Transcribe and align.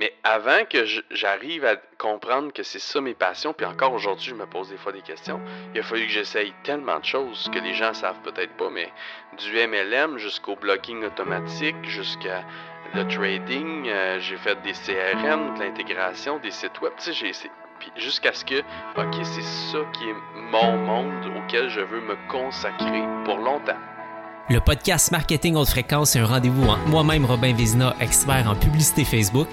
Mais 0.00 0.14
avant 0.24 0.64
que 0.64 0.86
j'arrive 1.10 1.66
à 1.66 1.76
comprendre 1.98 2.54
que 2.54 2.62
c'est 2.62 2.78
ça 2.78 3.02
mes 3.02 3.12
passions, 3.12 3.52
puis 3.52 3.66
encore 3.66 3.92
aujourd'hui, 3.92 4.30
je 4.30 4.34
me 4.34 4.46
pose 4.46 4.70
des 4.70 4.78
fois 4.78 4.92
des 4.92 5.02
questions, 5.02 5.38
il 5.74 5.80
a 5.80 5.82
fallu 5.82 6.06
que 6.06 6.12
j'essaye 6.12 6.54
tellement 6.62 6.98
de 7.00 7.04
choses 7.04 7.50
que 7.52 7.58
les 7.58 7.74
gens 7.74 7.92
savent 7.92 8.20
peut-être 8.22 8.56
pas, 8.56 8.70
mais 8.70 8.90
du 9.36 9.52
MLM 9.52 10.16
jusqu'au 10.16 10.56
blocking 10.56 11.04
automatique, 11.04 11.76
jusqu'à 11.82 12.44
le 12.94 13.06
trading, 13.08 13.90
euh, 13.90 14.18
j'ai 14.20 14.38
fait 14.38 14.58
des 14.62 14.72
CRM, 14.72 15.54
de 15.56 15.64
l'intégration, 15.64 16.38
des 16.38 16.50
sites 16.50 16.80
web, 16.80 16.94
j'ai. 16.98 17.32
Puis 17.78 17.92
jusqu'à 17.96 18.32
ce 18.32 18.42
que, 18.42 18.60
ok, 18.96 19.16
c'est 19.22 19.42
ça 19.42 19.78
qui 19.92 20.04
est 20.08 20.16
mon 20.34 20.78
monde 20.78 21.30
auquel 21.36 21.68
je 21.68 21.80
veux 21.80 22.00
me 22.00 22.16
consacrer 22.30 23.02
pour 23.26 23.36
longtemps. 23.36 23.78
Le 24.48 24.60
podcast 24.60 25.12
Marketing 25.12 25.56
Haute 25.56 25.68
Fréquence 25.68 26.16
est 26.16 26.20
un 26.20 26.26
rendez-vous 26.26 26.66
entre 26.66 26.88
moi-même, 26.88 27.26
Robin 27.26 27.54
Vézina, 27.54 27.94
expert 28.00 28.48
en 28.48 28.56
publicité 28.56 29.04
Facebook, 29.04 29.46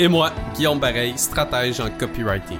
et 0.00 0.08
moi, 0.08 0.32
Guillaume 0.54 0.78
Bareil, 0.78 1.12
stratège 1.16 1.78
en 1.78 1.90
copywriting. 1.90 2.58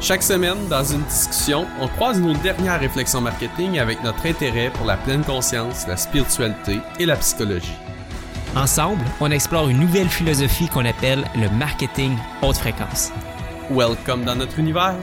Chaque 0.00 0.22
semaine, 0.22 0.68
dans 0.68 0.84
une 0.84 1.02
discussion, 1.02 1.66
on 1.80 1.88
croise 1.88 2.20
nos 2.20 2.32
dernières 2.32 2.78
réflexions 2.78 3.20
marketing 3.20 3.80
avec 3.80 4.02
notre 4.04 4.24
intérêt 4.24 4.70
pour 4.70 4.86
la 4.86 4.96
pleine 4.96 5.24
conscience, 5.24 5.86
la 5.88 5.96
spiritualité 5.96 6.78
et 7.00 7.06
la 7.06 7.16
psychologie. 7.16 7.76
Ensemble, 8.54 9.04
on 9.20 9.32
explore 9.32 9.68
une 9.68 9.80
nouvelle 9.80 10.08
philosophie 10.08 10.68
qu'on 10.68 10.84
appelle 10.84 11.24
le 11.34 11.50
marketing 11.58 12.16
haute 12.40 12.56
fréquence. 12.56 13.10
Welcome 13.68 14.24
dans 14.24 14.36
notre 14.36 14.58
univers. 14.60 14.94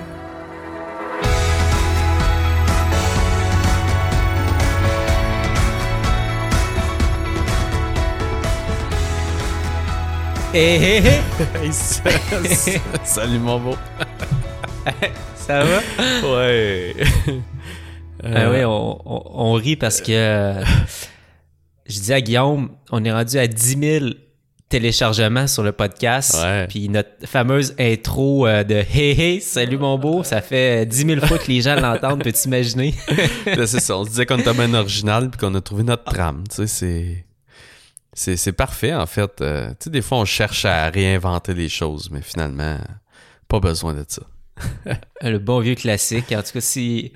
Hé 10.57 10.75
hé 10.81 10.97
hé! 10.97 11.71
Salut 13.03 13.37
mon 13.37 13.59
beau! 13.59 13.75
Ça 15.35 15.63
va? 15.63 15.81
Ouais! 16.27 16.95
Ah 18.23 18.49
oui, 18.49 18.65
on, 18.65 18.99
on, 19.05 19.53
rit 19.53 19.75
parce 19.75 20.01
que 20.01 20.11
euh, 20.11 20.63
je 21.85 21.99
dis 21.99 22.11
à 22.11 22.21
Guillaume, 22.21 22.71
on 22.91 23.05
est 23.05 23.11
rendu 23.11 23.37
à 23.37 23.45
10 23.45 23.77
000 23.99 24.05
téléchargements 24.67 25.45
sur 25.45 25.61
le 25.61 25.73
podcast. 25.73 26.35
Puis 26.69 26.89
notre 26.89 27.27
fameuse 27.27 27.75
intro 27.77 28.47
euh, 28.47 28.63
de 28.63 28.77
Hey 28.77 29.11
hey, 29.11 29.41
salut 29.41 29.77
mon 29.77 29.99
beau, 29.99 30.23
ça 30.23 30.41
fait 30.41 30.87
10 30.87 31.05
000 31.05 31.25
fois 31.27 31.37
que 31.37 31.51
les 31.51 31.61
gens 31.61 31.75
l'entendent, 31.75 32.23
peux-tu 32.23 32.47
imaginer? 32.47 32.95
c'est 33.45 33.79
ça, 33.79 33.95
on 33.95 34.05
se 34.05 34.09
disait 34.09 34.25
qu'on 34.25 34.39
était 34.39 34.55
bien 34.55 34.73
original 34.73 35.29
puis 35.29 35.39
qu'on 35.39 35.53
a 35.53 35.61
trouvé 35.61 35.83
notre 35.83 36.05
trame, 36.05 36.45
tu 36.49 36.55
sais, 36.55 36.65
c'est 36.65 37.26
c'est 38.17 38.51
parfait, 38.51 38.95
en 38.95 39.05
fait. 39.05 39.41
Euh, 39.41 39.69
tu 39.69 39.75
sais, 39.85 39.89
des 39.91 40.01
fois, 40.01 40.17
on 40.17 40.25
cherche 40.25 40.65
à 40.65 40.89
réinventer 40.89 41.53
les 41.53 41.69
choses, 41.69 42.09
mais 42.11 42.21
finalement, 42.21 42.79
pas 43.47 43.59
besoin 43.59 43.93
de 43.93 44.03
ça. 44.07 44.23
le 45.21 45.37
bon 45.37 45.59
vieux 45.59 45.75
classique. 45.75 46.31
En 46.31 46.41
tout 46.41 46.53
cas, 46.53 46.61
si. 46.61 47.11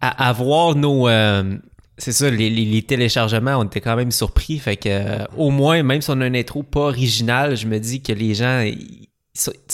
À, 0.00 0.32
voir 0.32 0.74
nos. 0.74 1.08
Euh, 1.08 1.56
c'est 1.98 2.12
ça, 2.12 2.30
les, 2.30 2.82
téléchargements, 2.82 3.56
on 3.56 3.64
était 3.64 3.80
quand 3.80 3.96
même 3.96 4.10
surpris. 4.10 4.58
Fait 4.58 4.76
que, 4.76 4.88
euh, 4.88 5.24
au 5.36 5.50
moins, 5.50 5.82
même 5.82 6.02
si 6.02 6.10
on 6.10 6.20
a 6.20 6.26
une 6.26 6.36
intro 6.36 6.62
pas 6.62 6.80
originale, 6.80 7.56
je 7.56 7.66
me 7.66 7.78
dis 7.78 8.02
que 8.02 8.12
les 8.12 8.34
gens 8.34 8.64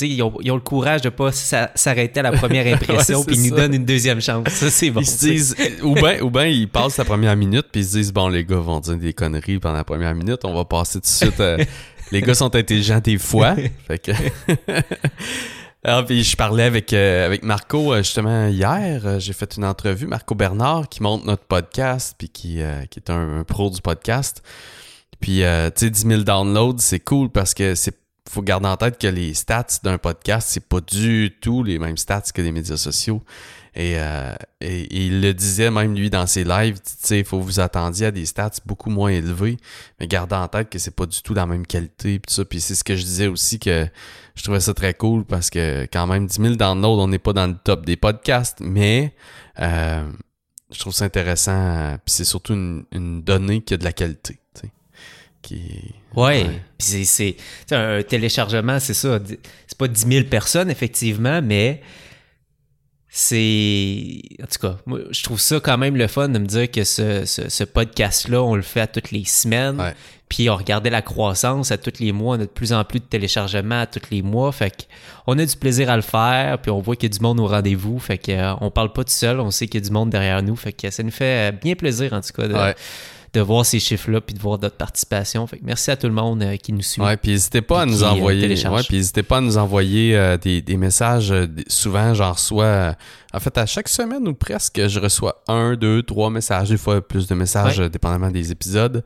ils 0.01 0.23
ont, 0.23 0.33
ils 0.41 0.51
ont, 0.51 0.57
le 0.57 0.61
courage 0.61 1.03
de 1.03 1.09
pas 1.09 1.31
s'arrêter 1.33 2.21
à 2.21 2.23
la 2.23 2.33
première 2.33 2.67
impression 2.75 3.25
puis 3.25 3.37
ils 3.37 3.51
nous 3.51 3.57
donnent 3.57 3.75
une 3.75 3.85
deuxième 3.85 4.21
chance. 4.21 4.49
Ça, 4.49 4.71
c'est 4.71 4.91
bon. 4.91 5.01
Ils 5.01 5.07
se 5.07 5.19
disent, 5.19 5.57
ou 5.83 5.95
bien 5.95 6.21
ou 6.21 6.31
ben, 6.31 6.45
ils 6.45 6.69
passent 6.69 6.97
la 6.97 7.05
première 7.05 7.37
minute 7.37 7.67
puis 7.71 7.83
ils 7.83 7.87
se 7.87 7.97
disent, 7.97 8.13
bon, 8.13 8.29
les 8.29 8.45
gars 8.45 8.57
vont 8.57 8.81
dire 8.81 8.97
des 8.97 9.13
conneries 9.13 9.59
pendant 9.59 9.77
la 9.77 9.85
première 9.85 10.15
minute, 10.15 10.45
on 10.45 10.55
va 10.55 10.65
passer 10.65 10.95
tout 10.95 11.01
de 11.01 11.07
suite. 11.07 11.41
Euh, 11.41 11.59
les 12.13 12.21
gars 12.21 12.35
sont 12.35 12.55
intelligents 12.55 13.01
des 13.01 13.19
fois. 13.19 13.55
fait 13.87 13.99
que. 13.99 14.13
Alors, 15.85 16.05
puis 16.05 16.23
je 16.23 16.37
parlais 16.37 16.65
avec, 16.65 16.93
euh, 16.93 17.27
avec 17.27 17.43
Marco 17.43 17.93
euh, 17.93 17.99
justement 17.99 18.47
hier. 18.47 19.19
j'ai 19.19 19.33
fait 19.33 19.57
une 19.57 19.65
entrevue, 19.65 20.07
Marco 20.07 20.35
Bernard, 20.35 20.89
qui 20.89 21.03
monte 21.03 21.25
notre 21.25 21.45
podcast 21.45 22.15
puis 22.19 22.29
qui, 22.29 22.61
qui 22.91 22.99
est 22.99 23.11
un, 23.11 23.41
un, 23.41 23.45
pro 23.45 23.71
du 23.71 23.81
podcast. 23.81 24.43
Puis, 25.21 25.39
tu 25.39 25.45
sais, 25.77 25.91
10 25.91 26.07
000 26.07 26.23
downloads, 26.23 26.79
c'est 26.79 26.99
cool 26.99 27.31
parce 27.31 27.55
que 27.55 27.77
c'est 27.77 28.02
faut 28.31 28.43
garder 28.43 28.69
en 28.69 28.77
tête 28.77 28.99
que 28.99 29.07
les 29.07 29.35
stats 29.35 29.81
d'un 29.83 29.99
podcast, 29.99 30.49
c'est 30.51 30.67
pas 30.67 30.81
du 30.81 31.37
tout 31.41 31.63
les 31.63 31.79
mêmes 31.79 31.97
stats 31.97 32.23
que 32.35 32.41
les 32.41 32.53
médias 32.53 32.77
sociaux. 32.77 33.23
Et, 33.75 33.95
euh, 33.97 34.35
il 34.61 35.23
le 35.23 35.33
disait 35.33 35.71
même 35.71 35.95
lui 35.95 36.11
dans 36.11 36.27
ses 36.27 36.45
lives, 36.45 36.79
il 37.11 37.25
faut 37.25 37.41
vous 37.41 37.59
attendiez 37.59 38.07
à 38.07 38.11
des 38.11 38.27
stats 38.27 38.51
beaucoup 38.67 38.91
moins 38.91 39.11
élevés, 39.11 39.57
mais 39.99 40.07
gardez 40.07 40.37
en 40.37 40.47
tête 40.47 40.69
que 40.69 40.79
c'est 40.79 40.95
pas 40.95 41.07
du 41.07 41.23
tout 41.23 41.35
la 41.35 41.47
même 41.47 41.67
qualité 41.67 42.19
puis 42.19 42.33
ça. 42.33 42.45
Puis 42.45 42.61
c'est 42.61 42.75
ce 42.75 42.85
que 42.85 42.97
je 42.97 43.03
disais 43.03 43.27
aussi 43.27 43.59
que 43.59 43.89
je 44.35 44.43
trouvais 44.43 44.61
ça 44.61 44.75
très 44.75 44.95
cool 44.95 45.25
parce 45.25 45.51
que 45.51 45.87
quand 45.93 46.07
même 46.07 46.27
10 46.27 46.41
000 46.41 46.55
downloads, 46.55 47.03
on 47.03 47.09
n'est 47.09 47.19
pas 47.19 47.33
dans 47.33 47.47
le 47.47 47.57
top 47.65 47.87
des 47.87 47.97
podcasts, 47.97 48.59
mais 48.61 49.15
euh, 49.59 50.07
je 50.71 50.79
trouve 50.79 50.93
ça 50.93 51.07
intéressant. 51.07 51.97
Puis 52.05 52.15
c'est 52.15 52.25
surtout 52.25 52.53
une, 52.53 52.85
une 52.93 53.23
donnée 53.23 53.63
qui 53.63 53.75
a 53.75 53.79
de 53.79 53.85
la 53.85 53.93
qualité. 53.93 54.39
Qui. 55.43 55.95
Ouais. 56.15 56.47
c'est 56.79 57.05
c'est 57.05 57.37
un 57.73 58.03
téléchargement, 58.03 58.79
c'est 58.81 58.95
ça. 58.95 59.19
C'est 59.67 59.79
pas 59.79 59.89
10 59.89 60.07
000 60.07 60.25
personnes, 60.27 60.71
effectivement, 60.71 61.41
mais 61.43 61.83
c'est. 63.09 64.23
En 64.43 64.47
tout 64.47 64.59
cas, 64.67 64.77
moi, 64.87 65.01
je 65.11 65.23
trouve 65.23 65.41
ça 65.41 65.61
quand 65.61 65.77
même 65.77 65.97
le 65.97 66.07
fun 66.07 66.29
de 66.29 66.39
me 66.39 66.47
dire 66.47 66.71
que 66.71 66.85
ce, 66.85 67.25
ce, 67.27 67.65
podcast-là, 67.65 68.43
on 68.43 68.55
le 68.55 68.63
fait 68.63 68.81
à 68.81 68.87
toutes 68.87 69.11
les 69.11 69.25
semaines. 69.25 69.93
Puis 70.31 70.49
on 70.49 70.57
regardait 70.57 70.89
la 70.89 71.03
croissance 71.03 71.73
à 71.73 71.77
tous 71.77 72.01
les 72.01 72.11
mois. 72.11 72.37
On 72.37 72.41
a 72.41 72.45
de 72.45 72.47
plus 72.47 72.73
en 72.73 72.83
plus 72.85 73.01
de 73.01 73.05
téléchargements 73.05 73.83
à 73.83 73.87
tous 73.87 74.11
les 74.11 74.23
mois. 74.23 74.51
Fait 74.51 74.89
on 75.27 75.39
a 75.39 75.45
du 75.45 75.57
plaisir 75.57 75.91
à 75.91 75.97
le 75.97 76.03
faire. 76.03 76.59
Puis 76.63 76.71
on 76.71 76.81
voit 76.81 76.97
qu'il 76.97 77.13
y 77.13 77.15
a 77.15 77.19
du 77.19 77.23
monde 77.23 77.39
au 77.39 77.47
rendez-vous. 77.47 77.99
Fait 77.99 78.17
que, 78.17 78.33
euh, 78.33 78.71
parle 78.71 78.95
pas 78.95 79.05
tout 79.05 79.11
seul. 79.11 79.41
On 79.41 79.51
sait 79.51 79.67
qu'il 79.67 79.83
y 79.83 79.85
a 79.85 79.87
du 79.87 79.93
monde 79.93 80.09
derrière 80.09 80.43
nous. 80.43 80.57
Fait 80.57 80.73
que 80.73 80.91
ça 80.91 81.03
nous 81.03 81.11
fait 81.11 81.53
bien 81.61 81.75
plaisir, 81.75 82.15
en 82.15 82.23
tout 82.23 82.33
cas, 82.33 82.49
de, 82.49 82.75
de 83.33 83.41
voir 83.41 83.65
ces 83.65 83.81
chiffres-là 83.81 84.21
puis 84.21 84.35
de 84.35 84.41
voir 84.41 84.59
notre 84.61 84.77
participation. 84.77 85.47
Fait 85.47 85.59
que 85.59 85.65
merci 85.65 85.91
à 85.91 85.97
tout 85.97 86.07
le 86.07 86.13
monde 86.13 86.43
euh, 86.43 86.57
qui 86.57 86.73
nous 86.73 86.83
suit. 86.83 87.01
Ouais, 87.01 87.17
puis 87.17 87.33
n'hésitez 87.33 87.63
pas 87.63 87.83
à 87.83 87.87
nous 87.87 88.05
euh, 88.05 88.09
envoyer. 88.09 88.47
n'hésitez 88.47 89.23
pas 89.23 89.39
à 89.39 89.41
nous 89.41 89.57
envoyer 89.57 90.17
euh, 90.17 90.37
des, 90.37 90.61
des, 90.61 90.77
messages. 90.77 91.33
souvent, 91.67 92.13
j'en 92.13 92.33
reçois. 92.33 92.95
en 93.33 93.41
fait, 93.41 93.57
à 93.57 93.65
chaque 93.65 93.89
semaine 93.89 94.29
ou 94.29 94.35
presque, 94.35 94.87
je 94.87 95.01
reçois 95.01 95.43
un, 95.49 95.77
deux, 95.77 96.03
trois 96.03 96.29
messages, 96.29 96.69
des 96.69 96.77
fois 96.77 97.01
plus 97.01 97.27
de 97.27 97.35
messages, 97.35 97.79
dépendamment 97.79 98.31
des 98.31 98.53
épisodes, 98.53 99.03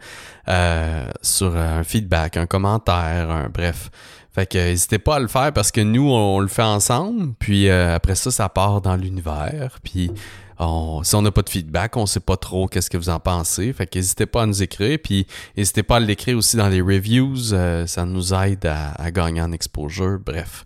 sur 1.23 1.57
un 1.57 1.85
feedback, 1.85 2.37
un 2.37 2.47
commentaire, 2.47 3.31
un 3.31 3.49
bref. 3.49 3.91
Fait 4.35 4.47
que 4.47 4.59
n'hésitez 4.59 4.99
pas 4.99 5.17
à 5.17 5.19
le 5.19 5.29
faire 5.29 5.51
parce 5.53 5.71
que 5.71 5.81
nous, 5.81 6.11
on, 6.11 6.41
le 6.41 6.49
fait 6.49 6.63
ensemble. 6.63 7.33
Puis 7.39 7.71
après 7.71 8.17
ça, 8.17 8.31
ça 8.31 8.49
part 8.49 8.81
dans 8.81 8.97
l'univers. 8.97 9.79
Puis 9.83 10.11
si 10.59 11.15
on 11.15 11.23
n'a 11.23 11.31
pas 11.31 11.43
de 11.43 11.51
feedback, 11.51 11.97
on 11.97 12.07
sait 12.07 12.21
pas 12.21 12.37
trop 12.37 12.67
qu'est-ce 12.67 12.89
que 12.89 12.97
vous 12.97 13.11
en 13.11 13.21
pensez. 13.21 13.73
Fait 13.73 13.87
qu'hésitez 13.87 14.27
pas 14.27 14.43
à 14.43 14.47
nous 14.47 14.63
écrire, 14.63 14.99
puis 15.03 15.27
n'hésitez 15.57 15.83
pas 15.83 15.97
à 15.97 16.01
l'écrire 16.01 16.37
aussi 16.37 16.57
dans 16.57 16.69
les 16.69 16.81
reviews. 16.81 17.53
Euh, 17.53 17.87
ça 17.87 18.05
nous 18.05 18.33
aide 18.33 18.67
à, 18.67 19.11
gagner 19.11 19.43
en 19.43 19.53
exposure. 19.53 20.19
Bref, 20.25 20.65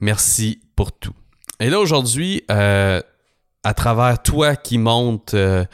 merci 0.00 0.60
pour 0.74 0.92
tout. 0.92 1.14
Et 1.60 1.70
là 1.70 1.78
aujourd'hui, 1.78 2.42
euh, 2.50 3.00
à 3.62 3.74
travers 3.74 4.22
toi 4.22 4.56
qui 4.56 4.78
montes 4.78 5.34
euh, 5.34 5.64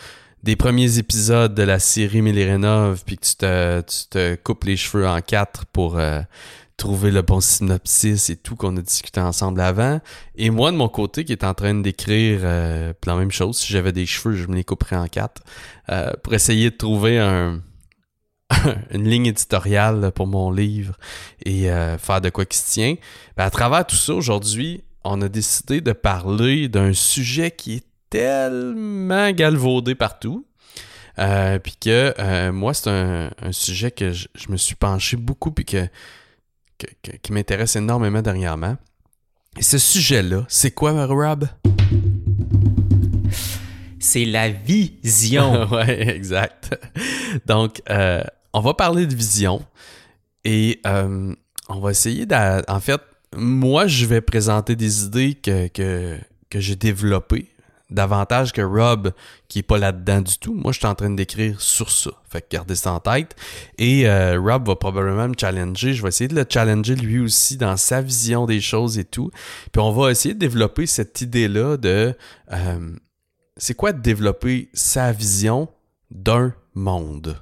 des 0.43 0.57
premiers 0.57 0.99
épisodes 0.99 1.55
de 1.55 1.63
la 1.63 1.79
série 1.79 2.21
Mélérénov, 2.23 3.05
puis 3.07 3.17
que 3.17 3.25
tu 3.25 3.37
te, 3.37 3.81
tu 3.81 4.09
te 4.11 4.35
coupes 4.37 4.65
les 4.65 4.77
cheveux 4.77 5.09
en 5.09 5.21
quatre 5.21 5.65
pour 5.67 5.99
trouver 6.77 7.11
le 7.11 7.23
bon 7.23 7.41
synopsis 7.41 8.29
et 8.29 8.37
tout 8.37 8.55
qu'on 8.55 8.77
a 8.77 8.83
discuté 8.83 9.21
ensemble 9.21 9.61
avant. 9.61 10.01
Et 10.35 10.51
moi, 10.51 10.71
de 10.73 10.77
mon 10.77 10.89
côté, 10.89 11.25
qui 11.25 11.33
est 11.33 11.45
en 11.45 11.55
train 11.55 11.75
d'écrire 11.75 12.41
euh, 12.43 12.93
la 13.07 13.15
même 13.17 13.31
chose, 13.31 13.59
si 13.59 13.73
j'avais 13.73 13.93
des 13.93 14.07
cheveux, 14.07 14.35
je 14.35 14.47
me 14.47 14.57
les 14.57 14.65
couperais 14.65 14.97
en 14.97 15.07
quatre, 15.07 15.43
euh, 15.89 16.11
pour 16.23 16.35
essayer 16.35 16.71
de 16.71 16.77
trouver 16.77 17.19
un, 17.19 17.61
une 18.91 19.09
ligne 19.09 19.27
éditoriale 19.27 20.13
pour 20.15 20.27
mon 20.27 20.51
livre 20.51 20.97
et 21.45 21.71
euh, 21.71 21.97
faire 21.99 22.21
de 22.21 22.29
quoi 22.29 22.45
qui 22.45 22.59
se 22.59 22.73
tient. 22.73 22.95
Ben, 23.37 23.45
à 23.45 23.51
travers 23.51 23.87
tout 23.87 23.97
ça, 23.97 24.13
aujourd'hui, 24.13 24.83
on 25.03 25.23
a 25.23 25.29
décidé 25.29 25.81
de 25.81 25.93
parler 25.93 26.69
d'un 26.69 26.93
sujet 26.93 27.51
qui 27.51 27.77
est 27.77 27.87
tellement 28.11 29.31
galvaudé 29.31 29.95
partout. 29.95 30.47
puis 31.17 31.77
que 31.81 32.51
moi, 32.51 32.75
c'est 32.75 32.91
un, 32.91 33.31
sujet 33.53 33.91
que 33.91 34.13
je, 34.13 34.29
je, 34.35 34.51
me 34.51 34.57
suis 34.57 34.75
penché 34.75 35.17
beaucoup, 35.17 35.53
puis 35.53 35.65
que 35.65 35.89
qui 37.23 37.33
m'intéresse 37.33 37.77
énormément 37.77 38.23
dernièrement. 38.23 38.77
Et 39.59 39.63
ce 39.63 39.79
sujet-là, 39.79 40.45
c'est 40.49 40.71
quoi, 40.71 41.07
Rob? 41.07 41.49
C'est 43.99 44.25
la 44.25 44.51
vision. 44.51 45.69
ouais, 45.73 46.15
exact. 46.15 46.79
Donc, 47.47 47.81
euh, 47.89 48.23
on 48.53 48.61
va 48.61 48.75
parler 48.75 49.07
de 49.07 49.15
vision 49.15 49.65
et 50.45 50.81
euh, 50.87 51.35
on 51.69 51.81
va 51.81 51.91
essayer 51.91 52.27
de. 52.27 52.71
En 52.71 52.81
fait, 52.81 53.01
moi, 53.35 53.87
je 53.87 54.07
vais 54.07 54.21
présenter 54.21 54.77
des 54.77 55.05
idées 55.05 55.35
que, 55.35 55.69
que, 55.69 56.19
que 56.51 56.61
j'ai 56.61 56.77
développées 56.77 57.49
davantage 57.91 58.53
que 58.53 58.63
Rob, 58.63 59.13
qui 59.49 59.61
est 59.61 59.63
pas 59.63 59.79
là-dedans 59.79 60.21
du 60.21 60.39
tout. 60.39 60.55
Moi, 60.55 60.73
je 60.73 60.79
suis 60.79 60.87
en 60.87 60.95
train 60.95 61.11
d'écrire 61.11 61.61
sur 61.61 61.91
ça. 61.91 62.11
Fait 62.29 62.41
que 62.41 62.47
gardez 62.51 62.75
ça 62.75 62.93
en 62.93 63.01
tête. 63.01 63.37
Et 63.79 64.09
euh, 64.09 64.41
Rob 64.41 64.67
va 64.67 64.77
probablement 64.77 65.29
me 65.29 65.35
challenger. 65.39 65.95
Je 65.95 66.03
vais 66.03 66.09
essayer 66.09 66.29
de 66.29 66.35
le 66.35 66.45
challenger 66.49 66.97
lui 66.97 67.21
aussi 67.21 67.57
dans 67.57 67.77
sa 67.77 68.03
vision 68.03 68.47
des 68.47 68.61
choses 68.61 68.99
et 68.99 69.05
tout. 69.05 69.31
Puis 69.73 69.81
on 69.81 69.93
va 69.93 70.11
essayer 70.11 70.35
de 70.35 70.41
développer 70.41 70.87
cette 70.87 71.21
idée-là 71.21 71.77
de... 71.77 72.15
Euh, 72.53 72.97
c'est 73.57 73.75
quoi 73.75 73.93
de 73.93 74.03
développer 74.03 74.69
sa 74.75 75.13
vision 75.13 75.69
d'un 76.11 76.53
monde? 76.75 77.41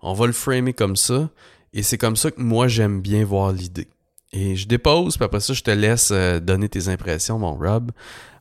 On 0.00 0.12
va 0.14 0.26
le 0.26 0.32
framer 0.32 0.72
comme 0.72 0.96
ça. 0.96 1.30
Et 1.72 1.82
c'est 1.82 1.96
comme 1.96 2.16
ça 2.16 2.30
que 2.30 2.40
moi, 2.40 2.68
j'aime 2.68 3.00
bien 3.00 3.24
voir 3.24 3.52
l'idée. 3.52 3.88
Et 4.32 4.56
je 4.56 4.66
dépose, 4.66 5.16
puis 5.16 5.24
après 5.24 5.40
ça, 5.40 5.52
je 5.52 5.62
te 5.62 5.70
laisse 5.70 6.10
euh, 6.10 6.40
donner 6.40 6.68
tes 6.68 6.88
impressions, 6.88 7.38
mon 7.38 7.54
Rob. 7.54 7.92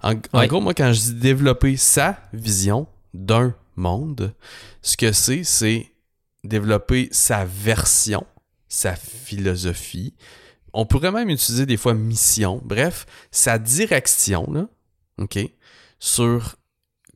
En, 0.02 0.16
gros, 0.48 0.62
moi, 0.62 0.74
quand 0.74 0.94
je 0.94 1.02
dis 1.02 1.14
développer 1.16 1.76
sa 1.78 2.18
vision 2.34 2.88
d'un 3.14 3.54
monde, 3.76 4.34
ce 4.82 4.96
que 4.96 5.12
c'est, 5.12 5.44
c'est 5.44 5.92
développer 6.44 7.10
sa 7.12 7.46
version, 7.46 8.26
sa 8.68 8.96
philosophie. 8.96 10.16
On 10.74 10.86
pourrait 10.86 11.12
même 11.12 11.30
utiliser 11.30 11.66
des 11.66 11.78
fois 11.78 11.94
mission. 11.94 12.62
Bref, 12.64 13.06
sa 13.30 13.60
direction, 13.60 14.50
là, 14.52 14.68
OK, 15.18 15.38
sur 16.00 16.56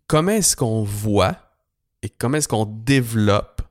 comment 0.08 0.32
est-ce 0.32 0.56
qu'on 0.56 0.84
voit 0.84 1.38
et 2.02 2.10
comment 2.10 2.38
est-ce 2.38 2.48
qu'on 2.48 2.66
développe 2.66 3.62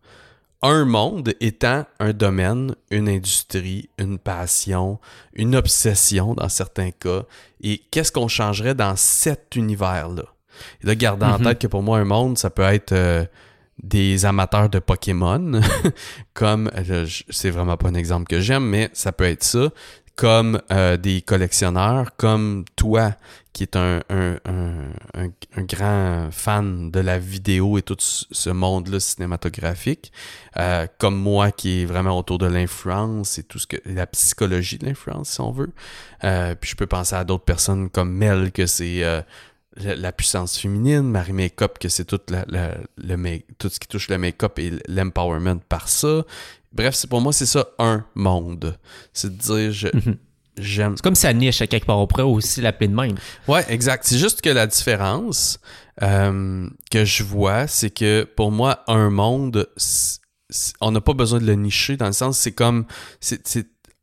un 0.65 0.87
monde 0.87 1.35
étant 1.41 1.85
un 2.01 2.13
domaine, 2.15 2.75
une 2.91 3.09
industrie, 3.09 3.91
une 3.99 4.19
passion, 4.19 4.99
une 5.35 5.55
obsession 5.55 6.35
dans 6.35 6.49
certains 6.49 6.91
cas. 6.91 7.25
Et 7.61 7.83
qu'est-ce 7.91 8.11
qu'on 8.11 8.29
changerait 8.29 8.75
dans 8.75 8.97
cet 8.97 9.57
univers-là? 9.57 10.25
Et 10.83 10.87
là, 10.87 10.95
gardez 10.95 11.27
en 11.27 11.39
mhm. 11.39 11.45
tête 11.45 11.59
que 11.61 11.67
pour 11.67 11.83
moi, 11.83 11.99
un 11.99 12.05
monde, 12.05 12.39
ça 12.39 12.49
peut 12.49 12.63
être 12.63 12.93
euh, 12.93 13.27
des 13.83 14.25
amateurs 14.25 14.71
de 14.71 14.79
Pokémon, 14.79 15.61
comme, 16.35 16.71
euh, 16.77 17.07
c'est 17.29 17.51
vraiment 17.51 17.77
pas 17.77 17.89
un 17.89 17.95
exemple 17.95 18.27
que 18.27 18.41
j'aime, 18.41 18.65
mais 18.65 18.89
ça 18.95 19.13
peut 19.13 19.25
être 19.25 19.45
ça, 19.45 19.69
comme 20.17 20.61
euh, 20.71 20.97
des 20.97 21.23
collectionneurs, 21.23 22.17
comme 22.17 22.65
toi 22.77 23.15
qui 23.53 23.63
est 23.63 23.77
un, 23.77 24.01
un, 24.11 24.37
un, 25.15 25.63
grand 25.63 26.29
fan 26.33 26.91
de 26.91 26.99
la 26.99 27.21
vidéo 27.21 27.79
et 27.79 27.83
tout 27.83 27.97
ce 27.99 28.51
monde-là 28.51 28.99
cinématographique, 28.99 30.13
euh, 30.57 30.89
comme 30.99 31.17
moi 31.17 31.53
qui 31.53 31.83
est 31.83 31.85
vraiment 31.85 32.19
autour 32.19 32.39
de 32.39 32.47
l'influence 32.47 33.39
et 33.39 33.45
tout 33.45 33.61
ce 33.61 33.69
que 33.69 33.77
la 33.87 34.09
psychologie 34.09 34.79
de 34.79 34.87
l'influence, 34.87 35.31
si 35.31 35.41
on 35.41 35.53
veut. 35.53 35.71
Euh, 36.25 36.57
puis 36.57 36.71
je 36.71 36.77
peux 36.77 36.89
penser 36.89 37.15
à 37.15 37.23
d'autres 37.23 37.45
personnes 37.45 37.91
comme 37.91 38.13
Mel, 38.13 38.51
que 38.51 38.67
c'est 38.67 39.05
la, 39.77 40.13
puissance 40.13 40.59
féminine, 40.59 41.03
Marie 41.03 41.33
Makeup, 41.33 41.79
que 41.79 41.89
c'est 41.89 42.13
la, 42.31 42.45
le, 42.97 43.39
tout 43.59 43.69
ce 43.69 43.79
qui 43.79 43.89
touche 43.89 44.09
le 44.09 44.19
make-up 44.19 44.59
et 44.59 44.73
l'empowerment 44.89 45.61
par 45.69 45.89
ça. 45.89 46.25
Bref, 46.75 46.95
c'est 46.95 47.09
pour 47.09 47.21
moi, 47.21 47.33
c'est 47.33 47.47
ça 47.47 47.69
un 47.79 48.05
monde. 48.15 48.77
C'est 49.13 49.37
de 49.37 49.41
dire, 49.41 49.73
je, 49.73 49.89
mhm. 49.95 50.17
j'aime. 50.59 50.97
C'est 50.97 51.03
comme 51.03 51.15
sa 51.15 51.33
niche 51.33 51.63
à 51.63 51.67
quelque 51.67 51.87
part. 51.87 51.99
On 51.99 52.07
pourrait 52.07 52.25
aussi 52.25 52.61
l'appeler 52.61 52.89
de 52.89 52.95
même. 52.95 53.15
Ouais, 53.47 53.65
exact. 53.69 54.05
C'est 54.05 54.19
juste 54.19 54.43
que 54.43 54.51
la 54.51 54.67
différence 54.67 55.61
euh, 56.03 56.69
que 56.91 57.05
je 57.05 57.23
vois, 57.23 57.69
c'est 57.69 57.91
que 57.91 58.25
pour 58.37 58.51
moi, 58.51 58.83
un 58.89 59.11
monde, 59.11 59.69
on 60.81 60.91
n'a 60.91 61.01
pas 61.01 61.15
besoin 61.15 61.39
de 61.39 61.47
le 61.47 61.55
nicher 61.55 61.97
dans 61.97 62.07
le 62.07 62.13
sens, 62.13 62.39
c'est 62.39 62.53
comme, 62.53 62.87
c'est, 63.21 63.41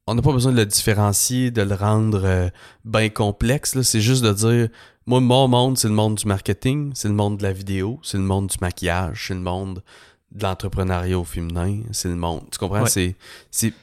on 0.08 0.16
n'a 0.16 0.22
pas 0.22 0.32
besoin 0.32 0.54
de 0.54 0.58
le 0.58 0.66
différencier, 0.66 1.52
de 1.52 1.62
le 1.62 1.76
rendre 1.76 2.22
euh, 2.24 2.50
bien 2.86 3.10
complexe. 3.10 3.80
C'est 3.82 4.02
juste 4.02 4.24
de 4.24 4.32
dire, 4.32 4.70
moi, 5.06 5.20
mon 5.20 5.50
monde, 5.50 5.78
c'est 5.78 5.90
le 5.90 5.94
monde 5.94 6.16
du 6.16 6.26
marketing, 6.26 6.92
c'est 6.96 7.10
le 7.10 7.14
monde 7.14 7.38
de 7.38 7.44
la 7.44 7.52
vidéo, 7.52 8.00
c'est 8.02 8.18
le 8.18 8.24
monde 8.24 8.48
du 8.48 8.58
maquillage, 8.62 9.26
c'est 9.28 9.34
le 9.34 9.42
monde 9.42 9.84
de 10.32 10.44
l'entrepreneuriat 10.44 11.18
au 11.18 11.24
féminin, 11.24 11.82
c'est 11.92 12.08
le 12.08 12.16
monde. 12.16 12.44
Tu 12.52 12.58
comprends? 12.58 12.86
C'est, 12.86 13.16
c'est 13.50 13.74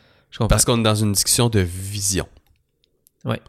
parce 0.49 0.65
qu'on 0.65 0.81
est 0.81 0.83
dans 0.83 0.95
une 0.95 1.13
discussion 1.13 1.49
de 1.49 1.61
vision. 1.61 2.29
Ouais. 3.25 3.41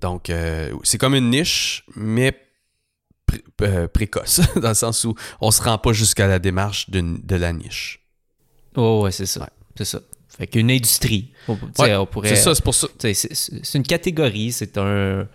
Donc, 0.00 0.30
euh, 0.30 0.72
c'est 0.82 0.98
comme 0.98 1.14
une 1.14 1.30
niche, 1.30 1.84
mais 1.94 2.36
euh, 3.62 3.86
précoce, 3.88 4.40
dans 4.56 4.70
le 4.70 4.74
sens 4.74 5.04
où 5.04 5.14
on 5.40 5.50
se 5.50 5.62
rend 5.62 5.78
pas 5.78 5.92
jusqu'à 5.92 6.26
la 6.26 6.38
démarche 6.38 6.90
de, 6.90 7.02
de 7.22 7.36
la 7.36 7.52
niche. 7.52 8.00
Oh, 8.76 9.02
ouais, 9.02 9.12
c'est 9.12 9.26
ça. 9.26 9.48
C'est 9.76 9.84
ça. 9.84 10.00
Fait 10.28 10.46
qu'une 10.46 10.70
industrie. 10.70 11.32
On, 11.48 11.56
pourrait, 11.56 12.28
c'est 12.28 12.36
ça, 12.36 12.54
c'est 12.54 12.64
pour 12.64 12.74
ça. 12.74 12.88
C'est 12.98 13.74
une 13.74 13.82
catégorie, 13.82 14.52
c'est 14.52 14.78
un 14.78 15.26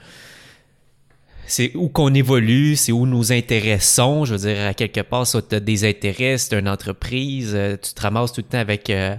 c'est 1.48 1.76
où 1.76 1.90
qu'on 1.90 2.14
évolue, 2.14 2.76
c'est 2.76 2.92
où 2.92 3.06
nos 3.06 3.32
intérêts 3.32 3.80
sont. 3.80 4.26
Je 4.26 4.36
veux 4.36 4.48
dire, 4.48 4.68
à 4.68 4.74
quelque 4.74 5.02
part, 5.02 5.28
ça, 5.28 5.42
tu 5.42 5.56
as 5.56 5.60
des 5.60 5.88
intérêts, 5.88 6.38
c'est 6.38 6.58
une 6.58 6.70
entreprise, 6.70 7.52
euh, 7.54 7.78
tu 7.82 7.94
te 7.94 8.02
ramasses 8.02 8.34
tout 8.34 8.42
le 8.42 8.48
temps 8.48 8.58
avec 8.58 8.90
euh, 8.90 9.16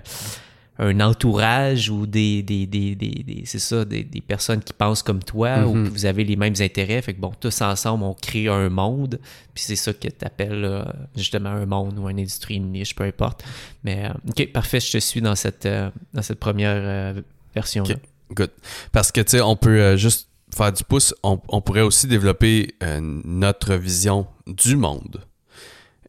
un 0.78 1.00
entourage 1.00 1.88
ou 1.88 2.06
des, 2.06 2.42
des, 2.42 2.66
des, 2.66 2.94
des, 2.94 3.42
c'est 3.44 3.58
ça, 3.58 3.84
des, 3.84 4.02
des, 4.02 4.20
personnes 4.20 4.60
qui 4.60 4.72
pensent 4.72 5.02
comme 5.02 5.22
toi 5.22 5.66
ou 5.66 5.76
mm-hmm. 5.76 5.84
que 5.84 5.88
vous 5.90 6.06
avez 6.06 6.24
les 6.24 6.36
mêmes 6.36 6.54
intérêts. 6.60 7.00
Fait 7.00 7.14
que 7.14 7.20
bon, 7.20 7.32
tous 7.38 7.60
ensemble, 7.62 8.04
on 8.04 8.14
crée 8.14 8.48
un 8.48 8.68
monde. 8.68 9.20
Puis 9.54 9.64
c'est 9.64 9.76
ça 9.76 9.92
que 9.92 10.08
tu 10.08 10.24
appelles 10.24 10.84
justement 11.16 11.50
un 11.50 11.66
monde 11.66 11.98
ou 11.98 12.08
une 12.08 12.18
industrie, 12.18 12.56
une 12.56 12.72
niche, 12.72 12.94
peu 12.94 13.04
importe. 13.04 13.44
Mais 13.84 14.06
euh, 14.06 14.12
ok, 14.28 14.52
parfait, 14.52 14.80
je 14.80 14.92
te 14.92 14.98
suis 14.98 15.20
dans 15.20 15.36
cette, 15.36 15.68
dans 16.12 16.22
cette 16.22 16.40
première 16.40 17.14
version-là. 17.54 17.94
good. 18.34 18.50
Parce 18.92 19.12
que 19.12 19.20
tu 19.20 19.30
sais, 19.30 19.40
on 19.40 19.56
peut 19.56 19.96
juste 19.96 20.28
faire 20.56 20.72
du 20.72 20.84
pouce, 20.84 21.14
on, 21.22 21.60
pourrait 21.60 21.82
aussi 21.82 22.06
développer 22.06 22.74
euh, 22.82 23.00
notre 23.02 23.74
vision 23.74 24.26
du 24.46 24.76
monde. 24.76 25.24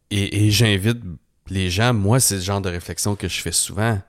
Et, 0.10 0.50
j'invite 0.52 1.00
les 1.50 1.70
gens, 1.70 1.94
moi, 1.94 2.20
c'est 2.20 2.36
le 2.36 2.42
genre 2.42 2.62
de 2.62 2.70
réflexion 2.70 3.16
que 3.16 3.28
je 3.28 3.42
fais 3.42 3.52
souvent. 3.52 4.00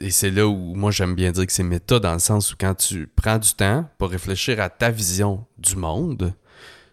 et 0.00 0.10
c'est 0.10 0.30
là 0.30 0.46
où 0.46 0.74
moi 0.74 0.90
j'aime 0.90 1.14
bien 1.14 1.32
dire 1.32 1.46
que 1.46 1.52
c'est 1.52 1.62
méta, 1.62 1.98
dans 1.98 2.12
le 2.12 2.18
sens 2.18 2.52
où 2.52 2.56
quand 2.58 2.74
tu 2.74 3.06
prends 3.06 3.38
du 3.38 3.52
temps 3.52 3.88
pour 3.98 4.10
réfléchir 4.10 4.60
à 4.60 4.68
ta 4.68 4.90
vision 4.90 5.44
du 5.58 5.76
monde, 5.76 6.34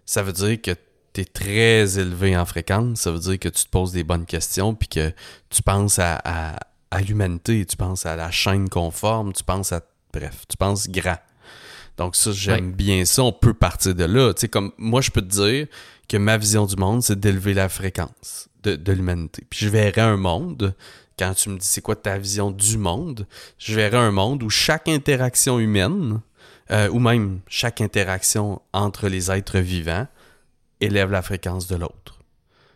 ça 0.05 0.21
veut 0.23 0.33
dire 0.33 0.61
que 0.61 0.71
tu 1.13 1.21
es 1.21 1.25
très 1.25 1.99
élevé 1.99 2.37
en 2.37 2.45
fréquence, 2.45 3.01
ça 3.01 3.11
veut 3.11 3.19
dire 3.19 3.39
que 3.39 3.49
tu 3.49 3.65
te 3.65 3.69
poses 3.69 3.91
des 3.91 4.03
bonnes 4.03 4.25
questions, 4.25 4.75
puis 4.75 4.87
que 4.87 5.11
tu 5.49 5.63
penses 5.63 5.99
à, 5.99 6.19
à, 6.23 6.55
à 6.91 7.01
l'humanité, 7.01 7.65
tu 7.65 7.77
penses 7.77 8.05
à 8.05 8.15
la 8.15 8.31
chaîne 8.31 8.69
conforme, 8.69 9.33
tu 9.33 9.43
penses 9.43 9.71
à. 9.71 9.81
Bref, 10.13 10.45
tu 10.47 10.55
penses 10.55 10.87
grand. 10.89 11.17
Donc 11.97 12.15
ça, 12.15 12.31
j'aime 12.31 12.71
bien 12.71 13.05
ça. 13.05 13.23
On 13.23 13.31
peut 13.31 13.53
partir 13.53 13.95
de 13.95 14.03
là. 14.03 14.33
Tu 14.33 14.41
sais, 14.41 14.47
comme 14.47 14.71
moi, 14.77 15.01
je 15.01 15.11
peux 15.11 15.21
te 15.21 15.27
dire 15.27 15.67
que 16.07 16.17
ma 16.17 16.37
vision 16.37 16.65
du 16.65 16.75
monde, 16.75 17.01
c'est 17.01 17.19
d'élever 17.19 17.53
la 17.53 17.69
fréquence 17.69 18.49
de, 18.63 18.91
l'humanité. 18.91 19.43
Puis 19.49 19.65
je 19.65 19.69
verrais 19.69 20.01
un 20.01 20.17
monde, 20.17 20.75
quand 21.17 21.33
tu 21.33 21.49
me 21.49 21.57
dis 21.57 21.67
c'est 21.67 21.81
quoi 21.81 21.95
ta 21.95 22.17
vision 22.17 22.51
du 22.51 22.77
monde, 22.77 23.27
je 23.57 23.75
verrais 23.75 23.97
un 23.97 24.11
monde 24.11 24.43
où 24.43 24.49
chaque 24.49 24.87
interaction 24.87 25.59
humaine, 25.59 26.21
euh, 26.71 26.89
ou 26.89 26.99
même 26.99 27.41
chaque 27.47 27.81
interaction 27.81 28.61
entre 28.73 29.07
les 29.07 29.31
êtres 29.31 29.59
vivants, 29.59 30.07
élève 30.81 31.11
la 31.11 31.21
fréquence 31.21 31.67
de 31.67 31.75
l'autre. 31.75 32.19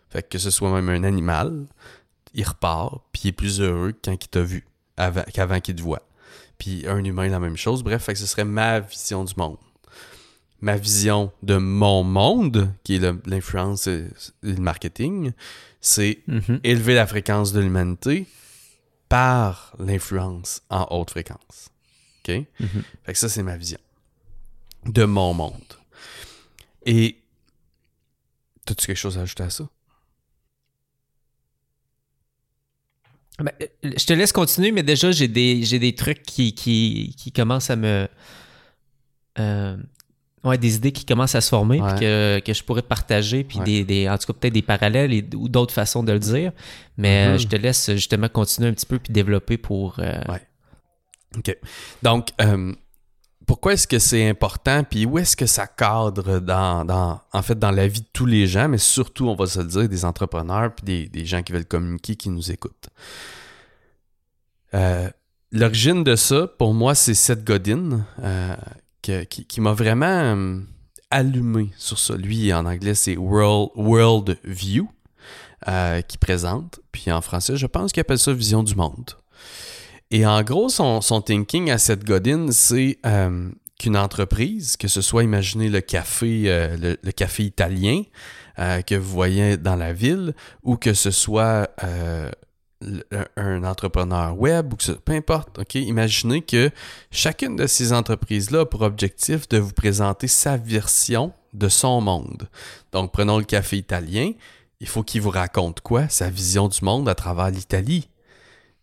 Fait 0.10 0.28
que, 0.28 0.38
ce 0.38 0.50
soit 0.50 0.72
même 0.72 0.90
un 0.90 1.04
animal, 1.04 1.66
il 2.34 2.48
repart, 2.48 3.02
puis 3.12 3.24
il 3.26 3.28
est 3.30 3.34
plus 3.34 3.62
heureux 3.62 3.94
quand 4.04 4.14
il 4.14 4.28
t'a 4.28 4.42
vu, 4.42 4.66
qu'avant 5.34 5.60
qu'il 5.60 5.76
te 5.76 5.82
voit 5.82 6.04
puis 6.60 6.86
un 6.88 7.04
humain, 7.04 7.28
la 7.30 7.40
même 7.40 7.58
chose. 7.58 7.84
Bref, 7.84 8.08
ce 8.08 8.28
serait 8.28 8.46
ma 8.46 8.82
vision 8.82 9.24
du 9.24 9.34
monde. 9.36 9.58
Ma 10.62 10.76
vision 10.76 11.32
de 11.42 11.56
mon 11.56 12.04
monde, 12.04 12.72
qui 12.84 12.96
est 12.96 13.26
l'influence 13.26 13.88
et 13.88 14.08
le 14.44 14.58
marketing, 14.58 15.32
c'est 15.80 16.20
mhm. 16.28 16.60
élever 16.64 16.94
la 16.94 17.08
fréquence 17.08 17.54
de 17.54 17.62
l'humanité 17.62 18.28
par 19.08 19.74
l'influence 19.80 20.62
en 20.70 20.86
haute 20.92 21.12
fréquence. 21.12 21.70
OK? 22.20 22.36
Mhm. 22.60 22.84
Fait 23.04 23.14
que 23.14 23.20
ça, 23.20 23.30
c'est 23.30 23.42
ma 23.42 23.56
vision 23.56 23.80
de 24.86 25.06
mon 25.06 25.34
monde. 25.34 25.74
Et 26.86 27.18
as-tu 28.70 28.86
quelque 28.86 28.98
chose 28.98 29.18
à 29.18 29.22
ajouter 29.22 29.44
à 29.44 29.50
ça? 29.50 29.68
Ben, 33.40 33.52
euh, 33.62 33.66
je 33.84 34.06
te 34.06 34.14
laisse 34.14 34.32
continuer, 34.32 34.72
mais 34.72 34.84
déjà, 34.84 35.12
j'ai 35.12 35.28
des, 35.28 35.64
j'ai 35.64 35.80
des 35.80 35.96
trucs 35.96 36.24
qui, 36.24 36.54
qui, 36.54 37.16
qui 37.18 37.32
commencent 37.32 37.70
à 37.70 37.76
me. 37.76 38.08
Euh, 39.40 39.78
ouais, 40.44 40.58
des 40.58 40.76
idées 40.76 40.92
qui 40.92 41.06
commencent 41.06 41.36
à 41.36 41.42
se 41.42 41.50
former, 41.50 41.80
que, 42.00 42.40
que, 42.40 42.54
je 42.54 42.64
pourrais 42.64 42.82
partager, 42.82 43.44
puis 43.44 43.60
des, 43.60 43.84
des, 43.86 44.10
en 44.10 44.18
tout 44.18 44.28
cas, 44.28 44.40
peut-être 44.40 44.54
des 44.54 44.62
parallèles 44.62 45.24
ou 45.36 45.48
d'autres 45.48 45.74
façons 45.74 46.04
de 46.04 46.12
le 46.12 46.20
dire. 46.20 46.52
Mais 46.98 47.28
euh, 47.28 47.36
mm-hmm. 47.36 47.40
je 47.40 47.48
te 47.48 47.56
laisse 47.56 47.92
justement 47.94 48.28
continuer 48.28 48.70
un 48.70 48.74
petit 48.74 48.86
peu 48.86 49.00
puis 49.00 49.14
développer 49.14 49.58
pour. 49.58 50.00
Ouais. 50.00 50.42
OK. 51.38 51.56
Donc, 52.04 52.30
pourquoi 53.50 53.74
est-ce 53.74 53.88
que 53.88 53.98
c'est 53.98 54.30
important, 54.30 54.84
puis 54.84 55.08
où 55.08 55.18
est-ce 55.18 55.36
que 55.36 55.48
ça 55.48 55.66
cadre 55.66 56.38
dans, 56.38 57.20
en 57.34 57.42
fait, 57.42 57.58
dans 57.58 57.72
la 57.72 57.88
vie 57.88 58.02
de 58.02 58.08
tous 58.14 58.28
les 58.28 58.46
gens, 58.46 58.68
mais 58.70 58.78
surtout, 58.78 59.28
on 59.28 59.34
va 59.34 59.48
se 59.48 59.58
le 59.58 59.66
dire, 59.66 59.90
des 59.90 60.06
entrepreneurs, 60.06 60.72
puis 60.76 61.10
des, 61.10 61.26
gens 61.26 61.42
qui 61.42 61.52
veulent 61.52 61.66
communiquer, 61.66 62.16
qui 62.16 62.30
nous 62.30 62.52
écoutent. 62.52 62.90
Euh, 64.76 65.10
l'origine 65.52 66.04
de 66.04 66.16
ça, 66.16 66.46
pour 66.46 66.76
moi, 66.76 66.94
c'est 66.94 67.16
Seth 67.16 67.44
Godin, 67.44 68.06
euh, 68.22 68.56
qui, 69.02 69.62
m'a 69.62 69.74
vraiment 69.74 70.06
euh, 70.06 70.60
allumé 71.10 71.72
sur 71.76 71.98
ça. 71.98 72.16
Lui, 72.16 72.54
en 72.54 72.68
anglais, 72.68 72.94
c'est 72.94 73.18
World, 73.18 73.72
World 73.74 74.38
View 74.44 74.88
qui 76.08 76.18
présente. 76.20 76.82
Puis 76.92 77.12
en 77.12 77.22
français, 77.22 77.58
je 77.58 77.66
pense 77.66 77.94
qu'il 77.94 78.02
appelle 78.02 78.20
ça 78.20 78.32
Vision 78.32 78.62
du 78.62 78.76
monde. 78.76 79.16
Et 80.12 80.26
en 80.26 80.42
gros, 80.44 80.70
son, 80.70 81.02
son 81.02 81.22
thinking 81.22 81.70
à 81.70 81.78
cette 81.78 82.04
Godin, 82.04 82.52
c'est 82.52 82.98
euh, 83.06 83.50
qu'une 83.78 83.98
entreprise, 83.98 84.76
que 84.76 84.88
ce 84.88 85.02
soit, 85.02 85.24
imaginez 85.24 85.70
le 85.70 85.82
café, 85.82 86.44
euh, 86.48 86.96
le, 87.02 87.12
café 87.12 87.44
italien 87.44 88.04
que 88.86 88.96
vous 88.96 89.10
voyez 89.10 89.56
dans 89.56 89.78
la 89.78 89.94
ville, 89.94 90.34
ou 90.64 90.76
que 90.76 90.94
ce 90.94 91.12
soit 91.12 91.70
un 93.38 93.64
entrepreneur 93.64 94.38
web 94.38 94.74
ou 94.74 94.76
que 94.76 94.84
ce, 94.84 94.92
peu 94.92 95.14
importe, 95.14 95.60
ok, 95.60 95.76
imaginez 95.76 96.42
que 96.42 96.70
chacune 97.12 97.56
de 97.56 97.68
ces 97.68 97.92
entreprises-là 97.94 98.62
a 98.62 98.66
pour 98.66 98.82
objectif 98.82 99.48
de 99.50 99.58
vous 99.58 99.74
présenter 99.74 100.28
sa 100.28 100.58
version 100.58 101.34
de 101.54 101.68
son 101.68 102.02
monde. 102.02 102.48
Donc, 102.92 103.12
prenons 103.12 103.38
le 103.38 103.44
café 103.44 103.78
italien. 103.78 104.32
Il 104.80 104.88
faut 104.88 105.04
qu'il 105.04 105.22
vous 105.22 105.30
raconte 105.30 105.82
quoi? 105.82 106.08
Sa 106.08 106.30
vision 106.30 106.68
du 106.68 106.84
monde 106.84 107.10
à 107.10 107.16
travers 107.16 107.50
l'Italie 107.50 108.08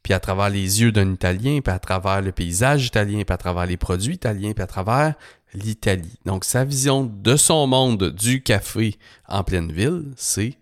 puis 0.06 0.14
à 0.14 0.20
travers 0.20 0.50
les 0.50 0.82
yeux 0.82 0.92
d'un 0.92 1.14
Italien, 1.14 1.58
puis 1.64 1.74
à 1.74 1.80
travers 1.80 2.22
le 2.22 2.30
paysage 2.30 2.86
italien, 2.86 3.24
puis 3.24 3.34
à 3.34 3.36
travers 3.36 3.66
les 3.66 3.76
produits 3.76 4.14
italiens, 4.14 4.52
puis 4.52 4.62
à 4.62 4.68
travers 4.68 5.14
l'Italie. 5.52 6.20
Donc 6.24 6.44
sa 6.44 6.64
vision 6.64 7.02
de 7.02 7.34
son 7.34 7.66
monde 7.66 8.12
du 8.12 8.40
café 8.40 8.98
en 9.26 9.42
pleine 9.42 9.72
ville, 9.72 10.04
c'est 10.14 10.58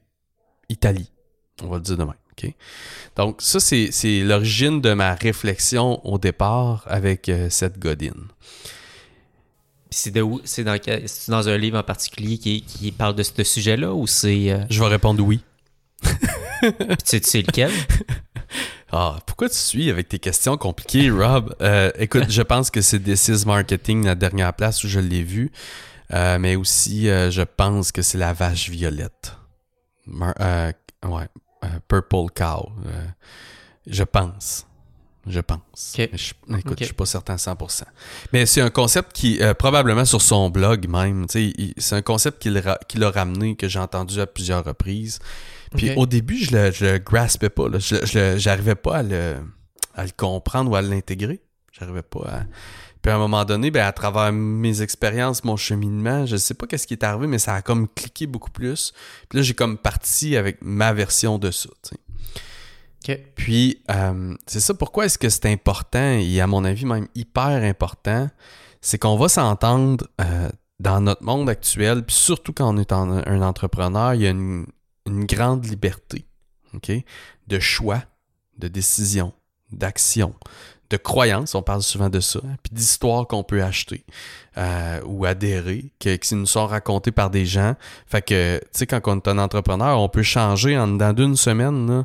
Italie. 0.70 1.10
On 1.62 1.66
va 1.66 1.76
le 1.76 1.82
dire 1.82 1.98
demain. 1.98 2.14
Donc 3.16 3.42
ça, 3.42 3.60
c'est 3.60 4.22
l'origine 4.22 4.80
de 4.80 4.94
ma 4.94 5.14
réflexion 5.14 6.00
au 6.06 6.16
départ 6.16 6.82
avec 6.86 7.28
euh, 7.28 7.50
cette 7.50 7.78
godine. 7.78 8.28
C'est 9.90 10.10
dans, 10.10 10.40
dans 11.28 11.48
un 11.50 11.58
livre 11.58 11.78
en 11.78 11.82
particulier 11.82 12.38
qui, 12.38 12.94
parle 12.96 13.14
de 13.14 13.22
ce 13.22 13.44
sujet-là 13.44 13.92
ou 13.92 14.06
c'est... 14.06 14.52
Euh? 14.52 14.64
Je 14.70 14.80
vais 14.80 14.88
répondre 14.88 15.22
oui. 15.22 15.42
tu 17.04 17.20
sais 17.22 17.42
lequel? 17.42 17.70
Ah, 18.96 19.18
pourquoi 19.26 19.48
tu 19.48 19.56
suis 19.56 19.90
avec 19.90 20.08
tes 20.08 20.20
questions 20.20 20.56
compliquées, 20.56 21.10
Rob? 21.10 21.52
Euh, 21.60 21.90
écoute, 21.98 22.26
je 22.28 22.42
pense 22.42 22.70
que 22.70 22.80
c'est 22.80 23.00
This 23.00 23.44
Marketing, 23.44 24.04
la 24.04 24.14
dernière 24.14 24.54
place 24.54 24.84
où 24.84 24.88
je 24.88 25.00
l'ai 25.00 25.24
vu. 25.24 25.50
Euh, 26.12 26.38
mais 26.38 26.54
aussi, 26.54 27.08
euh, 27.08 27.28
je 27.32 27.42
pense 27.42 27.90
que 27.90 28.02
c'est 28.02 28.18
la 28.18 28.32
vache 28.32 28.70
violette. 28.70 29.36
ouais, 30.06 31.28
Purple 31.88 32.26
Cow. 32.36 32.70
je 33.88 34.04
pense. 34.04 34.64
Je 35.26 35.40
pense. 35.40 35.96
je, 35.96 36.56
écoute, 36.56 36.78
je 36.78 36.84
suis 36.84 36.94
pas 36.94 37.06
certain 37.06 37.34
à 37.34 37.36
100%. 37.36 37.82
Mais 38.32 38.46
c'est 38.46 38.60
un 38.60 38.70
concept 38.70 39.12
qui, 39.12 39.40
probablement 39.58 40.04
sur 40.04 40.22
son 40.22 40.50
blog 40.50 40.86
même, 40.86 41.26
c'est 41.28 41.96
un 41.96 42.02
concept 42.02 42.40
qu'il 42.40 43.02
a 43.02 43.10
ramené, 43.10 43.56
que 43.56 43.66
j'ai 43.66 43.80
entendu 43.80 44.20
à 44.20 44.28
plusieurs 44.28 44.62
reprises. 44.62 45.18
Puis 45.76 45.92
au 45.96 46.06
début, 46.06 46.36
je 46.36 46.56
le, 46.56 46.70
je 46.70 46.84
le 46.84 46.98
graspais 46.98 47.50
pas. 47.50 47.64
Je, 47.78 48.36
j'arrivais 48.38 48.74
pas 48.74 48.98
à 48.98 49.02
le, 49.02 49.36
à 49.94 50.04
le 50.04 50.10
comprendre 50.16 50.70
ou 50.70 50.76
à 50.76 50.82
l'intégrer. 50.82 51.40
J'arrivais 51.72 52.02
pas 52.02 52.20
à. 52.20 52.42
Puis 53.02 53.12
à 53.12 53.16
un 53.16 53.18
moment 53.18 53.44
donné, 53.44 53.70
ben, 53.70 53.84
à 53.84 53.92
travers 53.92 54.32
mes 54.32 54.80
expériences, 54.80 55.44
mon 55.44 55.56
cheminement, 55.56 56.24
je 56.24 56.36
sais 56.36 56.54
pas 56.54 56.66
qu'est-ce 56.66 56.86
qui 56.86 56.94
est 56.94 57.04
arrivé, 57.04 57.26
mais 57.26 57.38
ça 57.38 57.54
a 57.54 57.60
comme 57.60 57.86
cliqué 57.86 58.26
beaucoup 58.26 58.50
plus. 58.50 58.94
Puis 59.28 59.38
là, 59.38 59.42
j'ai 59.42 59.52
comme 59.52 59.76
parti 59.76 60.38
avec 60.38 60.58
ma 60.62 60.94
version 60.94 61.38
de 61.38 61.50
ça. 61.50 61.68
Puis, 63.34 63.82
euh, 63.90 64.34
c'est 64.46 64.60
ça 64.60 64.72
pourquoi 64.72 65.04
est-ce 65.04 65.18
que 65.18 65.28
c'est 65.28 65.52
important, 65.52 66.18
et 66.18 66.40
à 66.40 66.46
mon 66.46 66.64
avis 66.64 66.86
même 66.86 67.06
hyper 67.14 67.62
important, 67.62 68.30
c'est 68.80 68.96
qu'on 68.96 69.18
va 69.18 69.28
s'entendre 69.28 70.08
euh, 70.22 70.48
dans 70.80 71.02
notre 71.02 71.24
monde 71.24 71.50
actuel, 71.50 72.04
puis 72.06 72.16
surtout 72.16 72.54
quand 72.54 72.74
on 72.74 72.78
est 72.78 72.90
un 72.90 73.42
entrepreneur, 73.42 74.14
il 74.14 74.22
y 74.22 74.26
a 74.26 74.30
une, 74.30 74.64
une 75.06 75.24
grande 75.24 75.66
liberté 75.66 76.26
ok, 76.74 76.92
de 77.46 77.58
choix, 77.58 78.02
de 78.58 78.68
décision, 78.68 79.32
d'action, 79.72 80.34
de 80.90 80.96
croyance, 80.96 81.54
on 81.54 81.62
parle 81.62 81.82
souvent 81.82 82.10
de 82.10 82.20
ça, 82.20 82.40
puis 82.62 82.72
d'histoires 82.72 83.26
qu'on 83.26 83.42
peut 83.42 83.62
acheter 83.62 84.04
euh, 84.58 85.00
ou 85.04 85.24
adhérer, 85.24 85.92
qui, 85.98 86.18
nous 86.32 86.46
sont 86.46 86.66
racontées 86.66 87.12
par 87.12 87.30
des 87.30 87.46
gens. 87.46 87.74
Fait 88.06 88.22
que, 88.22 88.58
tu 88.58 88.68
sais, 88.72 88.86
quand 88.86 89.00
on 89.06 89.16
est 89.16 89.28
un 89.28 89.38
entrepreneur, 89.38 89.98
on 89.98 90.08
peut 90.08 90.22
changer 90.22 90.78
en 90.78 90.88
dedans 90.88 91.12
d'une 91.12 91.36
semaine, 91.36 91.88
là, 91.88 92.04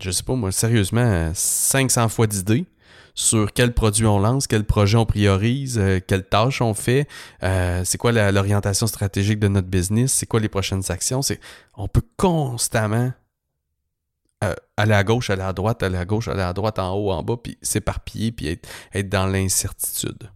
je 0.00 0.10
sais 0.10 0.24
pas 0.24 0.34
moi, 0.34 0.52
sérieusement, 0.52 1.30
500 1.32 2.08
fois 2.08 2.26
d'idées 2.26 2.66
sur 3.16 3.52
quel 3.52 3.72
produit 3.72 4.06
on 4.06 4.20
lance, 4.20 4.46
quel 4.46 4.64
projet 4.64 4.98
on 4.98 5.06
priorise, 5.06 5.78
euh, 5.78 6.00
quelles 6.06 6.28
tâches 6.28 6.60
on 6.60 6.74
fait, 6.74 7.08
euh, 7.42 7.82
c'est 7.84 7.98
quoi 7.98 8.12
l'orientation 8.12 8.86
stratégique 8.86 9.40
de 9.40 9.48
notre 9.48 9.68
business, 9.68 10.12
c'est 10.12 10.26
quoi 10.26 10.38
les 10.38 10.50
prochaines 10.50 10.82
actions. 10.90 11.22
C'est, 11.22 11.40
on 11.74 11.88
peut 11.88 12.04
constamment 12.18 13.10
euh, 14.44 14.54
aller 14.76 14.92
à 14.92 15.02
gauche, 15.02 15.30
aller 15.30 15.42
à 15.42 15.54
droite, 15.54 15.82
aller 15.82 15.96
à 15.96 16.04
gauche, 16.04 16.28
aller 16.28 16.42
à 16.42 16.52
droite, 16.52 16.78
en 16.78 16.92
haut, 16.94 17.10
en 17.10 17.22
bas, 17.22 17.38
puis 17.42 17.56
s'éparpiller, 17.62 18.32
puis 18.32 18.48
être, 18.48 19.08
dans 19.08 19.26
l'incertitude. 19.26 20.30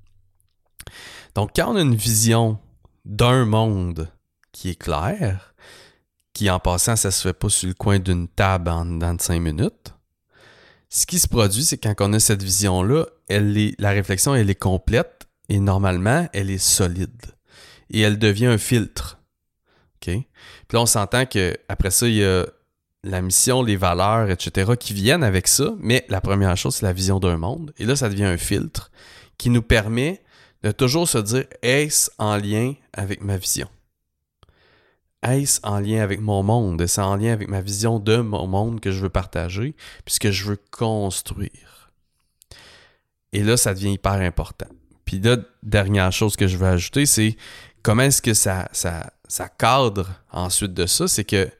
Donc, 1.34 1.50
quand 1.54 1.72
on 1.72 1.76
a 1.76 1.82
une 1.82 1.94
vision 1.94 2.58
d'un 3.04 3.44
monde 3.44 4.08
qui 4.52 4.70
est 4.70 4.80
clair, 4.82 5.54
qui 6.32 6.48
en 6.48 6.58
passant, 6.58 6.96
ça 6.96 7.10
se 7.10 7.28
fait 7.28 7.34
pas 7.34 7.50
sur 7.50 7.68
le 7.68 7.74
coin 7.74 7.98
d'une 7.98 8.26
table 8.26 8.70
en 8.70 8.86
dans 8.86 9.18
cinq 9.18 9.40
minutes, 9.40 9.92
ce 10.90 11.06
qui 11.06 11.20
se 11.20 11.28
produit, 11.28 11.64
c'est 11.64 11.78
quand 11.78 11.94
on 12.00 12.12
a 12.12 12.20
cette 12.20 12.42
vision-là, 12.42 13.06
la 13.28 13.90
réflexion, 13.90 14.34
elle 14.34 14.50
est 14.50 14.56
complète 14.56 15.28
et 15.48 15.60
normalement, 15.60 16.28
elle 16.32 16.50
est 16.50 16.58
solide. 16.58 17.22
Et 17.90 18.00
elle 18.00 18.18
devient 18.18 18.46
un 18.46 18.58
filtre. 18.58 19.18
Puis 20.00 20.26
là, 20.72 20.80
on 20.80 20.86
s'entend 20.86 21.26
qu'après 21.26 21.90
ça, 21.90 22.08
il 22.08 22.14
y 22.14 22.24
a 22.24 22.46
la 23.04 23.22
mission, 23.22 23.62
les 23.62 23.76
valeurs, 23.76 24.30
etc., 24.30 24.72
qui 24.78 24.92
viennent 24.92 25.22
avec 25.22 25.46
ça. 25.46 25.72
Mais 25.78 26.04
la 26.08 26.20
première 26.20 26.56
chose, 26.56 26.76
c'est 26.76 26.86
la 26.86 26.92
vision 26.92 27.20
d'un 27.20 27.36
monde. 27.36 27.72
Et 27.78 27.84
là, 27.84 27.96
ça 27.96 28.08
devient 28.08 28.24
un 28.24 28.36
filtre 28.36 28.90
qui 29.38 29.50
nous 29.50 29.62
permet 29.62 30.22
de 30.62 30.72
toujours 30.72 31.08
se 31.08 31.18
dire 31.18 31.44
est-ce 31.62 32.10
en 32.18 32.36
lien 32.36 32.74
avec 32.92 33.22
ma 33.22 33.36
vision? 33.36 33.68
Est-ce 35.22 35.60
en 35.62 35.80
lien 35.80 36.02
avec 36.02 36.20
mon 36.20 36.42
monde? 36.42 36.80
Est-ce 36.80 37.00
en 37.00 37.16
lien 37.16 37.32
avec 37.32 37.48
ma 37.48 37.60
vision 37.60 37.98
de 37.98 38.16
mon 38.16 38.46
monde 38.46 38.80
que 38.80 38.90
je 38.90 39.00
veux 39.00 39.10
partager, 39.10 39.74
puisque 40.04 40.30
je 40.30 40.44
veux 40.46 40.58
construire? 40.70 41.90
Et 43.32 43.42
là, 43.42 43.56
ça 43.56 43.74
devient 43.74 43.92
hyper 43.92 44.12
important. 44.12 44.66
Puis 45.04 45.20
là, 45.20 45.36
dernière 45.62 46.12
chose 46.12 46.36
que 46.36 46.46
je 46.46 46.56
veux 46.56 46.66
ajouter, 46.66 47.06
c'est 47.06 47.36
comment 47.82 48.02
est-ce 48.02 48.22
que 48.22 48.34
ça, 48.34 48.68
ça, 48.72 49.12
ça 49.28 49.48
cadre 49.48 50.08
ensuite 50.32 50.74
de 50.74 50.86
ça? 50.86 51.06
C'est 51.06 51.24
que 51.24 51.50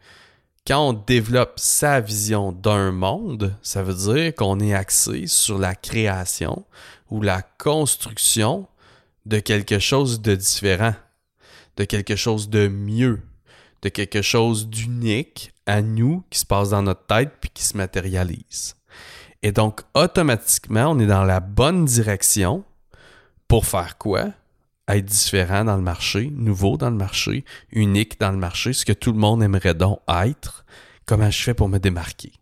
quand 0.67 0.89
on 0.89 0.93
développe 0.93 1.59
sa 1.59 2.01
vision 2.01 2.53
d'un 2.53 2.93
monde, 2.93 3.55
ça 3.63 3.83
veut 3.83 3.95
dire 4.15 4.35
qu'on 4.35 4.61
est 4.61 4.75
axé 4.75 5.27
sur 5.27 5.59
la 5.59 5.75
création 5.75 6.65
ou 7.11 7.23
la 7.23 7.43
construction 7.43 8.69
de 9.27 9.39
quelque 9.39 9.79
chose 9.79 10.21
de 10.23 10.35
différent, 10.35 10.95
de 11.77 11.85
quelque 11.85 12.17
chose 12.17 12.51
de 12.51 12.69
mieux, 12.69 13.21
de 13.83 13.89
quelque 13.89 14.23
chose 14.23 14.69
d'unique 14.69 15.53
à 15.67 15.83
nous 15.83 16.25
qui 16.31 16.39
se 16.39 16.47
passe 16.47 16.71
dans 16.71 16.83
notre 16.83 17.07
tête 17.07 17.33
puis 17.41 17.51
qui 17.53 17.63
se 17.65 17.77
matérialise. 17.77 18.77
Et 19.43 19.53
donc, 19.53 19.81
automatiquement, 19.95 20.89
on 20.91 20.99
est 20.99 21.07
dans 21.07 21.25
la 21.25 21.41
bonne 21.41 21.85
direction 21.87 22.65
pour 23.49 23.67
faire 23.67 23.97
quoi? 23.97 24.33
Être 24.89 25.07
différent 25.07 25.65
dans 25.65 25.77
le 25.77 25.83
marché, 25.83 26.31
nouveau 26.31 26.77
dans 26.77 26.91
le 26.91 26.97
marché, 26.97 27.45
unique 27.71 28.21
dans 28.21 28.33
le 28.33 28.37
marché, 28.37 28.73
ce 28.73 28.85
que 28.85 28.93
tout 28.93 29.13
le 29.13 29.19
monde 29.19 29.43
aimerait 29.43 29.75
donc 29.75 30.01
être. 30.09 30.65
Comment 31.07 31.31
je 31.31 31.43
fais 31.43 31.55
pour 31.55 31.69
me 31.69 31.79
démarquer? 31.79 32.33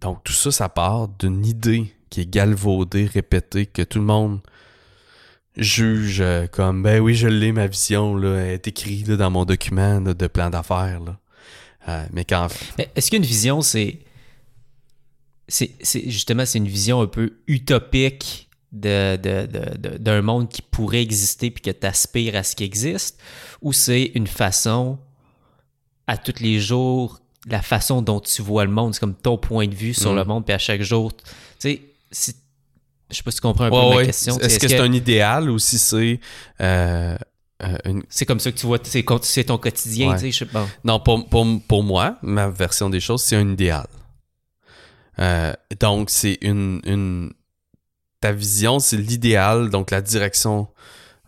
Donc, 0.00 0.24
tout 0.24 0.32
ça, 0.32 0.50
ça 0.50 0.68
part 0.68 1.08
d'une 1.08 1.46
idée 1.46 1.94
qui 2.10 2.22
est 2.22 2.30
galvaudée, 2.30 3.06
répétée, 3.06 3.66
que 3.66 3.82
tout 3.82 3.98
le 3.98 4.04
monde 4.04 4.40
juge 5.56 6.20
euh, 6.20 6.46
comme 6.46 6.82
ben 6.82 7.00
oui 7.00 7.14
je 7.14 7.28
l'ai 7.28 7.52
ma 7.52 7.66
vision 7.66 8.16
là 8.16 8.36
elle 8.40 8.54
est 8.54 8.66
écrite 8.66 9.10
dans 9.10 9.30
mon 9.30 9.44
document 9.44 10.00
de 10.00 10.26
plan 10.26 10.50
d'affaires 10.50 11.00
euh, 11.88 12.04
mais 12.12 12.24
quand 12.24 12.48
est-ce 12.96 13.10
qu'une 13.10 13.22
vision 13.22 13.60
c'est 13.60 14.00
c'est 15.48 15.74
justement 16.10 16.46
c'est 16.46 16.58
une 16.58 16.68
vision 16.68 17.02
un 17.02 17.06
peu 17.06 17.34
utopique 17.46 18.48
de, 18.74 19.96
d'un 19.98 20.22
monde 20.22 20.48
qui 20.48 20.62
pourrait 20.62 21.02
exister 21.02 21.50
puis 21.50 21.62
que 21.62 21.70
tu 21.70 21.86
aspires 21.86 22.36
à 22.36 22.42
ce 22.42 22.56
qui 22.56 22.64
existe? 22.64 23.20
Ou 23.62 23.72
c'est 23.72 24.10
une 24.14 24.26
façon 24.26 24.98
à 26.06 26.18
tous 26.18 26.40
les 26.40 26.60
jours 26.60 27.20
la 27.46 27.62
façon 27.62 28.02
dont 28.02 28.20
tu 28.20 28.42
vois 28.42 28.64
le 28.64 28.70
monde? 28.70 28.94
C'est 28.94 29.00
comme 29.00 29.14
ton 29.14 29.38
point 29.38 29.68
de 29.68 29.74
vue 29.74 29.94
sur 29.94 30.12
mm. 30.12 30.16
le 30.16 30.24
monde 30.24 30.44
puis 30.44 30.54
à 30.54 30.58
chaque 30.58 30.82
jour 30.82 31.14
tu 31.16 31.22
sais 31.58 32.34
je 33.10 33.16
sais 33.16 33.22
pas 33.22 33.30
si 33.30 33.36
tu 33.36 33.42
comprends 33.42 33.64
un 33.64 33.70
peu 33.70 33.96
ma 33.96 34.04
question. 34.04 34.38
Est-ce 34.38 34.58
que 34.58 34.68
c'est 34.68 34.78
un 34.78 34.92
idéal 34.92 35.50
ou 35.50 35.58
si 35.58 35.78
c'est 35.78 36.20
euh, 36.60 37.16
euh, 37.62 37.76
une... 37.84 38.02
C'est 38.08 38.26
comme 38.26 38.40
ça 38.40 38.50
que 38.50 38.58
tu 38.58 38.66
vois, 38.66 38.78
c'est 38.82 39.44
ton 39.44 39.58
quotidien, 39.58 40.14
tu 40.14 40.20
sais, 40.20 40.30
je 40.30 40.38
sais 40.38 40.46
pas. 40.46 40.66
Non, 40.84 41.00
pour, 41.00 41.28
pour, 41.28 41.46
pour, 41.68 41.82
moi, 41.82 42.18
ma 42.22 42.48
version 42.48 42.90
des 42.90 43.00
choses, 43.00 43.22
c'est 43.22 43.36
un 43.36 43.50
idéal. 43.50 43.86
Euh, 45.18 45.52
donc, 45.80 46.10
c'est 46.10 46.38
une, 46.40 46.80
une... 46.84 47.32
Ta 48.20 48.32
vision, 48.32 48.78
c'est 48.78 48.96
l'idéal, 48.96 49.70
donc 49.70 49.90
la 49.90 50.00
direction 50.00 50.68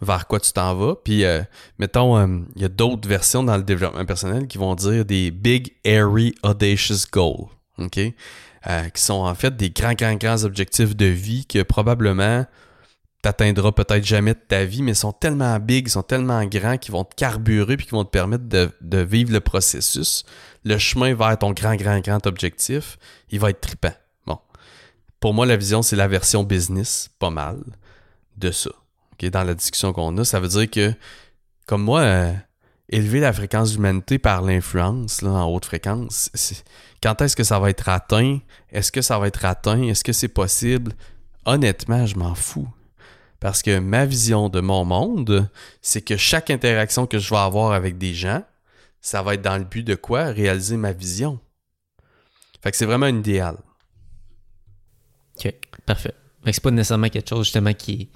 vers 0.01 0.27
quoi 0.27 0.41
tu 0.41 0.53
t'en 0.53 0.75
vas. 0.75 0.95
Puis, 0.97 1.25
euh, 1.25 1.43
mettons, 1.79 2.17
euh, 2.17 2.27
il 2.55 2.63
y 2.63 2.65
a 2.65 2.69
d'autres 2.69 3.09
versions 3.09 3.43
dans 3.43 3.57
le 3.57 3.63
développement 3.63 4.05
personnel 4.05 4.47
qui 4.47 4.59
vont 4.59 4.75
dire 4.75 5.05
des 5.05 5.31
Big, 5.31 5.75
Airy, 5.85 6.35
Audacious 6.43 7.07
Goals. 7.11 7.49
OK? 7.79 8.01
Euh, 8.69 8.89
qui 8.89 9.03
sont 9.03 9.15
en 9.15 9.35
fait 9.35 9.57
des 9.57 9.71
grands, 9.71 9.95
grands, 9.95 10.15
grands 10.15 10.45
objectifs 10.45 10.97
de 10.97 11.07
vie 11.07 11.47
que 11.47 11.63
probablement 11.63 12.47
t'atteindras 13.23 13.73
peut-être 13.73 14.05
jamais 14.05 14.35
de 14.35 14.41
ta 14.41 14.65
vie, 14.65 14.83
mais 14.83 14.95
sont 14.95 15.13
tellement 15.13 15.59
big, 15.59 15.89
sont 15.89 16.03
tellement 16.03 16.45
grands 16.45 16.77
qu'ils 16.77 16.93
vont 16.93 17.05
te 17.05 17.15
carburer 17.15 17.77
puis 17.77 17.87
qui 17.87 17.93
vont 17.93 18.05
te 18.05 18.11
permettre 18.11 18.45
de, 18.49 18.99
vivre 18.99 19.33
le 19.33 19.41
processus. 19.41 20.25
Le 20.65 20.79
chemin 20.79 21.15
vers 21.15 21.39
ton 21.39 21.53
grand, 21.53 21.77
grand, 21.77 22.01
grand 22.01 22.27
objectif, 22.27 22.99
il 23.31 23.39
va 23.39 23.51
être 23.51 23.61
trippant. 23.61 23.95
Bon. 24.27 24.39
Pour 25.21 25.33
moi, 25.33 25.47
la 25.47 25.57
vision, 25.57 25.83
c'est 25.83 25.97
la 25.97 26.09
version 26.09 26.43
business, 26.43 27.09
pas 27.19 27.31
mal, 27.31 27.59
de 28.37 28.51
ça 28.51 28.71
dans 29.25 29.45
la 29.45 29.55
discussion 29.55 29.93
qu'on 29.93 30.17
a, 30.19 30.25
ça 30.25 30.41
veut 30.41 30.49
dire 30.49 30.71
que, 30.71 30.93
comme 31.67 31.83
moi, 31.83 32.01
euh, 32.01 32.33
élever 32.89 33.21
la 33.21 33.33
fréquence 33.33 33.73
d'humanité 33.73 34.19
par 34.19 34.43
l'influence 34.43 35.23
en 35.23 35.47
haute 35.47 35.65
fréquence, 35.65 36.31
quand 37.03 37.21
est-ce 37.21 37.37
que 37.37 37.45
ça 37.45 37.59
va 37.59 37.71
être 37.71 37.89
atteint? 37.89 38.39
Est-ce 38.71 38.93
que 38.93 39.03
ça 39.03 39.19
va 39.19 39.27
être 39.27 39.45
atteint? 39.45 39.83
Est-ce 39.83 40.05
que 40.05 40.13
c'est 40.13 40.29
possible? 40.29 40.93
Honnêtement, 41.45 42.07
je 42.07 42.17
m'en 42.17 42.35
fous. 42.35 42.69
Parce 43.41 43.63
que 43.63 43.79
ma 43.79 44.07
vision 44.07 44.49
de 44.49 44.61
mon 44.61 44.85
monde, 44.85 45.51
c'est 45.83 46.01
que 46.01 46.17
chaque 46.17 46.51
interaction 46.51 47.07
que 47.07 47.19
je 47.19 47.31
vais 47.31 47.37
avoir 47.37 47.73
avec 47.73 47.99
des 47.99 48.15
gens, 48.15 48.43
ça 49.01 49.23
va 49.23 49.35
être 49.35 49.43
dans 49.43 49.59
le 49.59 49.65
but 49.65 49.83
de 49.83 49.95
quoi? 49.95 50.27
Réaliser 50.27 50.77
ma 50.77 50.93
vision. 50.93 51.39
Fait 52.63 52.71
que 52.71 52.77
c'est 52.77 52.87
vraiment 52.87 53.07
un 53.07 53.19
idéal. 53.19 53.57
OK, 55.39 55.53
parfait. 55.85 56.15
Mais 56.45 56.53
c'est 56.53 56.63
pas 56.63 56.71
nécessairement 56.71 57.09
quelque 57.09 57.29
chose 57.29 57.45
justement 57.45 57.75
qui, 57.75 58.11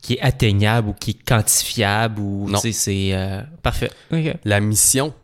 qui 0.00 0.14
est 0.14 0.20
atteignable 0.20 0.88
ou 0.88 0.92
qui 0.94 1.10
est 1.10 1.24
quantifiable 1.26 2.20
ou 2.20 2.48
non. 2.48 2.58
c'est 2.58 3.14
euh, 3.14 3.42
parfait. 3.62 3.90
La 4.44 4.60
mission 4.60 5.14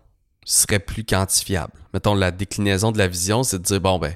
serait 0.45 0.79
plus 0.79 1.05
quantifiable. 1.05 1.73
Mettons 1.93 2.15
la 2.15 2.31
déclinaison 2.31 2.93
de 2.93 2.99
la 2.99 3.09
vision, 3.09 3.43
c'est 3.43 3.59
de 3.59 3.65
dire 3.65 3.81
bon 3.81 3.99
ben 3.99 4.15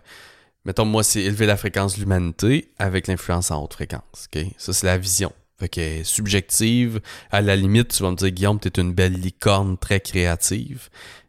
mettons 0.64 0.84
moi 0.84 1.02
c'est 1.02 1.22
élever 1.22 1.46
la 1.46 1.56
fréquence 1.56 1.96
de 1.96 2.00
l'humanité 2.00 2.70
avec 2.78 3.06
l'influence 3.06 3.50
en 3.50 3.62
haute 3.62 3.74
fréquence. 3.74 4.28
OK? 4.34 4.44
Ça 4.56 4.72
c'est 4.72 4.86
la 4.86 4.98
vision. 4.98 5.32
Fait 5.58 5.68
que 5.68 6.04
subjective, 6.04 7.00
à 7.30 7.42
la 7.42 7.54
limite, 7.54 7.88
tu 7.88 8.02
vas 8.02 8.10
me 8.10 8.16
dire 8.16 8.30
Guillaume, 8.30 8.58
t'es 8.58 8.80
une 8.80 8.94
belle 8.94 9.12
licorne 9.12 9.76
très 9.76 10.00
créative. 10.00 10.88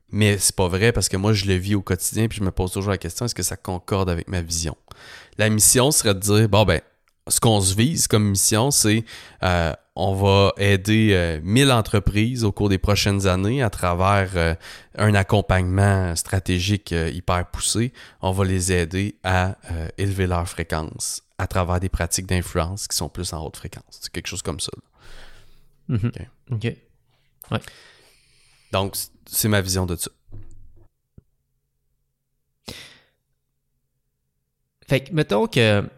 Mais 0.10 0.38
c'est 0.38 0.56
pas 0.56 0.70
vrai 0.70 0.92
parce 0.92 1.10
que 1.10 1.18
moi 1.18 1.34
je 1.34 1.46
le 1.46 1.56
vis 1.56 1.76
au 1.76 1.82
quotidien 1.82 2.28
puis 2.28 2.38
je 2.40 2.44
me 2.44 2.52
pose 2.52 2.72
toujours 2.72 2.92
la 2.92 2.98
question 2.98 3.26
est-ce 3.26 3.36
que 3.36 3.44
ça 3.44 3.56
concorde 3.56 4.10
avec 4.10 4.28
ma 4.28 4.42
vision? 4.42 4.76
La 5.38 5.50
mission 5.50 5.92
serait 5.92 6.14
de 6.14 6.20
dire 6.20 6.50
bon 6.50 6.66
ben 6.66 6.82
ce 7.28 7.40
qu'on 7.40 7.62
se 7.62 7.76
vise 7.76 8.08
comme 8.08 8.30
mission, 8.30 8.72
c'est 8.72 9.06
euh, 9.44 9.74
on 9.96 10.16
va 10.16 10.54
aider 10.58 11.40
1000 11.44 11.70
euh, 11.70 11.76
entreprises 11.76 12.44
au 12.44 12.52
cours 12.52 12.70
des 12.70 12.78
prochaines 12.78 13.28
années 13.28 13.62
à 13.62 13.70
travers 13.70 14.32
euh, 14.36 14.56
un 14.98 15.14
accompagnement 15.14 16.16
stratégique 16.16 16.92
hyper 16.92 17.46
poussé. 17.52 17.94
On 18.22 18.32
va 18.32 18.46
les 18.46 18.72
aider 18.72 19.18
à 19.24 19.56
élever 19.98 20.28
leur 20.28 20.48
fréquence 20.48 21.24
à 21.38 21.48
travers 21.48 21.80
des 21.80 21.90
pratiques 21.90 22.28
d'influence 22.28 22.88
qui 22.88 22.96
sont 22.96 23.10
plus 23.10 23.34
en 23.34 23.44
haute 23.44 23.58
fréquence. 23.58 24.00
C'est 24.02 24.12
quelque 24.12 24.28
chose 24.28 24.42
comme 24.42 24.60
ça. 24.60 24.72
Mm-hmm. 25.90 26.28
OK. 26.52 26.64
Ouais. 27.52 27.60
Donc, 28.72 28.96
c'est 29.26 29.48
ma 29.48 29.62
vision 29.62 29.86
de 29.86 29.96
ça. 29.96 30.12
Fait 34.88 35.02
que, 35.02 35.14
mettons 35.14 35.48
que 35.48 35.90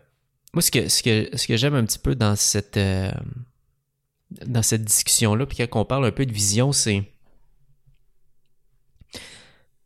moi, 0.53 0.61
ce 0.61 0.69
que, 0.69 0.87
ce 0.87 1.01
que, 1.01 1.35
ce 1.35 1.47
que 1.47 1.57
j'aime 1.57 1.73
un 1.73 1.83
petit 1.83 1.99
peu 1.99 2.15
dans 2.15 2.35
cette, 2.35 2.77
euh, 2.77 3.11
dans 4.45 4.61
cette 4.61 4.83
discussion-là, 4.83 5.45
puis 5.45 5.57
quand 5.67 5.81
on 5.81 5.85
parle 5.85 6.05
un 6.05 6.11
peu 6.11 6.25
de 6.25 6.31
vision, 6.31 6.71
c'est. 6.71 7.03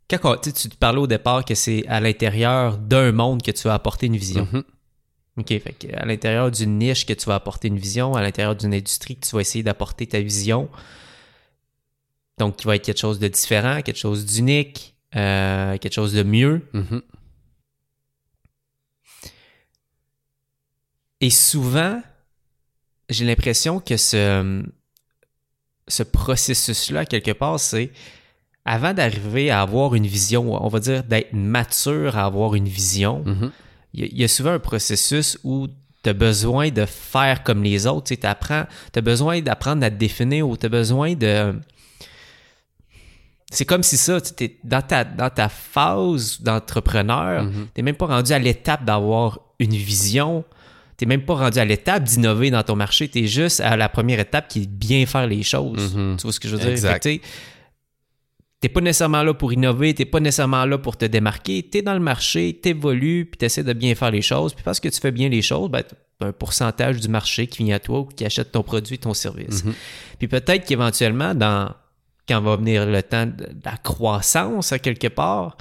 Quand 0.09 0.37
tu 0.37 0.51
te 0.51 0.75
parlais 0.75 0.99
au 0.99 1.07
départ 1.07 1.43
que 1.43 1.55
c'est 1.55 1.85
à 1.87 1.99
l'intérieur 1.99 2.77
d'un 2.77 3.11
monde 3.11 3.41
que 3.41 3.51
tu 3.51 3.63
vas 3.63 3.73
apporter 3.73 4.07
une 4.07 4.15
vision. 4.15 4.47
Mm-hmm. 4.51 4.63
OK, 5.37 5.47
fait 5.47 5.93
à 5.93 6.05
l'intérieur 6.05 6.49
d'une 6.49 6.77
niche 6.77 7.05
que 7.05 7.13
tu 7.13 7.25
vas 7.25 7.35
apporter 7.35 7.67
une 7.67 7.77
vision, 7.77 8.15
à 8.15 8.21
l'intérieur 8.21 8.55
d'une 8.55 8.73
industrie 8.73 9.17
que 9.17 9.25
tu 9.25 9.35
vas 9.35 9.41
essayer 9.41 9.63
d'apporter 9.63 10.07
ta 10.07 10.19
vision. 10.19 10.69
Donc, 12.37 12.57
qui 12.57 12.67
va 12.67 12.75
être 12.75 12.85
quelque 12.85 12.99
chose 12.99 13.19
de 13.19 13.27
différent, 13.27 13.81
quelque 13.81 13.97
chose 13.97 14.25
d'unique, 14.25 14.95
euh, 15.15 15.77
quelque 15.77 15.93
chose 15.93 16.13
de 16.13 16.23
mieux. 16.23 16.65
Mm-hmm. 16.73 17.01
Et 21.21 21.29
souvent, 21.29 22.01
j'ai 23.09 23.25
l'impression 23.25 23.79
que 23.79 23.97
ce, 23.97 24.63
ce 25.87 26.03
processus-là, 26.03 27.05
quelque 27.05 27.31
part, 27.31 27.59
c'est 27.59 27.91
avant 28.67 28.93
d'arriver 28.93 29.49
à 29.49 29.61
avoir 29.61 29.95
une 29.95 30.05
vision, 30.05 30.61
on 30.61 30.67
va 30.67 30.79
dire 30.79 31.03
d'être 31.03 31.31
mature 31.33 32.17
à 32.17 32.25
avoir 32.25 32.53
une 32.53 32.67
vision, 32.67 33.23
mm-hmm. 33.25 33.51
il 33.93 34.19
y, 34.19 34.23
a 34.25 34.27
souvent 34.27 34.51
un 34.51 34.59
processus 34.59 35.39
où 35.45 35.67
tu 36.03 36.09
as 36.09 36.13
besoin 36.13 36.69
de 36.69 36.85
faire 36.85 37.43
comme 37.43 37.63
les 37.63 37.87
autres. 37.87 38.13
Tu 38.13 38.27
as 38.27 39.01
besoin 39.01 39.39
d'apprendre 39.41 39.85
à 39.85 39.89
te 39.89 39.95
définir 39.95 40.47
ou 40.49 40.57
tu 40.57 40.65
as 40.65 40.69
besoin 40.69 41.15
de. 41.15 41.55
C'est 43.49 43.63
comme 43.63 43.83
si 43.83 43.95
ça, 43.95 44.19
tu 44.19 44.43
es 44.43 44.59
dans 44.65 44.81
ta, 44.81 45.05
dans 45.05 45.29
ta 45.29 45.47
phase 45.47 46.41
d'entrepreneur, 46.41 47.45
mm-hmm. 47.45 47.53
tu 47.53 47.71
n'es 47.77 47.83
même 47.83 47.95
pas 47.95 48.07
rendu 48.07 48.33
à 48.33 48.39
l'étape 48.39 48.83
d'avoir 48.83 49.39
une 49.59 49.71
vision 49.71 50.43
tu 50.97 51.05
n'es 51.05 51.09
même 51.09 51.25
pas 51.25 51.35
rendu 51.35 51.59
à 51.59 51.65
l'étape 51.65 52.03
d'innover 52.03 52.49
dans 52.49 52.63
ton 52.63 52.75
marché, 52.75 53.07
tu 53.07 53.19
es 53.19 53.27
juste 53.27 53.59
à 53.59 53.77
la 53.77 53.87
première 53.87 54.19
étape 54.19 54.47
qui 54.47 54.63
est 54.63 54.69
bien 54.69 55.05
faire 55.05 55.27
les 55.27 55.43
choses. 55.43 55.95
Mm-hmm. 55.95 56.17
Tu 56.17 56.23
vois 56.23 56.33
ce 56.33 56.39
que 56.39 56.47
je 56.47 56.55
veux 56.55 56.75
dire? 56.75 56.99
Tu 56.99 57.21
n'es 58.63 58.69
pas 58.69 58.81
nécessairement 58.81 59.21
là 59.21 59.35
pour 59.35 59.53
innover, 59.53 59.93
tu 59.93 60.01
n'es 60.01 60.05
pas 60.07 60.19
nécessairement 60.19 60.65
là 60.65 60.79
pour 60.79 60.97
te 60.97 61.05
démarquer, 61.05 61.67
tu 61.71 61.77
es 61.77 61.81
dans 61.83 61.93
le 61.93 61.99
marché, 61.99 62.59
tu 62.61 62.69
évolues, 62.69 63.25
puis 63.25 63.37
tu 63.37 63.45
essaies 63.45 63.63
de 63.63 63.73
bien 63.73 63.93
faire 63.93 64.09
les 64.09 64.23
choses, 64.23 64.55
puis 64.55 64.63
parce 64.63 64.79
que 64.79 64.89
tu 64.89 64.99
fais 64.99 65.11
bien 65.11 65.29
les 65.29 65.43
choses, 65.43 65.69
ben, 65.69 65.83
un 66.21 66.31
pourcentage 66.31 66.99
du 66.99 67.07
marché 67.07 67.45
qui 67.45 67.63
vient 67.63 67.75
à 67.75 67.79
toi 67.79 67.99
ou 67.99 68.05
qui 68.05 68.25
achète 68.25 68.51
ton 68.51 68.63
produit, 68.63 68.97
ton 68.97 69.13
service. 69.13 69.63
Mm-hmm. 69.63 69.73
Puis 70.17 70.27
peut-être 70.27 70.65
qu'éventuellement, 70.65 71.35
dans 71.35 71.69
quand 72.27 72.41
va 72.41 72.55
venir 72.57 72.85
le 72.85 73.01
temps 73.03 73.25
de 73.25 73.47
la 73.63 73.77
croissance 73.77 74.71
à 74.71 74.79
quelque 74.79 75.07
part, 75.07 75.57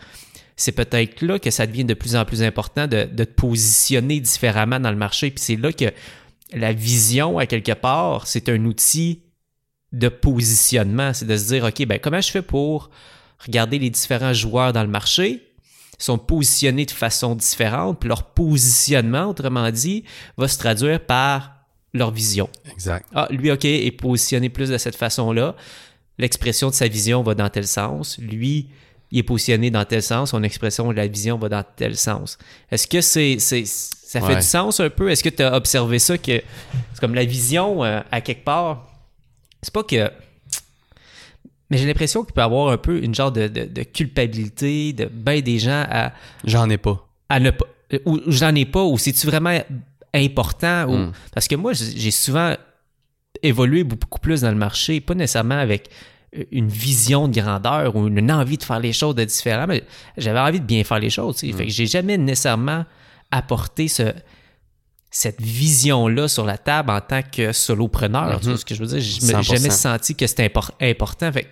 c'est 0.56 0.72
peut-être 0.72 1.20
là 1.20 1.38
que 1.38 1.50
ça 1.50 1.66
devient 1.66 1.84
de 1.84 1.94
plus 1.94 2.16
en 2.16 2.24
plus 2.24 2.42
important 2.42 2.86
de, 2.86 3.04
te 3.04 3.22
positionner 3.22 4.20
différemment 4.20 4.80
dans 4.80 4.90
le 4.90 4.96
marché. 4.96 5.30
Puis 5.30 5.44
c'est 5.44 5.56
là 5.56 5.72
que 5.72 5.92
la 6.52 6.72
vision, 6.72 7.38
à 7.38 7.46
quelque 7.46 7.72
part, 7.72 8.26
c'est 8.26 8.48
un 8.48 8.64
outil 8.64 9.22
de 9.92 10.08
positionnement. 10.08 11.12
C'est 11.12 11.26
de 11.26 11.36
se 11.36 11.48
dire, 11.48 11.64
OK, 11.64 11.86
ben, 11.86 11.98
comment 11.98 12.20
je 12.20 12.30
fais 12.30 12.42
pour 12.42 12.90
regarder 13.38 13.78
les 13.78 13.90
différents 13.90 14.32
joueurs 14.32 14.72
dans 14.72 14.82
le 14.82 14.88
marché? 14.88 15.42
Ils 15.98 16.04
sont 16.04 16.18
positionnés 16.18 16.86
de 16.86 16.90
façon 16.90 17.34
différente, 17.34 18.00
puis 18.00 18.08
leur 18.08 18.24
positionnement, 18.24 19.26
autrement 19.26 19.70
dit, 19.70 20.04
va 20.36 20.48
se 20.48 20.58
traduire 20.58 21.04
par 21.04 21.52
leur 21.92 22.10
vision. 22.10 22.48
Exact. 22.70 23.06
Ah, 23.14 23.28
lui, 23.30 23.50
OK, 23.50 23.64
est 23.64 23.90
positionné 23.92 24.48
plus 24.48 24.68
de 24.68 24.78
cette 24.78 24.96
façon-là. 24.96 25.54
L'expression 26.18 26.70
de 26.70 26.74
sa 26.74 26.88
vision 26.88 27.22
va 27.22 27.34
dans 27.34 27.48
tel 27.48 27.66
sens. 27.66 28.18
Lui, 28.18 28.70
il 29.10 29.18
est 29.20 29.22
positionné 29.22 29.70
dans 29.70 29.84
tel 29.84 30.02
sens, 30.02 30.30
son 30.30 30.42
expression 30.42 30.90
de 30.90 30.96
la 30.96 31.06
vision 31.06 31.38
va 31.38 31.48
dans 31.48 31.64
tel 31.76 31.96
sens. 31.96 32.38
Est-ce 32.70 32.86
que 32.86 33.00
c'est, 33.00 33.38
ça 33.38 34.20
fait 34.20 34.36
du 34.36 34.42
sens 34.42 34.80
un 34.80 34.90
peu? 34.90 35.10
Est-ce 35.10 35.22
que 35.22 35.28
tu 35.28 35.42
as 35.42 35.54
observé 35.54 35.98
ça 35.98 36.18
que 36.18 36.42
c'est 36.92 37.00
comme 37.00 37.14
la 37.14 37.24
vision 37.24 37.84
euh, 37.84 38.00
à 38.10 38.20
quelque 38.20 38.44
part? 38.44 38.88
C'est 39.62 39.72
pas 39.72 39.84
que. 39.84 40.10
Mais 41.70 41.78
j'ai 41.78 41.86
l'impression 41.86 42.24
qu'il 42.24 42.32
peut 42.32 42.40
y 42.40 42.44
avoir 42.44 42.72
un 42.72 42.78
peu 42.78 43.02
une 43.02 43.14
genre 43.14 43.32
de, 43.32 43.48
culpabilité 43.82 44.92
de 44.92 45.06
ben 45.06 45.40
des 45.40 45.58
gens 45.58 45.84
à. 45.88 46.12
J'en 46.44 46.68
ai 46.68 46.78
pas. 46.78 47.08
À 47.28 47.40
ne 47.40 47.50
pas. 47.50 47.66
Ou 48.04 48.20
j'en 48.26 48.54
ai 48.54 48.64
pas, 48.64 48.84
ou 48.84 48.98
c'est-tu 48.98 49.26
vraiment 49.26 49.60
important? 50.14 50.86
Ou, 50.88 50.96
hmm. 50.96 51.12
Parce 51.32 51.46
que 51.46 51.54
moi, 51.54 51.72
j'ai 51.72 52.10
souvent 52.10 52.56
évolué 53.42 53.84
beaucoup 53.84 54.18
plus 54.18 54.40
dans 54.40 54.50
le 54.50 54.56
marché, 54.56 55.00
pas 55.00 55.14
nécessairement 55.14 55.58
avec 55.58 55.90
une 56.51 56.68
vision 56.68 57.29
de 57.29 57.40
grandeur 57.40 57.96
ou 57.96 58.07
une 58.07 58.33
envie 58.33 58.59
de 58.59 58.62
faire 58.62 58.81
les 58.81 58.92
choses 58.92 59.14
de 59.14 59.25
différent, 59.25 59.66
mais 59.66 59.85
j'avais 60.16 60.40
envie 60.40 60.61
de 60.61 60.64
bien 60.64 60.85
faire 60.85 60.99
les 60.99 61.11
choses. 61.11 61.38
Fait 61.38 61.53
que 61.53 61.68
j'ai 61.68 61.87
jamais 61.87 62.18
nécessairement 62.18 62.85
apporté 63.31 63.88
ce, 63.88 64.12
cette 65.11 65.40
vision-là 65.40 66.29
sur 66.29 66.44
la 66.44 66.59
table 66.59 66.90
en 66.90 67.01
tant 67.01 67.22
que 67.22 67.53
solopreneur. 67.53 68.40
Tu 68.40 68.49
mm-hmm. 68.49 68.57
ce 68.57 68.64
que 68.64 68.75
je 68.75 68.83
veux 68.83 68.88
dire? 68.88 69.01
Je 69.01 69.33
n'ai 69.33 69.42
jamais 69.42 69.70
senti 69.70 70.14
que 70.14 70.27
c'était 70.27 70.53
important. 70.81 71.33
Fait 71.33 71.49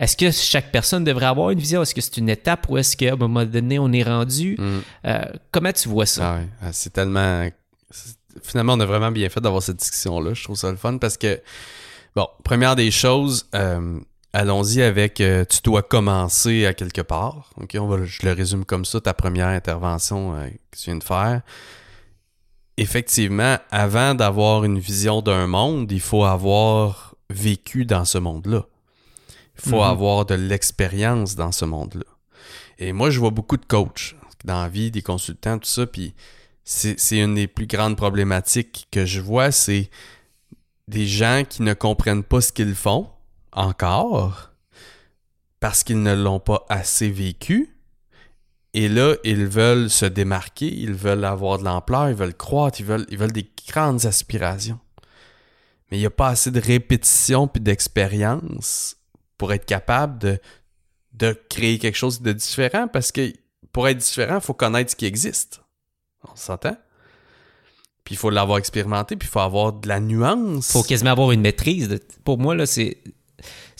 est-ce 0.00 0.16
que 0.16 0.30
chaque 0.30 0.72
personne 0.72 1.04
devrait 1.04 1.26
avoir 1.26 1.50
une 1.50 1.58
vision? 1.58 1.82
Est-ce 1.82 1.94
que 1.94 2.00
c'est 2.00 2.16
une 2.16 2.30
étape 2.30 2.66
ou 2.70 2.78
est-ce 2.78 2.96
qu'à 2.96 3.12
un 3.12 3.16
moment 3.16 3.44
donné, 3.44 3.78
on 3.78 3.92
est 3.92 4.02
rendu? 4.02 4.56
Mm. 4.58 4.78
Euh, 5.04 5.24
comment 5.52 5.72
tu 5.72 5.90
vois 5.90 6.06
ça? 6.06 6.40
Ah 6.62 6.72
c'est 6.72 6.92
tellement. 6.92 7.46
Finalement, 8.42 8.74
on 8.74 8.80
a 8.80 8.86
vraiment 8.86 9.10
bien 9.10 9.28
fait 9.28 9.40
d'avoir 9.40 9.62
cette 9.62 9.76
discussion-là. 9.76 10.32
Je 10.32 10.42
trouve 10.44 10.56
ça 10.56 10.70
le 10.70 10.78
fun 10.78 10.96
parce 10.96 11.18
que 11.18 11.38
Bon, 12.16 12.28
première 12.42 12.74
des 12.74 12.90
choses, 12.90 13.48
euh, 13.54 14.00
allons-y 14.32 14.82
avec 14.82 15.20
euh, 15.20 15.44
tu 15.44 15.60
dois 15.62 15.82
commencer 15.82 16.66
à 16.66 16.74
quelque 16.74 17.02
part. 17.02 17.50
Ok, 17.56 17.76
on 17.78 17.86
va, 17.86 18.04
je 18.04 18.26
le 18.26 18.32
résume 18.32 18.64
comme 18.64 18.84
ça, 18.84 19.00
ta 19.00 19.14
première 19.14 19.48
intervention 19.48 20.34
euh, 20.34 20.48
que 20.70 20.76
tu 20.76 20.84
viens 20.86 20.96
de 20.96 21.04
faire. 21.04 21.42
effectivement, 22.76 23.58
avant 23.70 24.14
d'avoir 24.14 24.64
une 24.64 24.78
vision 24.78 25.22
d'un 25.22 25.46
monde, 25.46 25.90
il 25.92 26.00
faut 26.00 26.24
avoir 26.24 27.14
vécu 27.28 27.84
dans 27.84 28.04
ce 28.04 28.18
monde-là. 28.18 28.64
Il 29.56 29.70
faut 29.70 29.76
mhm. 29.76 29.90
avoir 29.90 30.24
de 30.24 30.34
l'expérience 30.34 31.36
dans 31.36 31.52
ce 31.52 31.64
monde-là. 31.64 32.06
Et 32.78 32.92
moi, 32.92 33.10
je 33.10 33.20
vois 33.20 33.30
beaucoup 33.30 33.58
de 33.58 33.66
coachs 33.66 34.16
dans 34.44 34.62
la 34.62 34.68
vie, 34.68 34.90
des 34.90 35.02
consultants, 35.02 35.58
tout 35.58 35.68
ça, 35.68 35.86
puis 35.86 36.14
c'est 36.64 37.18
une 37.18 37.34
des 37.34 37.46
plus 37.46 37.66
grandes 37.66 37.96
problématiques 37.96 38.88
que 38.90 39.04
je 39.04 39.20
vois, 39.20 39.50
c'est 39.50 39.90
des 40.90 41.06
gens 41.06 41.44
qui 41.48 41.62
ne 41.62 41.72
comprennent 41.72 42.24
pas 42.24 42.40
ce 42.40 42.52
qu'ils 42.52 42.74
font 42.74 43.08
encore 43.52 44.50
parce 45.60 45.84
qu'ils 45.84 46.02
ne 46.02 46.14
l'ont 46.14 46.40
pas 46.40 46.66
assez 46.68 47.08
vécu. 47.08 47.76
Et 48.74 48.88
là, 48.88 49.14
ils 49.22 49.46
veulent 49.46 49.88
se 49.88 50.04
démarquer, 50.04 50.66
ils 50.66 50.94
veulent 50.94 51.24
avoir 51.24 51.58
de 51.58 51.64
l'ampleur, 51.64 52.08
ils 52.08 52.16
veulent 52.16 52.36
croître, 52.36 52.80
ils 52.80 52.86
veulent, 52.86 53.32
des 53.32 53.48
grandes 53.68 54.04
aspirations. 54.04 54.80
Mais 55.90 55.98
il 55.98 56.00
n'y 56.00 56.06
a 56.06 56.10
pas 56.10 56.28
assez 56.28 56.50
de 56.50 56.60
répétition 56.60 57.46
puis 57.46 57.60
d'expérience 57.60 58.96
pour 59.38 59.52
être 59.52 59.66
capable 59.66 60.18
de, 60.18 60.40
de 61.12 61.38
créer 61.48 61.78
quelque 61.78 61.96
chose 61.96 62.20
de 62.20 62.32
différent 62.32 62.88
parce 62.88 63.12
que 63.12 63.32
pour 63.72 63.86
être 63.86 63.98
différent, 63.98 64.36
il 64.36 64.40
faut 64.40 64.54
connaître 64.54 64.90
ce 64.90 64.96
qui 64.96 65.06
existe. 65.06 65.62
On 66.28 66.34
s'entend? 66.34 66.76
Puis 68.04 68.14
il 68.14 68.18
faut 68.18 68.30
l'avoir 68.30 68.58
expérimenté, 68.58 69.16
puis 69.16 69.28
il 69.28 69.30
faut 69.30 69.40
avoir 69.40 69.72
de 69.72 69.88
la 69.88 70.00
nuance. 70.00 70.70
Il 70.70 70.72
faut 70.72 70.82
quasiment 70.82 71.10
avoir 71.10 71.32
une 71.32 71.40
maîtrise. 71.40 72.00
Pour 72.24 72.38
moi, 72.38 72.54
là, 72.54 72.66
c'est 72.66 72.98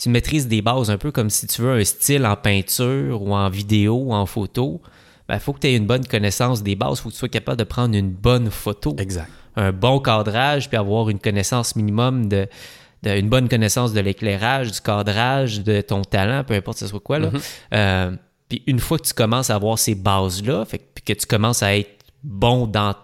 une 0.05 0.11
maîtrise 0.11 0.47
des 0.47 0.61
bases, 0.61 0.89
un 0.89 0.97
peu 0.97 1.11
comme 1.11 1.29
si 1.29 1.47
tu 1.47 1.61
veux 1.61 1.71
un 1.71 1.83
style 1.83 2.25
en 2.25 2.35
peinture 2.35 3.21
ou 3.21 3.33
en 3.33 3.49
vidéo 3.49 3.95
ou 4.05 4.13
en 4.13 4.25
photo. 4.25 4.81
Il 4.83 5.35
ben, 5.35 5.39
faut 5.39 5.53
que 5.53 5.59
tu 5.59 5.67
aies 5.67 5.75
une 5.75 5.85
bonne 5.85 6.05
connaissance 6.05 6.63
des 6.63 6.75
bases. 6.75 6.99
Il 6.99 7.01
faut 7.01 7.09
que 7.09 7.13
tu 7.13 7.19
sois 7.19 7.29
capable 7.29 7.57
de 7.57 7.63
prendre 7.63 7.95
une 7.95 8.11
bonne 8.11 8.49
photo. 8.49 8.95
Exact. 8.97 9.29
Un 9.55 9.71
bon 9.71 9.99
cadrage, 9.99 10.69
puis 10.69 10.77
avoir 10.77 11.09
une 11.09 11.19
connaissance 11.19 11.75
minimum 11.75 12.27
de, 12.27 12.47
une 13.03 13.29
bonne 13.29 13.49
connaissance 13.49 13.93
de 13.93 13.99
l'éclairage, 13.99 14.71
du 14.71 14.81
cadrage, 14.81 15.61
de 15.61 15.81
ton 15.81 16.03
talent, 16.03 16.43
peu 16.43 16.53
importe 16.53 16.77
ce 16.77 16.87
soit 16.87 16.99
quoi. 16.99 17.19
Là. 17.19 17.29
Mm-hmm. 17.29 17.41
Euh, 17.73 18.11
puis 18.49 18.63
une 18.67 18.79
fois 18.79 18.97
que 18.97 19.07
tu 19.07 19.13
commences 19.13 19.49
à 19.49 19.55
avoir 19.55 19.79
ces 19.79 19.95
bases-là, 19.95 20.65
puis 20.65 21.03
que 21.05 21.13
tu 21.13 21.25
commences 21.25 21.63
à 21.63 21.75
être 21.75 22.05
bon 22.23 22.67
dans 22.67 22.95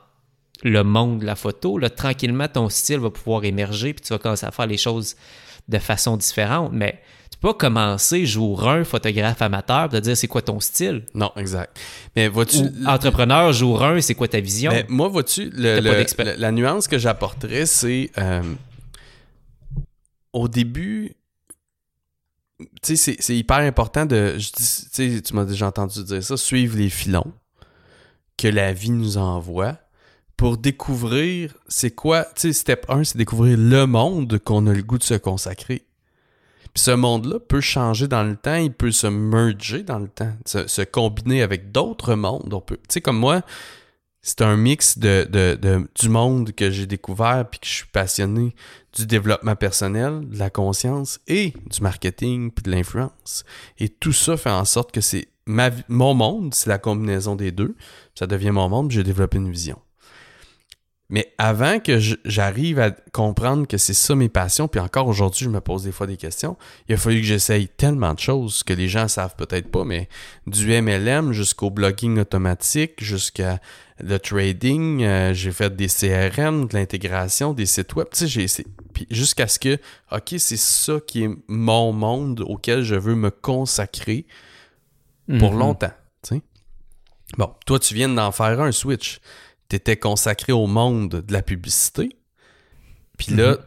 le 0.64 0.84
monde 0.84 1.20
de 1.20 1.26
la 1.26 1.36
photo, 1.36 1.78
là, 1.78 1.90
tranquillement, 1.90 2.48
ton 2.48 2.70
style 2.70 3.00
va 3.00 3.10
pouvoir 3.10 3.44
émerger, 3.46 3.94
puis 3.94 4.04
tu 4.04 4.14
vas 4.14 4.20
commencer 4.20 4.46
à 4.46 4.52
faire 4.52 4.68
les 4.68 4.78
choses 4.78 5.16
de 5.68 5.78
façon 5.78 6.18
différente. 6.18 6.72
Mais 6.74 7.02
tu 7.32 7.38
peux 7.38 7.50
pas 7.50 7.54
commencer 7.54 8.26
jour 8.26 8.68
1, 8.68 8.84
photographe 8.84 9.42
amateur, 9.42 9.90
de 9.90 10.00
dire 10.00 10.18
c'est 10.18 10.28
quoi 10.28 10.42
ton 10.42 10.60
style. 10.60 11.06
Non, 11.14 11.32
exact. 11.36 11.78
Mais 12.16 12.28
vois-tu. 12.28 12.60
entrepreneur, 12.86 13.54
jour 13.54 13.84
1, 13.84 14.02
c'est 14.02 14.16
quoi 14.16 14.28
ta 14.28 14.40
vision? 14.40 14.72
Mais 14.72 14.86
moi, 14.90 15.08
vois-tu, 15.08 15.52
la 15.52 16.52
nuance 16.52 16.88
que 16.88 16.98
j'apporterais, 16.98 17.66
c'est. 17.66 18.12
Euh, 18.18 18.42
au 20.34 20.48
début, 20.48 21.16
tu 22.82 22.96
sais, 22.96 23.18
c'est 23.20 23.36
hyper 23.36 23.58
important 23.58 24.06
de. 24.06 24.38
Tu 24.94 25.34
m'as 25.34 25.46
déjà 25.46 25.68
entendu 25.68 26.04
dire 26.04 26.24
ça, 26.24 26.38
suivre 26.38 26.78
les 26.78 26.90
filons 26.90 27.32
que 28.38 28.48
la 28.48 28.74
vie 28.74 28.92
nous 28.92 29.18
envoie 29.18 29.78
pour 30.38 30.58
découvrir 30.58 31.56
c'est 31.68 31.92
quoi. 31.92 32.24
Tu 32.36 32.42
sais, 32.42 32.54
step 32.54 32.86
1, 32.90 33.04
c'est 33.04 33.18
découvrir 33.18 33.58
le 33.58 33.86
monde 33.86 34.40
qu'on 34.40 34.68
a 34.68 34.74
le 34.74 34.84
goût 34.84 35.00
de 35.00 35.04
se 35.04 35.16
consacrer. 35.16 35.84
Puis 36.74 36.84
ce 36.84 36.92
monde-là 36.92 37.40
peut 37.40 37.60
changer 37.60 38.08
dans 38.08 38.24
le 38.24 38.36
temps, 38.36 38.56
il 38.56 38.72
peut 38.72 38.92
se 38.92 39.08
merger 39.08 39.82
dans 39.82 39.98
le 39.98 40.08
temps, 40.08 40.34
se, 40.46 40.84
combiner 40.84 41.42
avec 41.42 41.72
d'autres 41.72 42.14
mondes. 42.14 42.54
On 42.54 42.62
peut, 42.62 42.78
tu 42.78 42.84
sais, 42.90 43.02
comme 43.02 43.18
moi, 43.18 43.42
c'est 44.22 44.42
un 44.42 44.56
mix 44.58 45.00
de, 45.00 45.28
de, 45.30 45.90
du 46.00 46.10
monde 46.10 46.52
que 46.52 46.70
j'ai 46.70 46.86
découvert 46.86 47.46
puis 47.50 47.60
que 47.60 47.66
je 47.66 47.72
suis 47.72 47.88
passionné 47.88 48.54
du 48.94 49.08
développement 49.08 49.56
personnel, 49.56 50.28
de 50.30 50.38
la 50.38 50.52
conscience 50.52 51.20
et 51.28 51.54
du 51.66 51.82
marketing 51.82 52.52
puis 52.52 52.64
de 52.64 52.70
l'influence. 52.70 53.44
Et 53.80 53.90
tout 53.90 54.14
ça 54.14 54.38
fait 54.38 54.52
en 54.52 54.66
sorte 54.66 54.92
que 54.92 55.02
c'est 55.02 55.30
mon 55.48 56.14
monde, 56.14 56.54
c'est 56.54 56.70
la 56.70 56.78
combinaison 56.78 57.36
des 57.36 57.52
deux. 57.52 57.76
Ça 58.14 58.28
devient 58.28 58.52
mon 58.52 58.70
monde, 58.70 58.92
j'ai 58.92 59.04
développé 59.04 59.38
une 59.38 59.50
vision. 59.50 59.80
Mais 61.10 61.34
avant 61.38 61.80
que 61.80 62.00
j'arrive 62.26 62.80
à 62.80 62.92
comprendre 63.14 63.66
que 63.66 63.78
c'est 63.78 63.94
ça 63.94 64.14
mes 64.14 64.28
passions, 64.28 64.68
puis 64.68 64.82
encore 64.82 65.08
aujourd'hui, 65.08 65.46
je 65.46 65.50
me 65.50 65.62
pose 65.62 65.84
des 65.84 65.94
fois 65.94 66.06
des 66.06 66.18
questions, 66.18 66.58
il 66.90 66.96
a 66.96 66.98
fallu 66.98 67.22
que 67.22 67.28
j'essaye 67.28 67.70
tellement 67.70 68.14
de 68.14 68.20
choses 68.20 68.62
que 68.64 68.74
les 68.74 68.90
gens 68.90 69.08
savent 69.08 69.36
peut-être 69.38 69.72
pas, 69.72 69.86
mais 69.86 70.10
du 70.48 70.68
MLM 70.82 71.32
jusqu'au 71.32 71.70
blogging 71.70 72.20
automatique, 72.20 73.02
jusqu'à 73.02 73.62
le 74.00 74.20
trading, 74.20 75.04
euh, 75.04 75.34
j'ai 75.34 75.52
fait 75.52 75.74
des 75.76 75.88
CRM, 75.88 76.68
de 76.68 76.74
l'intégration, 76.74 77.54
des 77.54 77.66
sites 77.66 77.96
web, 77.96 78.08
tu 78.12 78.28
sais, 78.28 78.28
j'ai 78.28 78.66
puis 78.94 79.08
jusqu'à 79.10 79.48
ce 79.48 79.60
que, 79.60 79.80
ok, 80.12 80.36
c'est 80.38 80.58
ça 80.58 81.00
qui 81.06 81.24
est 81.24 81.30
mon 81.48 81.94
monde 81.94 82.42
auquel 82.42 82.84
je 82.84 82.96
veux 82.96 83.16
me 83.16 83.32
consacrer 83.32 84.26
pour 85.40 85.54
mhm. 85.54 85.60
longtemps, 85.60 85.94
tu 86.24 86.36
sais. 86.36 86.42
Bon, 87.38 87.54
toi, 87.66 87.80
tu 87.80 87.94
viens 87.94 88.10
d'en 88.10 88.32
faire 88.32 88.60
un 88.62 88.72
switch 88.72 89.20
tu 89.70 89.76
étais 89.76 89.98
consacré 89.98 90.52
au 90.54 90.68
monde 90.68 91.10
de 91.10 91.34
la 91.34 91.42
publicité. 91.42 92.16
Puis 93.18 93.34
là, 93.34 93.52
mhm. 93.52 93.58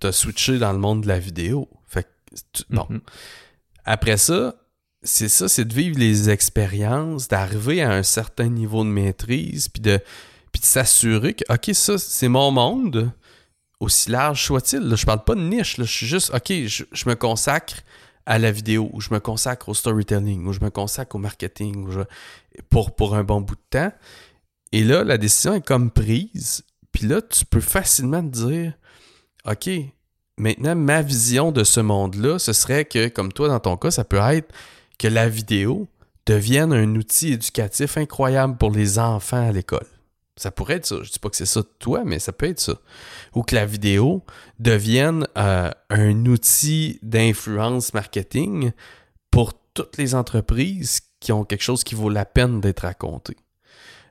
tu 0.00 0.06
as 0.06 0.12
switché 0.12 0.58
dans 0.58 0.72
le 0.72 0.78
monde 0.78 1.02
de 1.02 1.08
la 1.08 1.18
vidéo. 1.18 1.68
Fait 1.86 2.06
bon. 2.70 2.86
Mhm. 2.88 3.00
Après 3.84 4.16
ça, 4.16 4.54
c'est 5.02 5.28
ça, 5.28 5.48
c'est 5.48 5.64
de 5.64 5.74
vivre 5.74 5.98
les 5.98 6.30
expériences, 6.30 7.28
d'arriver 7.28 7.82
à 7.82 7.90
un 7.90 8.02
certain 8.02 8.48
niveau 8.48 8.84
de 8.84 8.88
maîtrise, 8.88 9.68
puis 9.68 9.82
de, 9.82 10.00
puis 10.52 10.60
de 10.60 10.66
s'assurer 10.66 11.34
que, 11.34 11.44
OK, 11.52 11.74
ça, 11.74 11.98
c'est 11.98 12.28
mon 12.28 12.50
monde, 12.52 13.10
aussi 13.80 14.10
large 14.10 14.44
soit-il. 14.44 14.94
Je 14.94 15.04
parle 15.04 15.24
pas 15.24 15.34
de 15.34 15.40
niche, 15.40 15.76
je 15.76 15.82
suis 15.82 16.06
juste, 16.06 16.32
OK, 16.32 16.52
je, 16.66 17.08
me 17.08 17.14
consacre 17.14 17.82
à 18.26 18.38
la 18.38 18.52
vidéo, 18.52 18.90
ou 18.92 19.00
je 19.00 19.12
me 19.12 19.18
consacre 19.18 19.68
au 19.68 19.74
storytelling, 19.74 20.46
ou 20.46 20.52
je 20.52 20.60
me 20.60 20.70
consacre 20.70 21.16
au 21.16 21.18
marketing, 21.18 22.04
pour, 22.70 22.94
pour 22.94 23.16
un 23.16 23.24
bon 23.24 23.40
bout 23.40 23.56
de 23.56 23.60
temps. 23.70 23.92
Et 24.72 24.84
là, 24.84 25.04
la 25.04 25.18
décision 25.18 25.54
est 25.54 25.66
comme 25.66 25.90
prise. 25.90 26.64
Puis 26.92 27.06
là, 27.06 27.20
tu 27.22 27.44
peux 27.44 27.60
facilement 27.60 28.22
te 28.22 28.28
dire, 28.28 28.72
OK, 29.46 29.70
maintenant, 30.38 30.74
ma 30.74 31.02
vision 31.02 31.52
de 31.52 31.64
ce 31.64 31.80
monde-là, 31.80 32.38
ce 32.38 32.52
serait 32.52 32.84
que, 32.84 33.08
comme 33.08 33.32
toi, 33.32 33.48
dans 33.48 33.60
ton 33.60 33.76
cas, 33.76 33.90
ça 33.90 34.04
peut 34.04 34.18
être 34.18 34.52
que 34.98 35.08
la 35.08 35.28
vidéo 35.28 35.88
devienne 36.26 36.72
un 36.72 36.94
outil 36.94 37.32
éducatif 37.32 37.96
incroyable 37.96 38.56
pour 38.56 38.70
les 38.70 38.98
enfants 38.98 39.48
à 39.48 39.52
l'école. 39.52 39.86
Ça 40.36 40.50
pourrait 40.50 40.74
être 40.74 40.86
ça. 40.86 40.96
Je 41.02 41.10
dis 41.10 41.18
pas 41.18 41.28
que 41.28 41.36
c'est 41.36 41.46
ça 41.46 41.60
de 41.60 41.68
toi, 41.78 42.02
mais 42.04 42.18
ça 42.18 42.32
peut 42.32 42.46
être 42.46 42.60
ça. 42.60 42.74
Ou 43.34 43.42
que 43.42 43.54
la 43.54 43.66
vidéo 43.66 44.24
devienne 44.58 45.26
euh, 45.36 45.70
un 45.90 46.26
outil 46.26 46.98
d'influence 47.02 47.92
marketing 47.92 48.72
pour 49.30 49.52
toutes 49.74 49.98
les 49.98 50.14
entreprises 50.14 51.00
qui 51.20 51.32
ont 51.32 51.44
quelque 51.44 51.62
chose 51.62 51.84
qui 51.84 51.94
vaut 51.94 52.08
la 52.08 52.24
peine 52.24 52.60
d'être 52.60 52.80
raconté. 52.80 53.36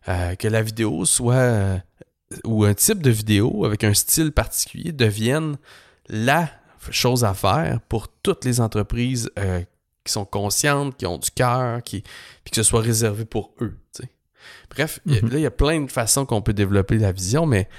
Euh, 0.07 0.35
que 0.35 0.47
la 0.47 0.63
vidéo 0.63 1.05
soit 1.05 1.35
euh, 1.35 1.77
ou 2.43 2.63
un 2.63 2.73
type 2.73 3.03
de 3.03 3.11
vidéo 3.11 3.65
avec 3.65 3.83
un 3.83 3.93
style 3.93 4.31
particulier 4.31 4.91
devienne 4.91 5.57
la 6.09 6.49
chose 6.89 7.23
à 7.23 7.35
faire 7.35 7.79
pour 7.87 8.07
toutes 8.07 8.43
les 8.43 8.59
entreprises 8.61 9.29
euh, 9.37 9.61
qui 10.03 10.11
sont 10.11 10.25
conscientes, 10.25 10.97
qui 10.97 11.05
ont 11.05 11.19
du 11.19 11.29
cœur, 11.29 11.83
qui 11.83 12.01
puis 12.43 12.49
que 12.49 12.55
ce 12.55 12.63
soit 12.63 12.81
réservé 12.81 13.25
pour 13.25 13.51
eux. 13.61 13.77
Bref, 14.71 14.99
mm-hmm. 15.05 15.29
là, 15.29 15.37
il 15.37 15.41
y 15.41 15.45
a 15.45 15.51
plein 15.51 15.81
de 15.81 15.91
façons 15.91 16.25
qu'on 16.25 16.41
peut 16.41 16.53
développer 16.53 16.97
la 16.97 17.11
vision, 17.11 17.45
mais 17.45 17.69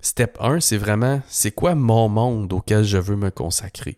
step 0.00 0.36
1, 0.38 0.60
c'est 0.60 0.76
vraiment 0.76 1.22
c'est 1.28 1.52
quoi 1.52 1.74
mon 1.74 2.10
monde 2.10 2.52
auquel 2.52 2.84
je 2.84 2.98
veux 2.98 3.16
me 3.16 3.30
consacrer? 3.30 3.96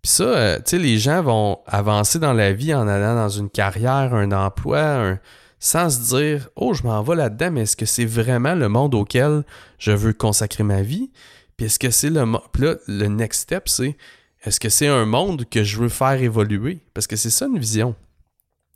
Puis 0.00 0.12
ça, 0.12 0.58
tu 0.58 0.62
sais, 0.66 0.78
les 0.78 0.98
gens 0.98 1.22
vont 1.22 1.58
avancer 1.66 2.20
dans 2.20 2.32
la 2.32 2.52
vie 2.52 2.72
en 2.72 2.86
allant 2.86 3.16
dans 3.16 3.28
une 3.28 3.50
carrière, 3.50 4.14
un 4.14 4.30
emploi, 4.30 4.80
un, 4.80 5.18
sans 5.60 5.90
se 5.90 6.16
dire 6.16 6.48
Oh, 6.56 6.74
je 6.74 6.82
m'en 6.82 7.02
vais 7.02 7.14
là-dedans, 7.14 7.52
mais 7.52 7.62
est-ce 7.62 7.76
que 7.76 7.86
c'est 7.86 8.06
vraiment 8.06 8.54
le 8.54 8.68
monde 8.68 8.94
auquel 8.94 9.44
je 9.78 9.92
veux 9.92 10.12
consacrer 10.12 10.64
ma 10.64 10.82
vie? 10.82 11.12
Puis 11.56 11.66
est-ce 11.66 11.78
que 11.78 11.90
c'est 11.90 12.10
le 12.10 12.24
Puis 12.52 12.64
là, 12.64 12.76
le 12.88 13.06
next 13.06 13.42
step, 13.42 13.68
c'est 13.68 13.96
est-ce 14.42 14.58
que 14.58 14.70
c'est 14.70 14.88
un 14.88 15.04
monde 15.04 15.44
que 15.48 15.62
je 15.62 15.78
veux 15.78 15.90
faire 15.90 16.20
évoluer? 16.20 16.80
Parce 16.94 17.06
que 17.06 17.16
c'est 17.16 17.30
ça 17.30 17.46
une 17.46 17.58
vision. 17.58 17.94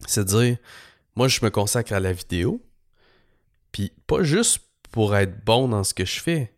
C'est 0.07 0.27
dire 0.27 0.59
moi, 1.17 1.29
je 1.29 1.45
me 1.45 1.51
consacre 1.51 1.93
à 1.93 2.01
la 2.01 2.13
vidéo, 2.13 2.61
puis 3.73 3.93
pas 4.07 4.23
juste 4.23 4.61
pour 4.91 5.17
être 5.17 5.45
bon 5.45 5.69
dans 5.69 5.85
ce 5.85 5.95
que 5.95 6.05
je 6.05 6.21
fais, 6.21 6.57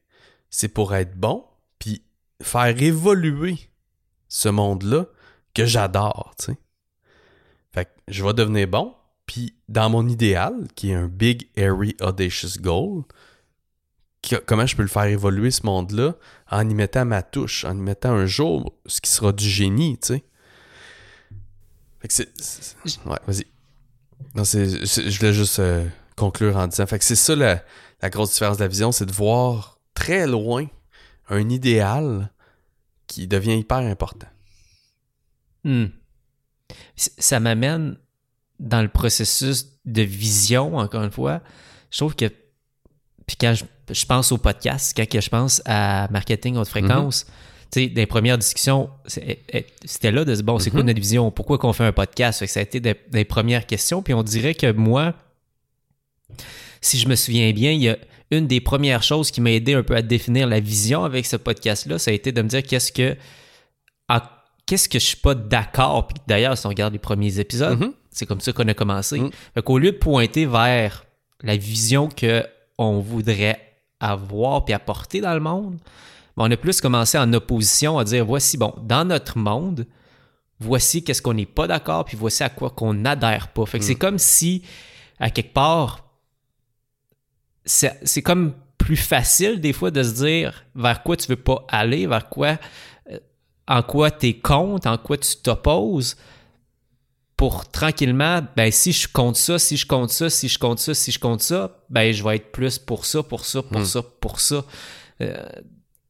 c'est 0.51 0.69
pour 0.69 0.95
être 0.95 1.15
bon, 1.15 1.45
puis 1.79 2.03
faire 2.43 2.83
évoluer 2.83 3.59
ce 4.29 4.49
monde-là 4.49 5.07
que 5.55 5.67
j'adore, 5.67 6.35
tu. 6.39 6.53
Fait 7.73 7.85
que 7.85 7.91
je 8.09 8.25
vais 8.25 8.33
devenir 8.33 8.67
bon, 8.67 8.95
puis 9.27 9.57
dans 9.69 9.91
mon 9.91 10.09
idéal, 10.09 10.55
qui 10.75 10.91
est 10.91 10.95
un 10.95 11.09
big, 11.09 11.49
airy, 11.57 11.97
audacious 12.01 12.61
goal, 12.61 13.05
comment 14.47 14.67
je 14.67 14.77
peux 14.77 14.83
le 14.83 14.89
faire 14.89 15.05
évoluer 15.05 15.51
ce 15.51 15.65
monde-là 15.67 16.15
en 16.51 16.69
y 16.69 16.75
mettant 16.75 17.05
ma 17.05 17.23
touche, 17.23 17.65
en 17.65 17.77
y 17.77 17.81
mettant 17.81 18.13
un 18.13 18.27
jour 18.27 18.75
ce 18.87 19.01
qui 19.01 19.11
sera 19.11 19.33
du 19.33 19.49
génie, 19.49 19.99
tu 19.99 20.09
sais. 20.09 20.25
Fait 22.01 22.09
que 22.09 22.15
c'est. 22.15 22.29
Ouais, 23.07 23.19
vas-y. 23.27 23.47
Non, 24.35 24.45
je 24.45 25.19
voulais 25.19 25.33
juste 25.33 25.59
euh, 25.59 25.87
conclure 26.15 26.57
en 26.57 26.67
disant. 26.67 26.87
Fait 26.87 26.99
que 26.99 27.05
c'est 27.05 27.17
ça 27.17 27.35
la, 27.35 27.63
la 28.03 28.11
grosse 28.11 28.33
différence 28.33 28.59
de 28.59 28.63
la 28.63 28.69
vision, 28.69 28.93
c'est 28.93 29.07
de 29.07 29.13
voir 29.13 29.79
très 29.95 30.27
loin 30.27 30.67
un 31.29 31.49
idéal 31.49 32.31
qui 33.07 33.27
devient 33.27 33.59
hyper 33.59 33.79
important. 33.79 34.29
Hmm. 35.65 35.87
Ça 36.97 37.41
m'amène 37.41 37.97
dans 38.59 38.83
le 38.83 38.89
processus 38.89 39.67
de 39.85 40.03
vision, 40.03 40.77
encore 40.77 41.03
une 41.03 41.11
fois. 41.11 41.41
Je 41.91 41.99
trouve 41.99 42.15
que, 42.15 42.27
puis 43.27 43.37
quand 43.41 43.55
je, 43.55 44.07
pense 44.07 44.33
au 44.33 44.39
podcast, 44.39 44.93
quand 44.97 45.21
je 45.21 45.29
pense 45.29 45.63
à 45.65 46.09
marketing 46.11 46.57
haute 46.57 46.69
fréquence, 46.69 47.25
mm-hmm. 47.25 47.73
tu 47.73 47.83
sais, 47.83 47.87
des 47.89 48.07
premières 48.07 48.39
discussions, 48.39 48.91
c'était 49.07 50.11
là 50.11 50.25
de 50.25 50.35
se 50.35 50.43
bon, 50.43 50.59
c'est 50.59 50.71
quoi 50.71 50.81
mm-hmm. 50.81 50.87
notre 50.87 51.01
vision? 51.01 51.31
Pourquoi 51.31 51.59
qu'on 51.59 51.73
fait 51.73 51.85
un 51.85 51.93
podcast? 51.93 52.45
ça 52.47 52.61
a 52.61 52.63
été 52.63 52.81
des, 52.81 53.25
premières 53.25 53.67
questions. 53.67 54.03
Puis 54.03 54.15
on 54.15 54.23
dirait 54.23 54.55
que 54.55 54.73
moi, 54.73 55.15
si 56.81 56.99
je 56.99 57.09
me 57.09 57.15
souviens 57.15 57.53
bien, 57.53 57.73
il 57.73 57.83
y 57.83 57.89
a 57.89 57.97
une 58.31 58.49
des 58.49 58.61
premières 58.61 59.05
choses 59.05 59.31
qui 59.31 59.41
m'a 59.41 59.53
aidé 59.53 59.75
un 59.75 59.85
peu 59.85 59.95
à 59.95 60.03
définir 60.03 60.49
la 60.49 60.59
vision 60.59 61.05
avec 61.05 61.27
ce 61.27 61.37
podcast-là, 61.37 61.99
ça 61.99 62.11
a 62.11 62.15
été 62.15 62.33
de 62.33 62.43
me 62.43 62.49
dire 62.49 62.63
qu'est-ce 62.63 62.91
que 62.91 63.17
qu'est-ce 64.67 64.89
que 64.89 64.99
je 64.99 65.05
suis 65.05 65.17
pas 65.17 65.35
d'accord? 65.35 66.09
Puis 66.09 66.17
d'ailleurs, 66.27 66.59
si 66.59 66.67
on 66.67 66.71
regarde 66.71 66.93
les 66.93 66.99
premiers 66.99 67.39
épisodes, 67.39 67.81
mm-hmm. 67.81 67.93
C'est 68.17 68.27
comme 68.27 68.41
ça 68.41 68.53
qu'on 68.53 68.67
a 68.67 68.75
commencé. 68.75 69.21
Mm. 69.21 69.31
Fait 69.55 69.63
qu'au 69.63 69.79
lieu 69.79 69.93
de 69.93 69.99
pointer 69.99 70.47
vers 70.47 71.05
la 71.43 71.57
vision 71.57 72.09
que 72.09 72.45
on 72.79 73.01
voudrait 73.01 73.61
avoir 74.01 74.65
puis 74.65 74.75
apporter 74.75 75.21
dans 75.21 75.35
le 75.35 75.41
monde, 75.41 75.79
ben, 76.37 76.45
on 76.45 76.51
a 76.51 76.57
plus 76.57 76.81
commencé 76.81 77.19
en 77.19 77.33
opposition 77.33 77.99
à 77.99 78.05
dire 78.05 78.25
voici 78.25 78.57
bon, 78.57 78.75
dans 78.83 79.05
notre 79.05 79.39
monde, 79.39 79.87
voici 80.59 81.05
qu'est-ce 81.05 81.21
qu'on 81.21 81.35
n'est 81.35 81.47
pas 81.47 81.67
d'accord 81.67 82.05
puis 82.07 82.17
voici 82.17 82.43
à 82.43 82.49
quoi 82.49 82.71
qu'on 82.71 82.95
n'adhère 82.95 83.49
pas. 83.49 83.67
Fait 83.67 83.79
que 83.79 83.85
c'est 83.85 83.95
mm. 83.95 83.99
comme 83.99 84.19
si 84.19 84.63
à 85.21 85.31
quelque 85.31 85.53
part 85.53 86.03
c'est 87.65 88.23
comme 88.23 88.55
plus 88.79 88.97
facile 88.97 89.61
des 89.61 89.73
fois 89.73 89.91
de 89.91 90.03
se 90.03 90.13
dire 90.13 90.65
vers 90.75 91.03
quoi 91.03 91.17
tu 91.17 91.27
veux 91.29 91.37
pas 91.37 91.65
aller, 91.69 92.07
vers 92.07 92.29
quoi 92.29 92.59
en 93.69 93.83
quoi 93.83 94.11
tu 94.11 94.29
es 94.29 94.35
contre, 94.35 94.87
en 94.89 94.97
quoi 94.97 95.19
tu 95.19 95.37
t'opposes, 95.43 96.17
pour 97.37 97.69
tranquillement, 97.71 98.41
ben 98.57 98.71
si 98.73 98.93
je 98.93 99.09
compte 99.09 99.37
ça, 99.37 99.59
si 99.59 99.77
je 99.77 99.87
compte 99.87 100.11
ça, 100.11 100.31
si 100.31 100.49
je 100.49 100.59
compte 100.59 100.79
ça, 100.79 100.95
si 100.95 101.13
je 101.13 101.19
compte 101.19 101.43
ça, 101.43 101.83
ben 101.91 102.13
je 102.13 102.25
vais 102.25 102.37
être 102.37 102.51
plus 102.51 102.79
pour 102.79 103.05
ça, 103.05 103.23
pour 103.23 103.45
ça, 103.45 103.63
pour 103.63 103.81
hmm. 103.81 103.85
ça, 103.85 104.03
pour 104.21 104.41
ça. 104.41 104.65
Euh, 105.21 105.37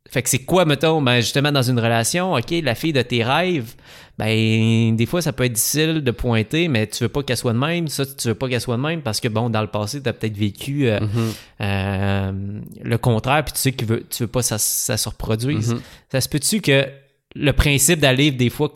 fait 0.08 0.22
que 0.22 0.28
c'est 0.28 0.44
quoi, 0.44 0.64
mettons, 0.64 1.02
ben 1.02 1.20
justement 1.20 1.50
dans 1.50 1.64
une 1.68 1.80
relation, 1.80 2.34
ok, 2.34 2.54
la 2.62 2.76
fille 2.76 2.92
de 2.92 3.02
tes 3.02 3.24
rêves, 3.24 3.74
ben 4.18 4.94
des 4.94 5.04
fois 5.04 5.20
ça 5.20 5.32
peut 5.32 5.44
être 5.44 5.52
difficile 5.52 6.04
de 6.04 6.10
pointer, 6.12 6.68
mais 6.68 6.86
tu 6.86 7.02
veux 7.02 7.08
pas 7.08 7.24
qu'elle 7.24 7.36
soit 7.36 7.52
de 7.52 7.58
même, 7.58 7.88
ça 7.88 8.06
tu 8.06 8.28
veux 8.28 8.34
pas 8.36 8.48
qu'elle 8.48 8.60
soit 8.60 8.76
de 8.76 8.82
même 8.82 9.02
parce 9.02 9.18
que 9.18 9.26
bon, 9.26 9.50
dans 9.50 9.62
le 9.62 9.66
passé, 9.66 10.00
tu 10.00 10.08
as 10.08 10.12
peut-être 10.12 10.36
vécu 10.36 10.86
euh, 10.86 11.00
mm-hmm. 11.00 11.34
euh, 11.62 12.60
le 12.84 12.98
contraire, 12.98 13.44
puis 13.44 13.52
tu 13.52 13.58
sais 13.58 13.72
que 13.72 13.78
tu 13.78 13.84
veux, 13.84 14.06
tu 14.08 14.22
veux 14.22 14.28
pas 14.28 14.40
que 14.40 14.46
ça, 14.46 14.58
ça 14.58 14.96
se 14.96 15.08
reproduise. 15.08 15.74
Mm-hmm. 15.74 15.80
Ça 16.12 16.20
se 16.20 16.28
peut-tu 16.28 16.60
que 16.60 16.86
le 17.34 17.52
principe 17.52 17.98
d'aller 17.98 18.30
des 18.30 18.48
fois 18.48 18.68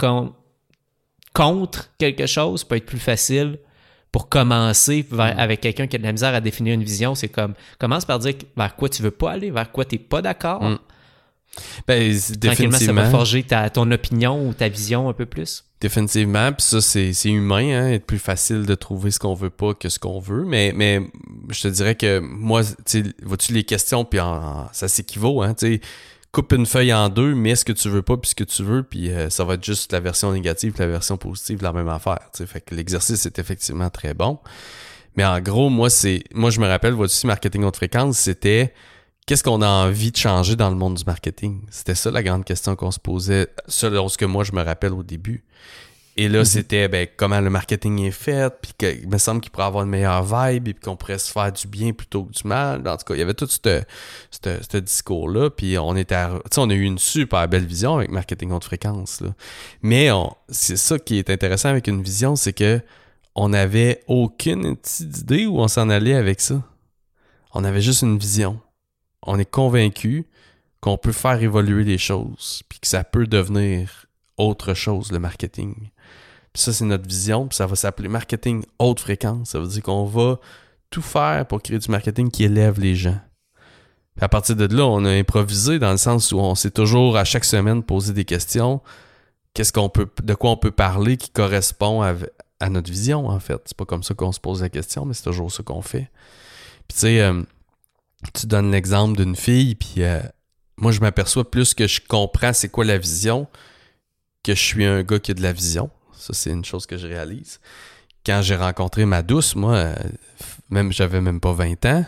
contre 1.35 1.91
quelque 1.99 2.27
chose 2.27 2.65
peut 2.65 2.77
être 2.77 2.87
plus 2.87 2.99
facile 2.99 3.59
pour 4.13 4.29
commencer 4.29 5.07
mm. 5.11 5.21
avec 5.21 5.61
quelqu'un 5.61 5.87
qui 5.87 5.97
a 5.97 5.99
de 5.99 6.05
la 6.05 6.13
misère 6.13 6.35
à 6.35 6.41
définir 6.41 6.75
une 6.75 6.85
vision. 6.85 7.15
C'est 7.15 7.29
comme, 7.29 7.55
commence 7.79 8.05
par 8.05 8.19
dire 8.19 8.35
vers 8.57 8.77
quoi 8.77 8.89
tu 8.89 9.03
veux 9.03 9.11
pas 9.11 9.33
aller, 9.33 9.51
vers 9.51 9.71
quoi 9.71 9.85
tu 9.85 9.97
n'es 9.97 9.99
pas 10.01 10.23
d'accord. 10.23 10.63
Mm. 10.63 10.79
Ben, 11.87 12.17
définitivement. 12.39 12.79
ça 12.79 12.93
va 12.93 13.11
forger 13.11 13.43
ta, 13.43 13.71
ton 13.71 13.91
opinion 13.91 14.47
ou 14.47 14.55
ta 14.55 14.69
vision 14.69 15.09
un 15.09 15.13
peu 15.13 15.27
plus. 15.27 15.65
Définitivement, 15.81 16.53
puis 16.53 16.65
ça, 16.65 16.81
c'est, 16.81 17.13
humain, 17.25 17.75
hein, 17.75 17.91
être 17.91 18.05
plus 18.05 18.19
facile 18.19 18.67
de 18.67 18.75
trouver 18.75 19.11
ce 19.11 19.19
qu'on 19.19 19.35
veut 19.35 19.51
pas 19.51 19.75
que 19.75 19.89
ce 19.89 19.99
qu'on 19.99 20.21
veut, 20.21 20.45
mais, 20.45 20.73
mais 20.75 21.01
je 21.49 21.63
te 21.63 21.69
dirais 21.69 21.95
que 21.95 22.19
moi, 22.19 22.63
tu 22.85 23.15
vois-tu 23.23 23.53
les 23.53 23.65
questions, 23.65 24.05
puis 24.05 24.21
ça 24.73 24.89
s'équivaut, 24.89 25.43
hein, 25.43 25.55
tu 25.55 25.75
sais, 25.75 25.81
coupe 26.33 26.53
une 26.53 26.67
feuille 26.67 26.93
en 26.93 27.09
deux, 27.09 27.35
mets 27.35 27.57
ce 27.57 27.65
que 27.65 27.73
tu 27.73 27.89
veux 27.89 28.03
pas 28.03 28.17
puis 28.17 28.31
ce 28.31 28.35
que 28.35 28.45
tu 28.45 28.63
veux, 28.63 28.83
puis 28.83 29.11
euh, 29.11 29.31
ça 29.31 29.45
va 29.45 29.55
être 29.55 29.65
juste 29.65 29.93
la 29.93 30.01
version 30.01 30.33
négative, 30.33 30.75
la 30.79 30.87
version 30.87 31.17
positive, 31.17 31.63
la 31.63 31.73
même 31.73 31.89
affaire. 31.89 32.21
Fait 32.35 32.61
que 32.61 32.75
l'exercice 32.75 33.27
est 33.27 33.39
effectivement 33.39 33.91
très 33.91 34.15
bon. 34.15 34.39
Mais 35.17 35.25
en 35.25 35.41
gros, 35.41 35.71
moi, 35.71 35.91
c'est. 35.91 36.23
Moi, 36.33 36.51
je 36.51 36.61
me 36.61 36.69
rappelle, 36.69 36.93
voici 36.93 37.27
marketing 37.27 37.65
haute 37.65 37.77
fréquence, 37.77 38.19
c'était 38.19 38.73
qu'est-ce 39.27 39.43
qu'on 39.43 39.63
a 39.63 39.69
envie 39.69 40.13
de 40.13 40.17
changer 40.17 40.57
dans 40.57 40.71
le 40.71 40.77
monde 40.77 40.95
du 40.95 41.05
marketing? 41.05 41.63
C'était 41.71 41.95
ça 41.95 42.11
la 42.11 42.23
grande 42.23 42.45
question 42.45 42.77
qu'on 42.77 42.91
se 42.91 43.01
posait, 43.01 43.49
selon 43.67 44.09
ce 44.09 44.25
moi 44.25 44.45
je 44.45 44.53
me 44.53 44.63
rappelle 44.63 44.93
au 44.93 45.03
début. 45.03 45.45
Et 46.21 46.29
là, 46.29 46.41
mhm. 46.41 46.45
c'était 46.45 46.87
ben, 46.89 47.09
comment 47.17 47.41
le 47.41 47.49
marketing 47.49 47.99
est 48.01 48.11
fait, 48.11 48.53
puis 48.61 48.73
qu'il 48.77 49.09
me 49.09 49.17
semble 49.17 49.41
qu'il 49.41 49.51
pourrait 49.51 49.65
avoir 49.65 49.85
une 49.85 49.89
meilleure 49.89 50.23
vibe, 50.23 50.69
et 50.69 50.75
qu'on 50.75 50.95
pourrait 50.95 51.17
se 51.17 51.33
faire 51.33 51.51
du 51.51 51.67
bien 51.67 51.95
plutôt 51.95 52.25
que 52.25 52.33
du 52.33 52.47
mal. 52.47 52.87
En 52.87 52.99
tout 52.99 53.05
cas, 53.07 53.15
il 53.15 53.21
y 53.21 53.23
avait 53.23 53.33
tout 53.33 53.49
ce 53.49 54.77
discours-là, 54.77 55.49
puis 55.49 55.79
on 55.79 55.97
était 55.97 56.27
on 56.59 56.69
a 56.69 56.75
eu 56.75 56.83
une 56.83 56.99
super 56.99 57.49
belle 57.49 57.65
vision 57.65 57.97
avec 57.97 58.11
marketing 58.11 58.53
haute 58.53 58.65
fréquence. 58.65 59.23
Là. 59.23 59.31
Mais 59.81 60.11
c'est 60.51 60.77
ça 60.77 60.99
qui 60.99 61.19
est 61.19 61.31
intéressant 61.31 61.71
avec 61.71 61.87
une 61.87 62.03
vision, 62.03 62.37
c'est 62.37 62.53
que 62.53 62.83
on 63.35 63.49
n'avait 63.49 64.03
aucune 64.07 64.77
petite 64.77 65.21
idée 65.21 65.47
où 65.47 65.59
on 65.59 65.69
s'en 65.69 65.89
allait 65.89 66.17
avec 66.17 66.43
ça. 66.43 66.63
On 67.55 67.65
avait 67.65 67.81
juste 67.81 68.03
une 68.03 68.19
vision. 68.19 68.61
On 69.23 69.39
est 69.39 69.51
convaincu 69.51 70.27
qu'on 70.83 70.99
peut 70.99 71.13
faire 71.13 71.43
évoluer 71.43 71.85
les 71.85 71.97
choses, 71.97 72.63
puis 72.69 72.79
que 72.79 72.89
ça 72.89 73.05
peut 73.05 73.27
devenir 73.27 74.05
autre 74.37 74.75
chose, 74.75 75.13
le 75.13 75.19
marketing. 75.19 75.75
Puis 76.53 76.63
ça, 76.63 76.73
c'est 76.73 76.85
notre 76.85 77.09
vision. 77.09 77.47
Puis 77.47 77.57
ça 77.57 77.67
va 77.67 77.77
s'appeler 77.77 78.09
marketing 78.09 78.65
haute 78.79 79.01
fréquence. 79.01 79.51
Ça 79.51 79.61
veut 79.61 79.69
dire 79.69 79.83
qu'on 79.83 80.05
va 80.05 80.39
tout 80.91 81.03
faire 81.03 81.47
pour 81.47 81.63
créer 81.63 81.79
du 81.79 81.91
marketing 81.91 82.31
qui 82.31 82.45
élève 82.45 82.81
les 82.81 82.95
gens. 82.95 83.19
Puis 84.17 84.25
à 84.25 84.29
partir 84.29 84.57
de 84.57 84.67
là, 84.75 84.85
on 84.85 85.05
a 85.05 85.11
improvisé 85.11 85.79
dans 85.79 85.93
le 85.93 85.97
sens 85.97 86.33
où 86.33 86.39
on 86.39 86.55
s'est 86.55 86.73
toujours 86.73 87.17
à 87.17 87.25
chaque 87.25 87.45
semaine 87.45 87.83
posé 87.83 88.13
des 88.13 88.25
questions. 88.25 88.81
Qu'est-ce 89.55 89.73
qu'on 89.73 89.89
peut, 89.89 90.09
de 90.23 90.35
quoi 90.35 90.51
on 90.51 90.57
peut 90.57 90.71
parler 90.71 91.17
qui 91.17 91.31
correspond 91.31 92.03
à, 92.03 92.69
notre 92.69 92.91
vision, 92.91 93.29
en 93.29 93.41
fait? 93.41 93.61
C'est 93.65 93.77
pas 93.77 93.85
comme 93.85 94.03
ça 94.03 94.15
qu'on 94.15 94.33
se 94.33 94.41
pose 94.41 94.63
la 94.63 94.69
question, 94.69 95.07
mais 95.07 95.15
c'est 95.15 95.25
toujours 95.25 95.51
ce 95.51 95.63
qu'on 95.63 95.83
fait. 95.83 96.11
Puis 96.89 96.95
tu 96.95 97.01
sais, 97.01 97.21
euh, 97.21 97.43
tu 98.35 98.47
donnes 98.47 98.71
l'exemple 98.71 99.17
d'une 99.17 99.37
fille, 99.37 99.75
puis 99.75 100.03
euh, 100.03 100.21
moi, 100.77 100.93
je 100.93 101.01
m'aperçois 101.01 101.51
plus 101.51 101.75
que 101.75 101.87
je 101.87 102.01
comprends 102.07 102.53
c'est 102.53 102.69
quoi 102.69 102.85
la 102.85 102.99
vision, 102.99 103.47
que 104.43 104.55
je 104.55 104.61
suis 104.61 104.85
un 104.85 105.03
gars 105.03 105.19
qui 105.19 105.31
a 105.31 105.35
de 105.35 105.43
la 105.43 105.53
vision. 105.53 105.91
Ça, 106.21 106.35
c'est 106.35 106.51
une 106.51 106.65
chose 106.65 106.87
que 106.87 106.99
je 106.99 107.07
réalise. 107.07 107.61
Quand 108.27 108.43
j'ai 108.43 108.57
rencontré 108.57 109.07
ma 109.07 109.23
douce, 109.23 109.57
moi, 109.57 109.75
euh, 109.75 109.95
même 110.69 110.93
j'avais 110.93 111.23
même 111.23 111.41
pas 111.41 111.53
20 111.53 111.87
ans. 111.87 112.05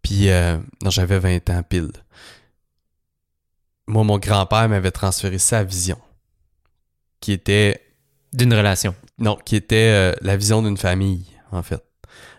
Puis, 0.00 0.30
euh, 0.30 0.56
non, 0.82 0.88
j'avais 0.88 1.18
20 1.18 1.50
ans 1.50 1.62
pile. 1.62 1.92
Moi, 3.86 4.02
mon 4.04 4.18
grand-père 4.18 4.68
m'avait 4.68 4.90
transféré 4.90 5.38
sa 5.38 5.62
vision, 5.62 5.98
qui 7.20 7.32
était... 7.32 7.84
D'une 8.32 8.52
relation. 8.52 8.94
Non, 9.18 9.36
qui 9.36 9.56
était 9.56 9.90
euh, 9.90 10.14
la 10.20 10.36
vision 10.36 10.62
d'une 10.62 10.76
famille, 10.76 11.24
en 11.50 11.62
fait. 11.62 11.82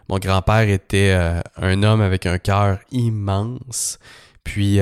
Mon 0.08 0.18
grand-père 0.18 0.70
était 0.70 1.12
un 1.56 1.84
homme 1.84 2.02
avec 2.02 2.26
un 2.26 2.40
cœur 2.40 2.80
immense. 2.92 4.00
Puis, 4.44 4.80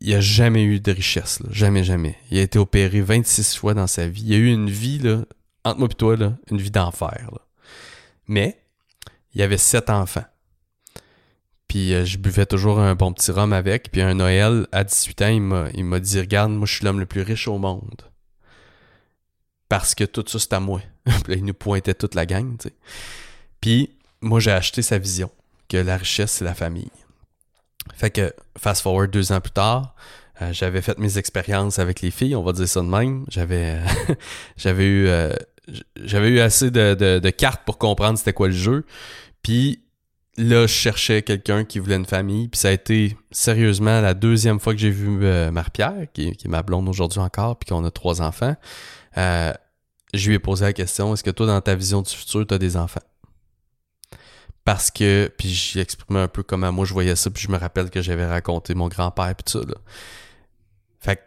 il 0.00 0.14
a 0.14 0.20
jamais 0.20 0.62
eu 0.62 0.80
de 0.80 0.92
richesse, 0.92 1.42
jamais, 1.50 1.84
jamais. 1.84 2.16
Il 2.30 2.38
a 2.38 2.42
été 2.42 2.58
opéré 2.58 3.00
26 3.00 3.56
fois 3.56 3.74
dans 3.74 3.86
sa 3.86 4.06
vie. 4.06 4.22
Il 4.24 4.34
a 4.34 4.36
eu 4.36 4.52
une 4.52 4.70
vie, 4.70 4.98
là, 4.98 5.24
entre 5.64 5.80
moi 5.80 5.88
et 5.90 5.94
toi, 5.94 6.16
là, 6.16 6.36
une 6.50 6.58
vie 6.58 6.70
d'enfer. 6.70 7.30
Mais, 8.26 8.60
il 9.34 9.42
avait 9.42 9.58
sept 9.58 9.90
enfants. 9.90 10.24
Puis 11.66 11.92
euh, 11.92 12.04
je 12.04 12.16
buvais 12.16 12.46
toujours 12.46 12.80
un 12.80 12.94
bon 12.94 13.12
petit 13.12 13.30
rhum 13.30 13.52
avec. 13.52 13.90
Puis 13.92 14.00
un 14.00 14.14
Noël, 14.14 14.66
à 14.72 14.84
18 14.84 15.22
ans, 15.22 15.68
il 15.74 15.84
m'a 15.84 16.00
dit 16.00 16.18
Regarde, 16.18 16.52
moi, 16.52 16.66
je 16.66 16.74
suis 16.74 16.84
l'homme 16.84 17.00
le 17.00 17.06
plus 17.06 17.22
riche 17.22 17.46
au 17.48 17.58
monde. 17.58 18.02
Parce 19.68 19.94
que 19.94 20.04
tout 20.04 20.24
ça, 20.26 20.38
c'est 20.38 20.52
à 20.54 20.60
moi. 20.60 20.80
puis 21.24 21.34
il 21.34 21.44
nous 21.44 21.54
pointait 21.54 21.94
toute 21.94 22.14
la 22.14 22.24
gang, 22.24 22.56
tu. 22.58 22.70
Puis, 23.60 23.90
moi, 24.20 24.40
j'ai 24.40 24.52
acheté 24.52 24.82
sa 24.82 24.98
vision 24.98 25.30
que 25.68 25.76
la 25.76 25.96
richesse, 25.96 26.32
c'est 26.32 26.44
la 26.44 26.54
famille. 26.54 26.90
Fait 27.94 28.10
que, 28.10 28.32
fast 28.56 28.82
forward 28.82 29.10
deux 29.10 29.32
ans 29.32 29.40
plus 29.40 29.52
tard, 29.52 29.94
euh, 30.40 30.52
j'avais 30.52 30.82
fait 30.82 30.98
mes 30.98 31.18
expériences 31.18 31.78
avec 31.78 32.00
les 32.00 32.10
filles, 32.10 32.36
on 32.36 32.42
va 32.42 32.52
dire 32.52 32.68
ça 32.68 32.80
de 32.80 32.86
même. 32.86 33.24
J'avais, 33.28 33.78
j'avais 34.56 34.84
eu, 34.84 35.08
euh, 35.08 35.32
j'avais 35.96 36.28
eu 36.28 36.40
assez 36.40 36.70
de, 36.70 37.30
cartes 37.30 37.62
pour 37.64 37.78
comprendre 37.78 38.18
c'était 38.18 38.32
quoi 38.32 38.48
le 38.48 38.54
jeu. 38.54 38.84
Puis 39.42 39.82
là, 40.36 40.62
je 40.62 40.72
cherchais 40.72 41.22
quelqu'un 41.22 41.64
qui 41.64 41.80
voulait 41.80 41.96
une 41.96 42.06
famille. 42.06 42.48
Puis 42.48 42.60
ça 42.60 42.68
a 42.68 42.72
été 42.72 43.16
sérieusement 43.32 44.00
la 44.00 44.14
deuxième 44.14 44.60
fois 44.60 44.74
que 44.74 44.80
j'ai 44.80 44.90
vu 44.90 45.24
euh, 45.24 45.50
Marie-Pierre, 45.50 46.06
qui, 46.12 46.32
qui, 46.36 46.46
est 46.46 46.50
ma 46.50 46.62
blonde 46.62 46.88
aujourd'hui 46.88 47.20
encore, 47.20 47.58
puis 47.58 47.68
qu'on 47.68 47.84
a 47.84 47.90
trois 47.90 48.22
enfants. 48.22 48.54
je 49.16 50.28
lui 50.28 50.34
ai 50.34 50.38
posé 50.38 50.64
la 50.64 50.72
question 50.72 51.14
est-ce 51.14 51.24
que 51.24 51.30
toi, 51.30 51.46
dans 51.46 51.60
ta 51.60 51.74
vision 51.74 52.02
du 52.02 52.10
futur, 52.10 52.46
tu 52.46 52.54
as 52.54 52.58
des 52.58 52.76
enfants? 52.76 53.00
Parce 54.68 54.90
que, 54.90 55.32
puis 55.38 55.48
j'ai 55.48 55.80
exprimé 55.80 56.20
un 56.20 56.28
peu 56.28 56.42
comment 56.42 56.70
moi 56.70 56.84
je 56.84 56.92
voyais 56.92 57.16
ça, 57.16 57.30
puis 57.30 57.42
je 57.42 57.50
me 57.50 57.56
rappelle 57.56 57.88
que 57.88 58.02
j'avais 58.02 58.26
raconté 58.26 58.74
mon 58.74 58.88
grand-père, 58.88 59.34
puis 59.34 59.50
tout 59.50 59.60
ça. 59.60 59.66
Là. 59.66 59.76
Fait 61.00 61.16
que 61.16 61.22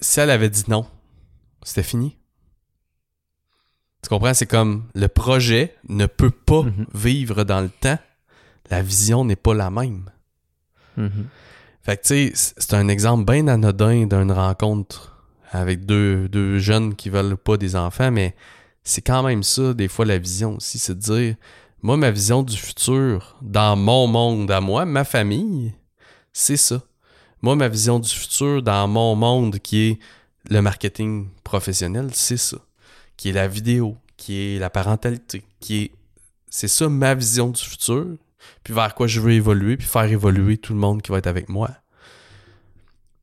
si 0.00 0.18
elle 0.18 0.30
avait 0.30 0.50
dit 0.50 0.64
non, 0.66 0.84
c'était 1.62 1.84
fini. 1.84 2.18
Tu 4.02 4.08
comprends? 4.08 4.34
C'est 4.34 4.46
comme 4.46 4.88
le 4.96 5.06
projet 5.06 5.76
ne 5.88 6.06
peut 6.06 6.32
pas 6.32 6.64
mhm. 6.64 6.86
vivre 6.92 7.44
dans 7.44 7.60
le 7.60 7.68
temps 7.68 8.00
la 8.68 8.82
vision 8.82 9.24
n'est 9.24 9.36
pas 9.36 9.54
la 9.54 9.70
même. 9.70 10.10
Mm-hmm. 10.98 11.24
Fait 11.82 11.96
que, 11.98 12.02
tu 12.02 12.32
sais, 12.34 12.54
c'est 12.56 12.74
un 12.74 12.88
exemple 12.88 13.30
bien 13.30 13.46
anodin 13.46 14.06
d'une 14.06 14.32
rencontre 14.32 15.22
avec 15.52 15.86
deux, 15.86 16.28
deux 16.28 16.58
jeunes 16.58 16.96
qui 16.96 17.10
veulent 17.10 17.36
pas 17.36 17.56
des 17.58 17.76
enfants, 17.76 18.10
mais 18.10 18.34
c'est 18.82 19.02
quand 19.02 19.22
même 19.22 19.44
ça, 19.44 19.72
des 19.72 19.86
fois, 19.86 20.04
la 20.04 20.18
vision 20.18 20.56
aussi, 20.56 20.80
c'est 20.80 20.94
de 20.94 21.00
dire, 21.00 21.36
moi, 21.82 21.96
ma 21.96 22.12
vision 22.12 22.44
du 22.44 22.56
futur, 22.56 23.36
dans 23.42 23.76
mon 23.76 24.06
monde 24.06 24.50
à 24.50 24.60
moi, 24.60 24.84
ma 24.84 25.04
famille, 25.04 25.74
c'est 26.32 26.56
ça. 26.56 26.82
Moi, 27.42 27.56
ma 27.56 27.68
vision 27.68 27.98
du 27.98 28.08
futur 28.08 28.62
dans 28.62 28.86
mon 28.86 29.16
monde 29.16 29.58
qui 29.58 29.80
est 29.82 29.98
le 30.48 30.62
marketing 30.62 31.28
professionnel, 31.42 32.10
c'est 32.12 32.36
ça. 32.36 32.58
Qui 33.16 33.30
est 33.30 33.32
la 33.32 33.48
vidéo, 33.48 33.96
qui 34.16 34.38
est 34.38 34.58
la 34.60 34.70
parentalité, 34.70 35.44
qui 35.58 35.82
est. 35.82 35.92
C'est 36.48 36.68
ça 36.68 36.88
ma 36.88 37.14
vision 37.14 37.48
du 37.48 37.60
futur, 37.60 38.06
puis 38.62 38.74
vers 38.74 38.94
quoi 38.94 39.08
je 39.08 39.20
veux 39.20 39.32
évoluer, 39.32 39.76
puis 39.76 39.86
faire 39.86 40.04
évoluer 40.04 40.58
tout 40.58 40.74
le 40.74 40.78
monde 40.78 41.02
qui 41.02 41.10
va 41.10 41.18
être 41.18 41.26
avec 41.26 41.48
moi. 41.48 41.70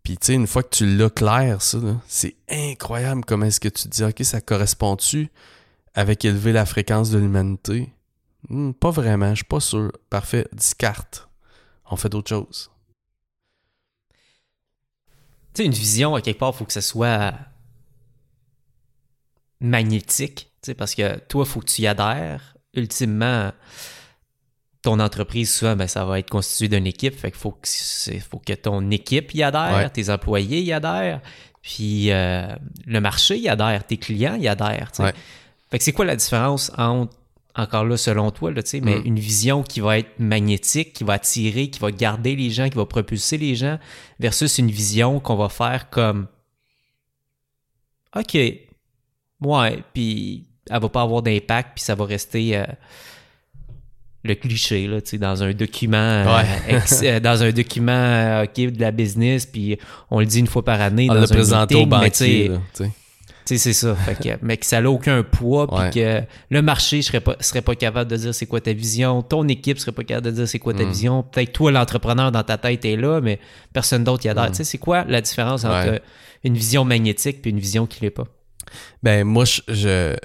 Puis, 0.04 0.18
tu 0.18 0.28
sais, 0.28 0.34
une 0.34 0.48
fois 0.48 0.64
que 0.64 0.76
tu 0.76 0.98
l'as 0.98 1.12
clair, 1.12 1.62
ça, 1.62 1.78
c'est 2.08 2.36
incroyable 2.50 3.24
comment 3.26 3.46
est-ce 3.46 3.60
que 3.60 3.70
tu 3.70 3.84
te 3.84 3.90
dis, 3.90 4.04
OK, 4.04 4.24
ça 4.24 4.42
correspond-tu 4.42 5.30
avec 5.94 6.26
élever 6.26 6.52
la 6.52 6.66
fréquence 6.66 7.12
de 7.12 7.20
l'humanité? 7.20 7.94
Hmm, 8.48 8.72
pas 8.72 8.92
vraiment, 8.92 9.32
je 9.32 9.38
suis 9.38 9.46
pas 9.46 9.60
sûr. 9.60 9.92
Parfait, 10.10 10.48
discarte. 10.54 11.28
On 11.92 11.96
fait 11.96 12.10
d'autres 12.10 12.30
choses. 12.30 12.72
Tu 15.54 15.64
sais, 15.64 15.66
une 15.66 15.74
vision, 15.74 16.16
à 16.16 16.22
quelque 16.22 16.40
part, 16.40 16.52
il 16.54 16.58
faut 16.58 16.66
que 16.66 16.74
ce 16.74 16.82
soit 16.82 17.34
magnétique, 19.60 20.52
tu 20.62 20.68
sais, 20.68 20.74
parce 20.74 20.96
que 20.96 21.18
toi, 21.28 21.44
il 21.46 21.50
faut 21.50 21.60
que 21.60 21.66
tu 21.66 21.82
y 21.82 21.88
adhères. 21.88 22.56
Ultimement, 22.76 23.52
ton 24.84 25.00
entreprise, 25.00 25.54
souvent, 25.54 25.76
ben, 25.76 25.88
ça 25.88 26.06
va 26.06 26.20
être 26.20 26.30
constitué 26.30 26.70
d'une 26.70 26.88
équipe. 26.88 27.18
Fait 27.18 27.32
qu'il 27.32 27.40
faut 27.40 27.52
que, 27.52 27.68
faut 28.20 28.40
que 28.40 28.54
ton 28.54 28.90
équipe 28.92 29.34
y 29.34 29.44
adhère, 29.44 29.92
tes 29.92 30.10
employés 30.10 30.62
y 30.62 30.72
adhèrent, 30.72 31.22
puis 31.62 32.12
euh, 32.12 32.48
le 32.86 33.02
marché 33.02 33.38
y 33.38 33.50
adhère, 33.50 33.86
tes 33.86 33.98
clients 33.98 34.36
y 34.36 34.48
adhèrent. 34.48 34.92
Fait 35.72 35.78
que 35.78 35.84
c'est 35.84 35.92
quoi 35.92 36.06
la 36.06 36.16
différence 36.16 36.72
entre, 36.78 37.16
encore 37.56 37.86
là, 37.86 37.98
selon 37.98 38.32
toi, 38.32 38.52
là, 38.52 38.62
mais 38.82 39.00
mm. 39.00 39.06
une 39.06 39.20
vision 39.20 39.64
qui 39.64 39.80
va 39.80 40.00
être 40.00 40.20
magnétique, 40.20 40.94
qui 40.94 41.04
va 41.04 41.14
attirer, 41.14 41.70
qui 41.70 41.80
va 41.80 41.92
garder 41.92 42.36
les 42.36 42.50
gens, 42.50 42.70
qui 42.70 42.78
va 42.78 42.86
propulser 42.86 43.38
les 43.38 43.56
gens, 43.56 43.80
versus 44.20 44.58
une 44.58 44.72
vision 44.72 45.20
qu'on 45.20 45.36
va 45.36 45.50
faire 45.50 45.90
comme 45.90 46.28
OK, 48.16 48.36
ouais, 48.36 49.84
puis 49.94 50.46
elle 50.70 50.82
va 50.82 50.90
pas 50.90 51.02
avoir 51.02 51.22
d'impact, 51.22 51.72
puis 51.76 51.84
ça 51.84 51.96
va 51.96 52.06
rester. 52.06 52.58
Euh, 52.58 52.66
le 54.24 54.36
cliché 54.36 54.86
là, 54.86 55.00
tu 55.00 55.12
sais, 55.12 55.18
dans 55.18 55.44
un 55.44 55.54
document 55.54 55.98
euh, 55.98 56.44
euh, 57.04 57.20
dans 57.22 57.42
un 57.42 57.52
document 57.52 58.42
OK 58.44 58.54
de 58.54 58.82
la 58.82 58.92
business 58.92 59.46
puis 59.46 59.78
on 60.12 60.20
le 60.20 60.26
dit 60.26 60.40
une 60.40 60.48
fois 60.48 60.64
par 60.66 60.82
année 60.82 61.08
on 61.10 61.14
dans 61.14 61.22
le 61.22 61.54
un 61.54 61.66
au 61.76 61.86
banquier, 61.86 62.52
sais 63.58 63.74
c'est 63.74 63.74
ça 63.74 63.96
mais 64.42 64.58
que 64.58 64.66
ça 64.66 64.82
n'a 64.82 64.90
aucun 64.90 65.24
poids 65.24 65.68
puis 65.68 66.02
que 66.02 66.22
le 66.50 66.62
marché 66.62 67.02
serait 67.02 67.20
pas 67.20 67.36
serait 67.40 67.62
pas 67.62 67.76
capable 67.76 68.10
de 68.10 68.18
dire 68.18 68.34
c'est 68.34 68.46
quoi 68.46 68.62
ta 68.62 68.74
vision 68.74 69.22
ton 69.22 69.48
équipe 69.48 69.80
serait 69.80 69.92
pas 69.92 70.04
capable 70.04 70.28
de 70.28 70.32
dire 70.32 70.48
c'est 70.48 70.60
quoi 70.60 70.74
ta 70.74 70.84
mm. 70.84 70.90
vision 70.90 71.24
peut-être 71.24 71.54
toi 71.54 71.72
l'entrepreneur 71.72 72.32
dans 72.32 72.44
ta 72.44 72.58
tête 72.58 72.86
est 72.86 72.96
là 72.96 73.22
mais 73.22 73.40
personne 73.74 74.04
d'autre 74.04 74.26
y 74.26 74.30
adhère 74.30 74.46
mm. 74.46 74.52
tu 74.52 74.56
sais 74.56 74.64
c'est 74.64 74.78
quoi 74.78 75.04
la 75.06 75.22
différence 75.22 75.66
entre 75.66 76.02
une 76.44 76.56
vision 76.56 76.86
magnétique 76.86 77.42
puis 77.42 77.52
une 77.52 77.60
vision 77.60 77.86
qui 77.86 78.02
l'est 78.02 78.10
pas? 78.10 78.26
Ben 79.04 79.24
moi 79.24 79.46
je 79.46 80.16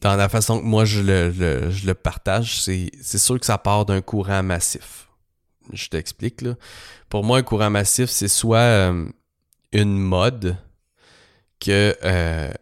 dans 0.00 0.16
la 0.16 0.28
façon 0.28 0.58
que 0.60 0.64
moi 0.64 0.84
je 0.84 1.00
le, 1.00 1.92
partage, 1.94 2.60
c'est 2.60 3.18
sûr 3.18 3.38
que 3.38 3.46
ça 3.46 3.58
part 3.58 3.86
d'un 3.86 4.00
courant 4.00 4.42
massif. 4.42 5.08
Je 5.72 5.88
t'explique 5.88 6.42
là. 6.42 6.54
Pour 7.08 7.24
moi, 7.24 7.38
un 7.38 7.42
courant 7.42 7.70
massif, 7.70 8.10
c'est 8.10 8.28
soit 8.28 8.58
euh, 8.58 9.06
une 9.72 9.96
mode 9.96 10.56
que, 11.60 11.96
euh, 12.04 12.52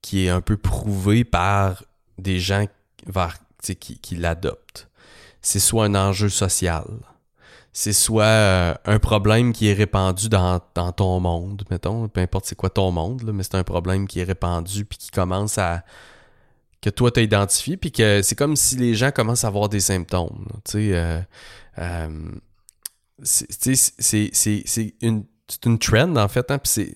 qui 0.00 0.26
est 0.26 0.30
un 0.30 0.40
peu 0.40 0.56
prouvée 0.56 1.24
par 1.24 1.84
des 2.18 2.38
gens 2.40 2.66
vers, 3.06 3.38
qui, 3.62 3.98
qui 3.98 4.16
l'adoptent. 4.16 4.88
C'est 5.40 5.58
soit 5.58 5.86
un 5.86 5.94
enjeu 5.94 6.28
social. 6.28 6.84
C'est 7.72 7.94
soit 7.94 8.24
euh, 8.24 8.74
un 8.84 8.98
problème 8.98 9.52
qui 9.52 9.68
est 9.68 9.72
répandu 9.72 10.28
dans, 10.28 10.60
ton 10.94 11.20
monde, 11.20 11.64
mettons. 11.70 12.06
Peu 12.08 12.20
importe 12.20 12.44
c'est 12.44 12.54
quoi 12.54 12.68
ton 12.68 12.90
monde, 12.90 13.30
mais 13.32 13.42
c'est 13.42 13.54
un 13.54 13.64
problème 13.64 14.06
qui 14.06 14.20
est 14.20 14.24
répandu 14.24 14.84
puis 14.84 14.98
qui 14.98 15.10
commence 15.10 15.56
à, 15.56 15.82
que 16.82 16.90
toi 16.90 17.10
t'as 17.10 17.22
identifié, 17.22 17.78
puis 17.78 17.90
que 17.90 18.20
c'est 18.20 18.34
comme 18.34 18.56
si 18.56 18.76
les 18.76 18.94
gens 18.94 19.10
commencent 19.10 19.44
à 19.44 19.48
avoir 19.48 19.70
des 19.70 19.80
symptômes. 19.80 20.46
Tu 20.64 20.72
sais, 20.72 20.90
euh, 20.92 21.20
euh, 21.78 22.32
c'est 23.22 24.94
une, 25.00 25.24
une 25.64 25.78
trend 25.78 26.16
en 26.16 26.28
fait, 26.28 26.50
hein, 26.50 26.58
puis 26.58 26.92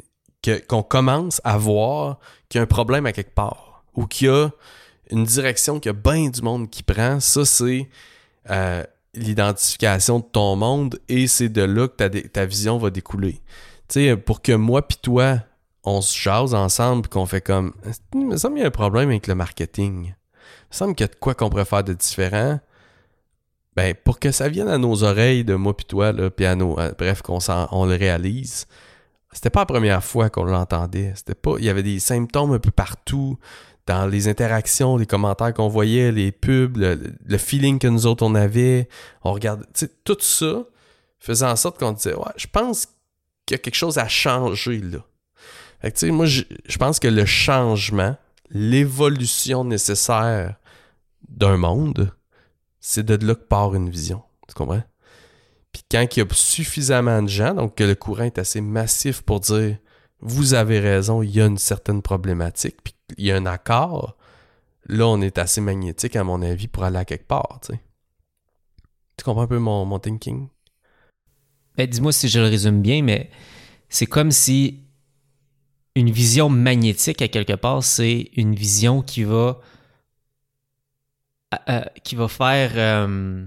qu'on 0.68 0.83
commence 0.83 1.40
à 1.44 1.59
voir 1.59 2.18
qu'il 2.49 2.59
y 2.59 2.61
a 2.61 2.62
un 2.62 2.66
problème 2.66 3.07
à 3.07 3.12
quelque 3.12 3.35
part, 3.35 3.85
ou 3.94 4.07
qu'il 4.07 4.29
y 4.29 4.31
a 4.31 4.51
une 5.11 5.25
direction 5.25 5.81
qu'il 5.81 5.90
y 5.90 5.94
a 5.94 5.99
bien 5.99 6.29
du 6.29 6.42
monde 6.42 6.70
qui 6.70 6.83
prend. 6.83 7.20
Ça, 7.20 7.44
c'est 7.44 7.88
euh, 8.51 8.83
l'identification 9.14 10.20
de 10.20 10.25
ton 10.25 10.57
monde, 10.57 11.01
et 11.09 11.27
c'est 11.27 11.49
de 11.49 11.62
là 11.62 11.88
que 11.88 12.07
ta, 12.29 12.46
vision 12.46 12.79
va 12.79 12.90
découler. 12.90 13.40
Tu 13.88 14.01
sais, 14.01 14.16
pour 14.16 14.42
que 14.42 14.53
moi 14.53 14.87
puis 14.87 14.99
toi, 15.01 15.38
on 15.85 16.01
se 16.01 16.18
jase 16.18 16.55
ensemble 16.55 17.09
qu'on 17.09 17.27
fait 17.27 17.40
comme 17.40 17.72
il 18.14 18.27
me 18.27 18.37
semble 18.37 18.55
qu'il 18.55 18.62
y 18.62 18.64
a 18.64 18.68
un 18.68 18.72
problème 18.72 19.11
avec 19.11 19.29
le 19.29 19.37
marketing. 19.37 20.07
Il 20.07 20.09
me 20.09 20.77
semble 20.77 20.94
qu'il 20.96 21.07
y 21.07 21.09
de 21.09 21.14
quoi 21.14 21.35
qu'on 21.35 21.49
pourrait 21.49 21.64
faire 21.64 21.85
de 21.85 21.92
différent. 21.92 22.59
Ben, 23.77 23.94
pour 23.94 24.18
que 24.18 24.33
ça 24.33 24.49
vienne 24.49 24.68
à 24.68 24.79
nos 24.79 25.05
oreilles 25.05 25.44
de 25.44 25.55
moi 25.55 25.77
puis 25.77 25.85
toi, 25.85 26.11
là, 26.11 26.31
puis 26.31 26.46
à 26.46 26.57
nos. 26.57 26.77
bref, 26.99 27.22
qu'on 27.22 27.38
on 27.70 27.87
le 27.87 27.94
réalise. 27.94 28.66
C'était 29.37 29.51
pas 29.51 29.61
la 29.61 29.66
première 29.66 30.03
fois 30.03 30.31
qu'on 30.31 30.44
l'entendait. 30.44 31.12
C'était 31.14 31.35
pas. 31.35 31.57
Il 31.59 31.64
y 31.64 31.68
avait 31.68 31.83
des 31.83 31.99
symptômes 31.99 32.53
un 32.53 32.59
peu 32.59 32.70
partout. 32.70 33.38
Dans 33.87 34.07
les 34.07 34.27
interactions, 34.27 34.96
les 34.96 35.07
commentaires 35.07 35.55
qu'on 35.55 35.68
voyait, 35.68 36.11
les 36.11 36.33
pubs, 36.33 36.77
le, 36.77 37.38
feeling 37.38 37.79
que 37.79 37.87
nous 37.87 38.07
autres 38.07 38.25
on 38.25 38.35
avait. 38.35 38.88
On 39.22 39.33
regardait. 39.33 39.66
tout 40.03 40.16
ça 40.20 40.64
faisait 41.20 41.46
en 41.46 41.55
sorte 41.55 41.79
qu'on 41.79 41.92
disait 41.92 42.14
Ouais, 42.14 42.33
je 42.37 42.46
pense 42.51 42.87
qu'il 43.44 43.55
y 43.55 43.59
a 43.59 43.59
quelque 43.59 43.77
chose 43.77 43.99
à 43.99 44.09
changer 44.09 44.81
là 44.81 45.01
moi, 46.05 46.27
je, 46.27 46.42
pense 46.79 46.99
que 46.99 47.09
le 47.09 47.25
changement, 47.25 48.16
l'évolution 48.51 49.64
nécessaire 49.64 50.57
d'un 51.29 51.57
monde, 51.57 52.12
c'est 52.81 53.05
de 53.05 53.27
là 53.27 53.35
que 53.35 53.44
part 53.44 53.75
une 53.75 53.90
vision. 53.90 54.22
Tu 54.49 54.55
comprends? 54.55 54.83
Puis 55.77 55.85
quand 55.91 56.17
il 56.17 56.21
y 56.21 56.23
a 56.23 56.27
suffisamment 56.33 57.23
de 57.23 57.29
gens, 57.29 57.53
donc 57.53 57.75
que 57.75 57.85
le 57.85 57.95
courant 57.95 58.25
est 58.25 58.39
assez 58.39 58.62
massif 58.62 59.21
pour 59.21 59.41
dire 59.41 59.77
vous 60.21 60.55
avez 60.55 60.81
raison, 60.81 61.21
il 61.21 61.29
y 61.29 61.43
a 61.43 61.45
une 61.45 61.59
certaine 61.59 62.01
problématique, 62.01 62.77
puis 62.83 62.95
il 63.19 63.27
y 63.27 63.31
a 63.31 63.37
un 63.37 63.45
accord, 63.45 64.17
là, 64.87 65.07
on 65.07 65.21
est 65.21 65.37
assez 65.37 65.61
magnétique, 65.61 66.17
à 66.17 66.25
mon 66.25 66.41
avis, 66.41 66.67
pour 66.67 66.85
aller 66.85 66.97
à 66.97 67.05
quelque 67.05 67.27
part. 67.27 67.61
Tu, 67.69 67.77
comprends 69.23 69.43
un 69.43 69.47
peu 69.47 69.59
mon, 69.59 69.85
mon 69.85 69.99
thinking? 69.99 70.49
Ben, 71.77 71.87
dis-moi 71.87 72.12
si 72.12 72.31
je 72.31 72.41
le 72.41 72.47
résume 72.47 72.81
bien, 72.81 73.03
mais 73.03 73.29
c'est 73.91 74.07
comme 74.07 74.31
si 74.31 74.83
une 75.95 76.11
vision 76.11 76.49
magnétique 76.49 77.21
à 77.21 77.29
quelque 77.29 77.53
part, 77.53 77.85
c'est 77.85 78.31
une 78.35 78.55
vision 78.55 79.03
qui 79.03 79.25
va 79.25 79.61
euh, 81.53 81.59
euh, 81.69 81.85
qui 82.03 82.17
va 82.17 82.29
faire 82.29 82.73
euh, 82.77 83.45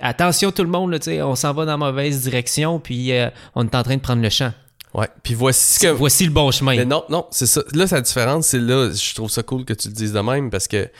attention 0.00 0.52
tout 0.52 0.62
le 0.62 0.70
monde, 0.70 0.98
on 1.22 1.34
s'en 1.34 1.52
va 1.52 1.64
dans 1.64 1.72
la 1.72 1.76
mauvaise 1.76 2.22
direction, 2.22 2.80
puis 2.80 3.12
on 3.54 3.64
est 3.64 3.74
en 3.74 3.82
train 3.82 3.96
de 3.96 4.00
prendre 4.00 4.22
le 4.22 4.30
champ. 4.30 4.52
Ouais, 4.92 5.08
puis 5.22 5.34
voici 5.34 5.78
que... 5.78 5.86
voici 5.88 6.24
le 6.24 6.32
bon 6.32 6.50
chemin. 6.50 6.74
Mais 6.76 6.84
non, 6.84 7.04
non, 7.08 7.26
c'est 7.30 7.46
ça. 7.46 7.62
Là, 7.74 7.86
sa 7.86 8.00
différence, 8.00 8.48
c'est 8.48 8.58
là, 8.58 8.90
je 8.90 9.14
trouve 9.14 9.30
ça 9.30 9.42
cool 9.42 9.64
que 9.64 9.72
tu 9.72 9.88
le 9.88 9.94
dises 9.94 10.12
de 10.12 10.20
même 10.20 10.50
parce 10.50 10.66
que 10.66 10.90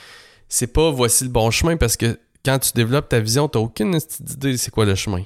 c'est 0.47 0.67
pas 0.67 0.91
voici 0.91 1.25
le 1.25 1.29
bon 1.29 1.51
chemin 1.51 1.75
parce 1.75 1.97
que 1.97 2.17
quand 2.45 2.59
tu 2.59 2.71
développes 2.73 3.09
ta 3.09 3.19
vision, 3.19 3.47
t'as 3.47 3.59
aucune 3.59 3.99
idée 4.19 4.57
c'est 4.57 4.71
quoi 4.71 4.85
le 4.85 4.95
chemin. 4.95 5.23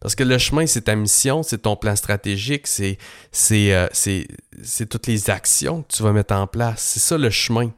Parce 0.00 0.14
que 0.14 0.24
le 0.24 0.38
chemin, 0.38 0.66
c'est 0.66 0.82
ta 0.82 0.96
mission, 0.96 1.42
c'est 1.42 1.58
ton 1.58 1.76
plan 1.76 1.94
stratégique, 1.94 2.66
c'est 2.66 2.96
euh, 3.52 3.88
c'est 3.92 4.86
toutes 4.88 5.06
les 5.06 5.28
actions 5.28 5.82
que 5.82 5.94
tu 5.94 6.02
vas 6.02 6.12
mettre 6.12 6.34
en 6.34 6.46
place. 6.46 6.80
C'est 6.80 7.00
ça 7.00 7.18
le 7.18 7.28
chemin. 7.28 7.70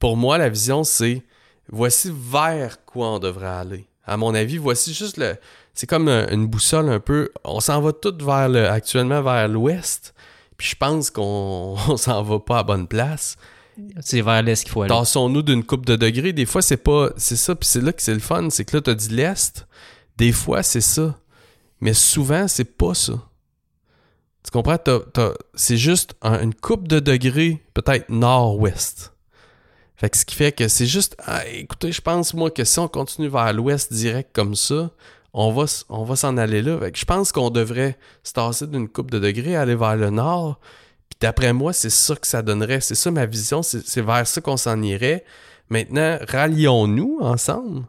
Pour 0.00 0.16
moi, 0.16 0.38
la 0.38 0.48
vision, 0.48 0.82
c'est 0.82 1.22
voici 1.70 2.12
vers 2.12 2.84
quoi 2.84 3.10
on 3.10 3.18
devrait 3.20 3.46
aller. 3.46 3.86
À 4.04 4.16
mon 4.16 4.34
avis, 4.34 4.58
voici 4.58 4.92
juste 4.92 5.16
le. 5.16 5.36
C'est 5.74 5.86
comme 5.86 6.08
une 6.08 6.46
boussole 6.46 6.88
un 6.88 7.00
peu. 7.00 7.30
On 7.44 7.60
s'en 7.60 7.80
va 7.80 7.92
tout 7.92 8.14
vers 8.20 8.48
le, 8.48 8.68
actuellement 8.68 9.22
vers 9.22 9.48
l'ouest. 9.48 10.14
Puis 10.56 10.68
je 10.70 10.76
pense 10.76 11.10
qu'on 11.10 11.76
s'en 11.96 12.22
va 12.22 12.38
pas 12.40 12.58
à 12.58 12.62
bonne 12.62 12.86
place. 12.86 13.36
C'est 14.00 14.20
vers 14.20 14.42
l'est 14.42 14.62
qu'il 14.62 14.70
faut 14.70 14.82
aller. 14.82 14.94
Tassons-nous 14.94 15.42
d'une 15.42 15.64
coupe 15.64 15.86
de 15.86 15.96
degrés. 15.96 16.32
Des 16.32 16.46
fois, 16.46 16.62
c'est 16.62 16.76
pas. 16.76 17.10
C'est 17.16 17.36
ça, 17.36 17.54
puis 17.54 17.68
c'est 17.68 17.80
là 17.80 17.92
que 17.92 18.02
c'est 18.02 18.14
le 18.14 18.20
fun. 18.20 18.50
C'est 18.50 18.64
que 18.64 18.76
là, 18.76 18.82
tu 18.82 18.90
as 18.90 18.94
dit 18.94 19.08
l'est. 19.08 19.66
Des 20.18 20.32
fois, 20.32 20.62
c'est 20.62 20.82
ça. 20.82 21.16
Mais 21.80 21.94
souvent, 21.94 22.48
c'est 22.48 22.76
pas 22.76 22.94
ça. 22.94 23.14
Tu 24.44 24.50
comprends? 24.50 24.78
c'est 25.54 25.76
juste 25.76 26.14
une 26.22 26.54
coupe 26.54 26.88
de 26.88 26.98
degrés, 26.98 27.62
peut-être 27.74 28.08
nord-ouest. 28.08 29.11
Fait 30.02 30.10
que 30.10 30.16
ce 30.16 30.24
qui 30.24 30.34
fait 30.34 30.50
que 30.50 30.66
c'est 30.66 30.86
juste, 30.86 31.16
ah, 31.26 31.46
écoutez, 31.46 31.92
je 31.92 32.00
pense 32.00 32.34
moi 32.34 32.50
que 32.50 32.64
si 32.64 32.76
on 32.80 32.88
continue 32.88 33.28
vers 33.28 33.52
l'ouest 33.52 33.92
direct 33.92 34.30
comme 34.32 34.56
ça, 34.56 34.90
on 35.32 35.52
va, 35.52 36.16
s'en 36.16 36.36
aller 36.38 36.60
là. 36.60 36.76
Fait 36.80 36.96
je 36.96 37.04
pense 37.04 37.30
qu'on 37.30 37.50
devrait 37.50 37.96
se 38.24 38.32
tasser 38.32 38.66
d'une 38.66 38.88
coupe 38.88 39.12
de 39.12 39.20
degrés, 39.20 39.54
aller 39.54 39.76
vers 39.76 39.94
le 39.94 40.10
nord. 40.10 40.58
Puis 41.08 41.18
d'après 41.20 41.52
moi, 41.52 41.72
c'est 41.72 41.88
ça 41.88 42.16
que 42.16 42.26
ça 42.26 42.42
donnerait. 42.42 42.80
C'est 42.80 42.96
ça 42.96 43.12
ma 43.12 43.26
vision, 43.26 43.62
c'est 43.62 44.00
vers 44.00 44.26
ça 44.26 44.40
qu'on 44.40 44.56
s'en 44.56 44.82
irait. 44.82 45.24
Maintenant, 45.68 46.18
rallions-nous 46.28 47.18
ensemble. 47.20 47.84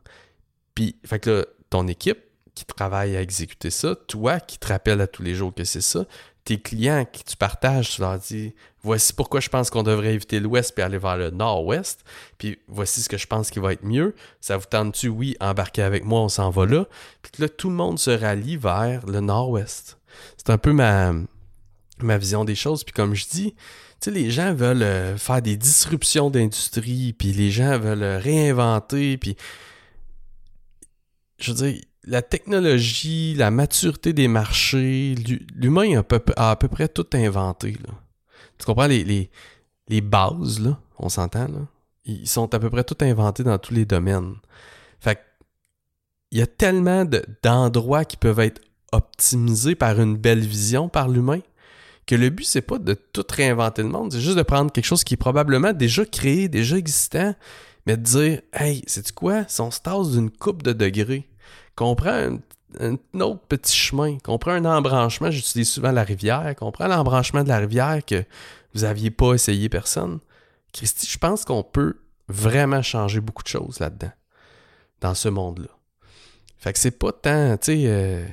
Puis, 0.75 0.95
fait 1.03 1.17
que 1.17 1.47
ton 1.71 1.87
équipe 1.87 2.19
qui 2.53 2.63
travaille 2.63 3.17
à 3.17 3.23
exécuter 3.23 3.71
ça, 3.71 3.95
toi 3.95 4.39
qui 4.39 4.59
te 4.59 4.67
rappelles 4.67 5.01
à 5.01 5.07
tous 5.07 5.23
les 5.23 5.33
jours 5.33 5.51
que 5.51 5.63
c'est 5.63 5.81
ça, 5.81 6.05
tes 6.43 6.59
clients 6.59 7.05
qui 7.05 7.23
tu 7.23 7.37
partages, 7.37 7.91
tu 7.91 8.01
leur 8.01 8.19
dis 8.19 8.53
voici 8.81 9.13
pourquoi 9.13 9.39
je 9.39 9.49
pense 9.49 9.69
qu'on 9.69 9.83
devrait 9.83 10.13
éviter 10.13 10.39
l'ouest 10.39 10.73
puis 10.73 10.83
aller 10.83 10.97
vers 10.97 11.15
le 11.15 11.29
nord-ouest, 11.29 12.03
puis 12.37 12.59
voici 12.67 13.01
ce 13.01 13.07
que 13.07 13.17
je 13.17 13.27
pense 13.27 13.49
qui 13.49 13.59
va 13.59 13.73
être 13.73 13.85
mieux. 13.85 14.13
Ça 14.41 14.57
vous 14.57 14.65
tente-tu? 14.65 15.07
Oui, 15.07 15.37
embarquer 15.39 15.83
avec 15.83 16.03
moi, 16.03 16.21
on 16.21 16.29
s'en 16.29 16.49
va 16.49 16.65
là. 16.65 16.85
Puis 17.21 17.31
là, 17.41 17.47
tout 17.47 17.69
le 17.69 17.75
monde 17.75 17.97
se 17.97 18.11
rallie 18.11 18.57
vers 18.57 19.05
le 19.05 19.21
nord-ouest. 19.21 19.97
C'est 20.37 20.49
un 20.49 20.57
peu 20.57 20.73
ma, 20.73 21.13
ma 21.99 22.17
vision 22.17 22.43
des 22.43 22.55
choses. 22.55 22.83
Puis 22.83 22.93
comme 22.93 23.15
je 23.15 23.25
dis, 23.29 23.53
tu 23.53 23.57
sais, 24.01 24.11
les 24.11 24.29
gens 24.29 24.53
veulent 24.53 24.83
euh, 24.83 25.17
faire 25.17 25.41
des 25.41 25.55
disruptions 25.55 26.29
d'industrie, 26.29 27.13
puis 27.13 27.31
les 27.31 27.51
gens 27.51 27.79
veulent 27.79 28.03
réinventer, 28.03 29.17
puis 29.17 29.37
je 31.39 31.51
veux 31.51 31.57
dire, 31.57 31.81
la 32.05 32.21
technologie, 32.21 33.33
la 33.35 33.51
maturité 33.51 34.13
des 34.13 34.27
marchés, 34.27 35.15
l'humain 35.55 36.01
a, 36.01 36.49
à 36.49 36.55
peu 36.55 36.67
près 36.67 36.87
tout 36.87 37.07
inventé. 37.13 37.77
Tu 38.57 38.65
comprends 38.65 38.87
les, 38.87 39.29
bases, 40.01 40.59
là, 40.59 40.79
on 40.99 41.09
s'entend, 41.09 41.47
là? 41.47 41.67
Ils 42.05 42.27
sont 42.27 42.53
à 42.53 42.59
peu 42.59 42.69
près 42.69 42.83
tout 42.83 42.97
inventés 42.99 43.43
dans 43.43 43.57
tous 43.57 43.73
les 43.73 43.85
domaines. 43.85 44.35
Fait 44.99 45.19
il 46.31 46.39
y 46.39 46.41
a 46.41 46.47
tellement 46.47 47.05
d'endroits 47.43 48.05
qui 48.05 48.17
peuvent 48.17 48.39
être 48.39 48.59
optimisés 48.91 49.75
par 49.75 50.01
une 50.01 50.17
belle 50.17 50.41
vision 50.41 50.89
par 50.89 51.07
l'humain 51.07 51.39
que 52.05 52.15
le 52.15 52.29
but, 52.29 52.43
c'est 52.43 52.61
pas 52.61 52.79
de 52.79 52.93
tout 52.95 53.25
réinventer 53.29 53.83
le 53.83 53.89
monde, 53.89 54.11
c'est 54.11 54.19
juste 54.19 54.37
de 54.37 54.43
prendre 54.43 54.71
quelque 54.71 54.85
chose 54.85 55.03
qui 55.03 55.13
est 55.13 55.17
probablement 55.17 55.73
déjà 55.73 56.05
créé, 56.05 56.49
déjà 56.49 56.77
existant, 56.77 57.33
mais 57.85 57.97
de 57.97 58.01
dire 58.01 58.41
Hey, 58.51 58.83
c'est 58.87 59.09
quoi? 59.13 59.45
Si 59.47 59.61
on 59.61 59.71
se 59.71 60.11
d'une 60.11 60.29
coupe 60.29 60.63
de 60.63 60.73
degrés, 60.73 61.27
qu'on 61.75 61.95
prend 61.95 62.39
un, 62.79 62.97
autre 63.19 63.41
petit 63.47 63.75
chemin, 63.75 64.17
qu'on 64.19 64.37
prend 64.37 64.51
un 64.51 64.65
embranchement, 64.65 65.31
j'utilise 65.31 65.69
souvent 65.69 65.91
la 65.91 66.03
rivière, 66.03 66.55
qu'on 66.57 66.71
prend 66.71 66.87
l'embranchement 66.87 67.43
de 67.43 67.49
la 67.49 67.59
rivière 67.59 68.03
que 68.05 68.23
vous 68.73 68.81
n'aviez 68.81 69.11
pas 69.11 69.33
essayé 69.33 69.69
personne. 69.69 70.19
Christy, 70.71 71.07
je 71.07 71.17
pense 71.17 71.45
qu'on 71.45 71.63
peut 71.63 71.97
vraiment 72.27 72.81
changer 72.81 73.19
beaucoup 73.19 73.43
de 73.43 73.47
choses 73.47 73.79
là-dedans, 73.79 74.11
dans 75.01 75.13
ce 75.13 75.29
monde-là. 75.29 75.69
Fait 76.57 76.73
que 76.73 76.79
c'est 76.79 76.97
pas 76.97 77.11
tant, 77.11 77.57
tu 77.57 77.65
sais. 77.65 77.83
Euh, 77.85 78.25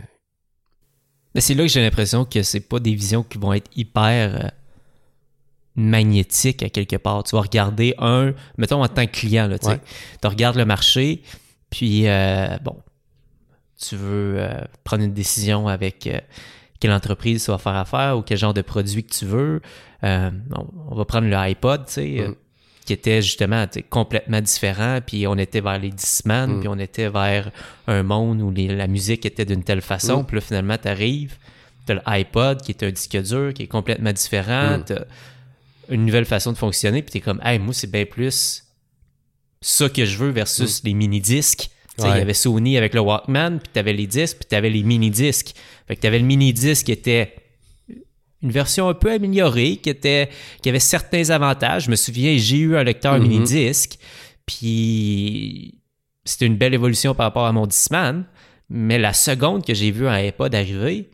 Mais 1.34 1.40
c'est 1.40 1.54
là 1.54 1.64
que 1.64 1.68
j'ai 1.68 1.82
l'impression 1.82 2.24
que 2.24 2.42
c'est 2.42 2.60
pas 2.60 2.78
des 2.78 2.94
visions 2.94 3.22
qui 3.22 3.38
vont 3.38 3.52
être 3.52 3.70
hyper 3.76 4.34
euh, 4.34 4.48
magnétiques 5.74 6.62
à 6.62 6.70
quelque 6.70 6.96
part. 6.96 7.24
Tu 7.24 7.34
vas 7.34 7.42
regarder 7.42 7.94
un, 7.98 8.32
mettons 8.56 8.82
en 8.82 8.88
tant 8.88 9.06
que 9.06 9.12
client, 9.12 9.48
là, 9.48 9.58
tu 9.58 9.68
tu 10.22 10.28
regardes 10.28 10.56
le 10.56 10.64
marché, 10.64 11.22
puis 11.70 12.08
euh, 12.08 12.56
bon, 12.62 12.76
tu 13.80 13.96
veux 13.96 14.36
euh, 14.38 14.60
prendre 14.84 15.04
une 15.04 15.14
décision 15.14 15.66
avec 15.66 16.06
euh, 16.06 16.20
quelle 16.78 16.92
entreprise 16.92 17.44
tu 17.44 17.50
vas 17.50 17.58
faire 17.58 17.76
affaire 17.76 18.18
ou 18.18 18.22
quel 18.22 18.38
genre 18.38 18.54
de 18.54 18.62
produit 18.62 19.04
que 19.04 19.12
tu 19.12 19.24
veux. 19.24 19.62
Euh, 20.04 20.30
on, 20.88 20.94
va 20.94 21.04
prendre 21.04 21.28
le 21.28 21.36
iPod, 21.36 21.86
tu 21.86 21.92
sais, 21.92 22.28
mm. 22.28 22.34
qui 22.84 22.92
était 22.92 23.22
justement 23.22 23.66
complètement 23.88 24.40
différent, 24.40 25.00
puis 25.04 25.26
on 25.26 25.36
était 25.36 25.60
vers 25.60 25.78
les 25.78 25.90
Discman, 25.90 26.46
mm. 26.46 26.60
puis 26.60 26.68
on 26.68 26.78
était 26.78 27.08
vers 27.08 27.50
un 27.86 28.02
monde 28.02 28.40
où 28.42 28.50
la 28.50 28.86
musique 28.86 29.26
était 29.26 29.44
d'une 29.44 29.64
telle 29.64 29.82
façon, 29.82 30.22
mm. 30.22 30.26
puis 30.26 30.36
là, 30.36 30.40
finalement, 30.40 30.76
tu 30.78 30.88
arrives, 30.88 31.36
tu 31.86 31.92
as 31.92 32.16
l'iPod 32.16 32.62
qui 32.62 32.72
est 32.72 32.82
un 32.82 32.90
disque 32.90 33.22
dur, 33.22 33.54
qui 33.54 33.64
est 33.64 33.68
complètement 33.68 34.12
différent, 34.12 34.80
tu 34.86 34.94
une 35.88 36.06
nouvelle 36.06 36.24
façon 36.24 36.52
de 36.52 36.56
fonctionner, 36.56 37.02
puis 37.02 37.10
tu 37.10 37.18
es 37.18 37.20
comme, 37.20 37.40
hey, 37.44 37.58
moi, 37.58 37.74
c'est 37.74 37.90
bien 37.90 38.04
plus 38.04 38.64
ça 39.60 39.88
que 39.88 40.04
je 40.04 40.16
veux 40.16 40.30
versus 40.30 40.82
les 40.84 40.94
mini-disques 40.94 41.68
il 42.08 42.18
y 42.18 42.20
avait 42.20 42.34
Sony 42.34 42.76
avec 42.76 42.94
le 42.94 43.00
Walkman, 43.00 43.58
puis 43.58 43.70
tu 43.72 43.78
avais 43.78 43.92
les 43.92 44.06
disques, 44.06 44.38
puis 44.38 44.48
tu 44.48 44.54
avais 44.54 44.70
les 44.70 44.82
mini-disques. 44.82 45.54
Fait 45.86 45.96
que 45.96 46.00
tu 46.00 46.06
avais 46.06 46.18
le 46.18 46.24
mini-disque 46.24 46.86
qui 46.86 46.92
était 46.92 47.34
une 48.42 48.50
version 48.50 48.88
un 48.88 48.94
peu 48.94 49.12
améliorée, 49.12 49.76
qui, 49.76 49.90
était, 49.90 50.30
qui 50.62 50.68
avait 50.68 50.78
certains 50.78 51.30
avantages. 51.30 51.84
Je 51.84 51.90
me 51.90 51.96
souviens, 51.96 52.36
j'ai 52.36 52.58
eu 52.58 52.76
un 52.76 52.82
lecteur 52.82 53.18
mm-hmm. 53.18 53.22
mini-disque, 53.22 53.98
puis 54.46 55.80
c'était 56.24 56.46
une 56.46 56.56
belle 56.56 56.74
évolution 56.74 57.14
par 57.14 57.26
rapport 57.26 57.46
à 57.46 57.52
mon 57.52 57.66
Discman. 57.66 58.24
Mais 58.68 58.98
la 58.98 59.12
seconde 59.12 59.64
que 59.64 59.74
j'ai 59.74 59.90
vu 59.90 60.06
un 60.06 60.12
iPod 60.12 60.54
arriver, 60.54 61.10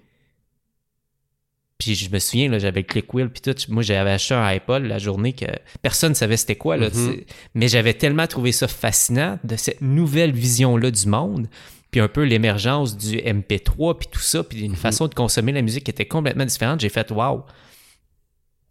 puis 1.78 1.94
je 1.94 2.10
me 2.10 2.18
souviens, 2.18 2.48
là, 2.48 2.58
j'avais 2.58 2.80
le 2.80 2.86
click 2.86 3.12
wheel, 3.12 3.28
puis 3.28 3.42
tout. 3.42 3.54
Moi, 3.68 3.82
j'avais 3.82 4.12
acheté 4.12 4.34
un 4.34 4.44
iPod 4.44 4.84
la 4.84 4.98
journée 4.98 5.34
que 5.34 5.46
personne 5.82 6.10
ne 6.10 6.14
savait 6.14 6.36
c'était 6.36 6.56
quoi. 6.56 6.76
Là, 6.76 6.88
mm-hmm. 6.88 7.24
Mais 7.54 7.68
j'avais 7.68 7.92
tellement 7.92 8.26
trouvé 8.26 8.52
ça 8.52 8.66
fascinant 8.66 9.38
de 9.44 9.56
cette 9.56 9.82
nouvelle 9.82 10.32
vision-là 10.32 10.90
du 10.90 11.06
monde, 11.06 11.48
puis 11.90 12.00
un 12.00 12.08
peu 12.08 12.22
l'émergence 12.22 12.96
du 12.96 13.16
MP3, 13.18 13.98
puis 13.98 14.08
tout 14.10 14.20
ça, 14.20 14.42
puis 14.42 14.60
une 14.60 14.72
mm-hmm. 14.72 14.76
façon 14.76 15.08
de 15.08 15.14
consommer 15.14 15.52
la 15.52 15.62
musique 15.62 15.84
qui 15.84 15.90
était 15.90 16.06
complètement 16.06 16.46
différente. 16.46 16.80
J'ai 16.80 16.88
fait, 16.88 17.10
waouh, 17.10 17.42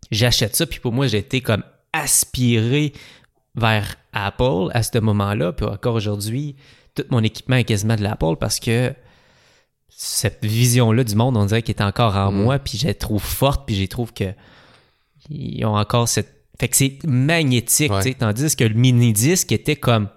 j'achète 0.09 0.55
ça, 0.55 0.65
puis 0.65 0.79
pour 0.79 0.91
moi, 0.91 1.05
j'ai 1.05 1.19
été 1.19 1.41
comme 1.41 1.63
aspiré 1.93 2.91
vers 3.53 3.95
Apple 4.13 4.69
à 4.71 4.81
ce 4.81 4.97
moment-là, 4.97 5.53
puis 5.53 5.65
encore 5.65 5.95
aujourd'hui, 5.95 6.55
tout 6.95 7.03
mon 7.09 7.21
équipement 7.21 7.57
est 7.57 7.65
quasiment 7.65 7.95
de 7.95 8.03
l'Apple 8.03 8.35
parce 8.39 8.59
que 8.59 8.93
cette 9.89 10.43
vision-là 10.43 11.03
du 11.03 11.15
monde, 11.15 11.38
on 11.38 11.45
dirait 11.45 11.61
qu'elle 11.61 11.75
est 11.75 11.81
encore 11.81 12.15
en 12.15 12.31
mm. 12.31 12.36
moi, 12.36 12.59
puis 12.59 12.77
je 12.77 12.88
la 12.88 12.93
trouve 12.93 13.23
forte, 13.23 13.65
puis 13.65 13.75
je 13.75 13.86
trouve 13.86 14.13
que 14.13 14.33
ils 15.29 15.65
ont 15.65 15.75
encore 15.75 16.07
cette. 16.07 16.33
Fait 16.59 16.69
que 16.69 16.77
c'est 16.77 16.99
magnétique, 17.05 17.91
sais, 18.01 18.13
tandis 18.13 18.55
que 18.55 18.63
le 18.63 18.75
mini-disque 18.75 19.51
était 19.51 19.75
comme 19.75 20.07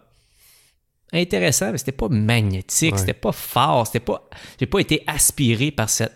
intéressant, 1.12 1.72
mais 1.72 1.78
c'était 1.78 1.92
pas 1.92 2.08
magnétique, 2.08 2.98
c'était 2.98 3.14
pas 3.14 3.32
fort, 3.32 3.86
c'était 3.86 4.00
pas. 4.00 4.28
J'ai 4.60 4.66
pas 4.66 4.78
été 4.78 5.02
aspiré 5.06 5.70
par 5.70 5.88
cette 5.88 6.12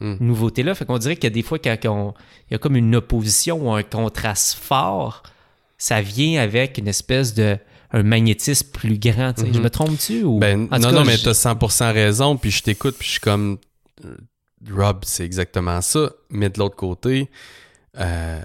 mm. 0.00 0.16
nouveauté-là. 0.20 0.74
Fait 0.74 0.84
qu'on 0.84 0.98
dirait 0.98 1.14
qu'il 1.14 1.24
y 1.24 1.28
a 1.28 1.30
des 1.30 1.42
fois, 1.42 1.58
quand 1.58 2.14
il 2.50 2.52
y 2.52 2.54
a 2.54 2.58
comme 2.58 2.76
une 2.76 2.94
opposition 2.96 3.66
ou 3.66 3.72
un 3.72 3.82
contraste 3.82 4.58
fort, 4.58 5.22
ça 5.78 6.00
vient 6.00 6.42
avec 6.42 6.78
une 6.78 6.88
espèce 6.88 7.34
de 7.34 7.58
un 7.96 8.02
magnétisme 8.02 8.68
plus 8.68 8.98
grand. 8.98 9.32
Je 9.38 9.44
mhm. 9.44 9.62
me 9.62 9.70
trompe-tu? 9.70 10.22
Ou... 10.22 10.38
Ben, 10.38 10.68
non, 10.70 10.92
non, 10.92 11.04
mais 11.04 11.16
tu 11.16 11.28
as 11.28 11.32
100% 11.32 11.92
raison, 11.92 12.36
puis 12.36 12.50
je 12.50 12.62
t'écoute, 12.62 12.96
puis 12.98 13.06
je 13.06 13.12
suis 13.12 13.20
comme... 13.20 13.58
Euh, 14.04 14.16
Rob, 14.70 15.00
c'est 15.04 15.24
exactement 15.24 15.80
ça. 15.80 16.10
Mais 16.30 16.48
de 16.48 16.58
l'autre 16.58 16.76
côté, 16.76 17.30
euh, 17.98 18.40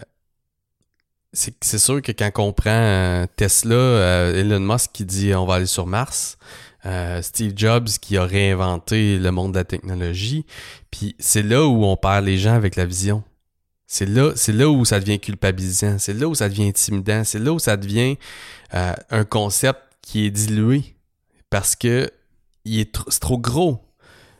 c'est 1.34 1.80
sûr 1.80 2.02
que 2.02 2.12
quand 2.12 2.32
on 2.38 2.54
prend 2.54 2.70
euh, 2.70 3.26
Tesla, 3.38 4.30
Elon 4.36 4.60
Musk 4.60 4.92
qui 4.94 5.06
dit 5.06 5.34
on 5.34 5.46
va 5.46 5.56
aller 5.56 5.66
sur 5.66 5.88
Mars, 5.88 6.38
Steve 7.22 7.54
Jobs 7.56 7.88
qui 8.02 8.18
a 8.18 8.26
réinventé 8.26 9.18
le 9.18 9.32
monde 9.32 9.54
de 9.54 9.60
la 9.60 9.64
technologie, 9.64 10.46
puis 10.92 11.16
c'est 11.18 11.44
là 11.44 11.66
où 11.66 11.86
on 11.86 11.96
perd 11.96 12.26
les 12.26 12.38
gens 12.38 12.54
avec 12.54 12.76
la 12.76 12.86
vision. 12.86 13.24
C'est 13.94 14.06
là, 14.06 14.32
c'est 14.38 14.54
là 14.54 14.70
où 14.70 14.86
ça 14.86 15.02
devient 15.02 15.20
culpabilisant, 15.20 16.00
c'est 16.00 16.14
là 16.14 16.26
où 16.30 16.34
ça 16.34 16.48
devient 16.48 16.70
intimidant, 16.70 17.26
c'est 17.26 17.40
là 17.40 17.52
où 17.52 17.60
ça 17.60 17.76
devient 17.76 18.16
euh, 18.74 18.94
un 19.10 19.26
concept 19.26 19.82
qui 20.02 20.26
est 20.26 20.30
dilué 20.30 20.96
parce 21.50 21.76
que 21.76 22.10
il 22.64 22.80
est 22.80 22.98
c'est 23.10 23.20
trop 23.20 23.38
gros. 23.38 23.84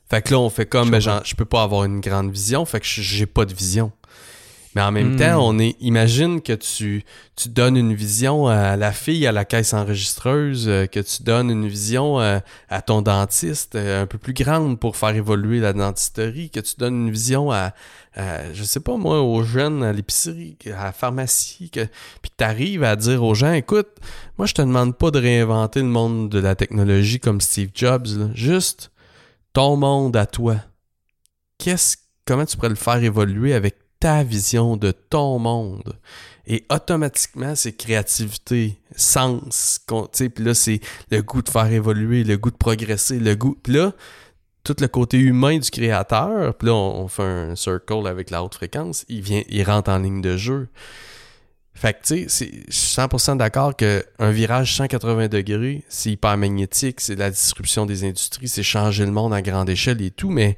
Fait 0.10 0.22
que 0.22 0.32
là, 0.32 0.40
on 0.40 0.50
fait 0.50 0.66
comme, 0.66 0.90
ben, 0.90 1.02
genre, 1.02 1.22
je 1.26 1.36
peux 1.36 1.44
pas 1.44 1.64
avoir 1.64 1.84
une 1.84 2.00
grande 2.00 2.32
vision, 2.32 2.64
fait 2.64 2.80
que 2.80 2.86
j'ai 2.86 3.26
pas 3.26 3.44
de 3.44 3.54
vision. 3.54 3.92
Mais 4.76 4.82
en 4.82 4.92
même 4.92 5.18
temps, 5.18 5.38
hmm. 5.38 5.56
on 5.56 5.60
est. 5.60 5.76
Imagine 5.82 6.42
que 6.42 6.54
tu, 6.54 7.04
tu 7.36 7.50
donnes 7.50 7.76
une 7.76 7.94
vision 7.94 8.48
à 8.48 8.78
la 8.78 8.92
fille 8.92 9.28
à 9.28 9.32
la 9.32 9.44
caisse 9.44 9.74
enregistreuse, 9.74 10.68
euh, 10.68 10.86
que 10.86 11.00
tu 11.00 11.24
donnes 11.24 11.50
une 11.50 11.68
vision 11.68 12.22
euh, 12.22 12.40
à 12.70 12.82
ton 12.82 13.02
dentiste 13.02 13.76
euh, 13.76 14.04
un 14.04 14.06
peu 14.06 14.18
plus 14.18 14.34
grande 14.34 14.80
pour 14.80 14.96
faire 14.96 15.16
évoluer 15.16 15.60
la 15.60 15.74
dentisterie, 15.74 16.50
que 16.50 16.62
tu 16.62 16.76
donnes 16.78 17.08
une 17.08 17.12
vision 17.12 17.52
à, 17.52 17.74
je 18.54 18.64
sais 18.64 18.80
pas 18.80 18.96
moi, 18.98 19.22
aux 19.22 19.44
jeunes 19.44 19.84
à 19.84 19.92
l'épicerie, 19.92 20.58
à 20.68 20.86
la 20.86 20.92
pharmacie, 20.92 21.70
que, 21.70 21.86
puis 22.22 22.32
que 22.32 22.36
tu 22.38 22.44
arrives 22.44 22.84
à 22.84 22.96
dire 22.96 23.24
aux 23.24 23.34
gens, 23.34 23.54
écoute, 23.54 23.90
moi 24.38 24.46
je 24.46 24.54
te 24.54 24.62
demande 24.62 24.98
pas 24.98 25.12
de 25.12 25.20
réinventer 25.20 25.82
le 25.82 25.88
monde 25.88 26.30
de 26.30 26.40
la 26.40 26.56
technologie 26.56 27.20
comme 27.20 27.42
Steve 27.42 27.72
Jobs, 27.74 28.08
juste 28.34 28.92
ton 29.54 29.76
monde 29.76 30.16
à 30.16 30.26
toi. 30.26 30.58
Qu'est-ce, 31.58 31.98
comment 32.26 32.46
tu 32.46 32.56
pourrais 32.58 32.70
le 32.70 32.76
faire 32.76 33.04
évoluer 33.04 33.54
avec 33.54 33.76
ta 34.02 34.24
vision 34.24 34.76
de 34.76 34.92
ton 34.92 35.40
monde. 35.40 35.94
Et 36.48 36.66
automatiquement, 36.70 37.56
c'est 37.56 37.72
créativité, 37.72 38.82
sens. 38.96 39.80
Puis 39.88 40.44
là, 40.44 40.54
c'est 40.54 40.82
le 41.12 41.22
goût 41.22 41.42
de 41.42 41.50
faire 41.50 41.72
évoluer, 41.72 42.24
le 42.26 42.38
goût 42.38 42.52
de 42.52 42.58
progresser, 42.58 43.20
le 43.20 43.36
goût. 43.36 43.56
Puis 43.62 43.74
là, 43.74 43.94
tout 44.64 44.76
le 44.80 44.88
côté 44.88 45.18
humain 45.18 45.60
du 45.60 45.70
créateur, 45.70 46.56
puis 46.56 46.68
là, 46.68 46.74
on, 46.74 47.08
fait 47.08 47.24
un 47.24 47.56
circle 47.56 48.08
avec 48.08 48.32
la 48.32 48.44
haute 48.44 48.56
fréquence, 48.56 49.06
il 49.08 49.22
vient, 49.22 49.44
il 49.50 49.64
rentre 49.64 49.92
en 49.92 50.00
ligne 50.00 50.22
de 50.22 50.36
jeu. 50.36 50.68
Fait 51.74 51.94
que, 51.94 52.00
tu 52.04 52.30
sais, 52.30 52.52
je 52.68 52.76
suis 52.76 52.98
100% 52.98 53.38
d'accord 53.38 53.76
qu'un 53.76 54.32
virage 54.32 54.76
180 54.76 55.30
degrés, 55.30 55.84
c'est 55.90 56.12
hyper 56.12 56.38
magnétique, 56.38 57.02
c'est 57.02 57.16
la 57.16 57.30
disruption 57.30 57.86
des 57.86 58.04
industries, 58.04 58.48
c'est 58.48 58.64
changer 58.64 59.06
le 59.06 59.12
monde 59.12 59.34
à 59.34 59.42
grande 59.42 59.70
échelle 59.70 60.02
et 60.02 60.12
tout, 60.12 60.30
mais 60.30 60.58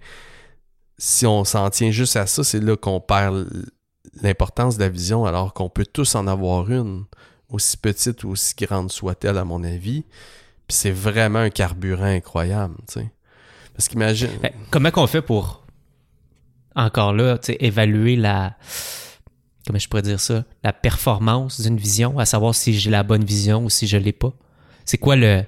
si 0.98 1.26
on 1.26 1.44
s'en 1.44 1.70
tient 1.70 1.92
juste 1.92 2.16
à 2.16 2.28
ça, 2.28 2.44
c'est 2.44 2.60
là 2.60 2.76
qu'on 2.76 3.00
perd 3.00 3.48
l'importance 4.22 4.78
de 4.78 4.84
la 4.84 4.90
vision, 4.90 5.26
alors 5.26 5.54
qu'on 5.54 5.70
peut 5.70 5.86
tous 5.86 6.16
en 6.16 6.28
avoir 6.28 6.70
une, 6.72 7.06
aussi 7.50 7.78
petite 7.78 8.24
ou 8.24 8.30
aussi 8.30 8.54
grande 8.56 8.92
soit-elle, 8.92 9.38
à 9.38 9.46
mon 9.46 9.64
avis. 9.64 10.04
Puis 10.68 10.78
c'est 10.78 10.92
vraiment 10.92 11.40
un 11.40 11.50
carburant 11.50 12.04
incroyable, 12.06 12.76
tu 12.88 13.00
sais. 13.00 13.12
Parce 13.76 13.88
qu'imagine... 13.88 14.30
Ben, 14.42 14.52
comment 14.70 14.92
qu'on 14.92 15.08
fait 15.08 15.22
pour, 15.22 15.64
encore 16.76 17.14
là, 17.14 17.38
tu 17.38 17.48
sais, 17.48 17.58
évaluer 17.60 18.16
la 18.16 18.56
comment 19.66 19.80
je 19.80 19.88
pourrais 19.88 20.02
dire 20.02 20.20
ça, 20.20 20.44
la 20.64 20.74
performance 20.74 21.62
d'une 21.62 21.78
vision, 21.78 22.20
à 22.20 22.26
savoir 22.26 22.54
si 22.54 22.74
j'ai 22.74 22.90
la 22.90 23.04
bonne 23.04 23.24
vision 23.24 23.64
ou 23.64 23.70
si 23.70 23.88
je 23.88 23.98
l'ai 23.98 24.12
pas? 24.12 24.34
C'est 24.86 24.98
quoi 24.98 25.16
le 25.16 25.44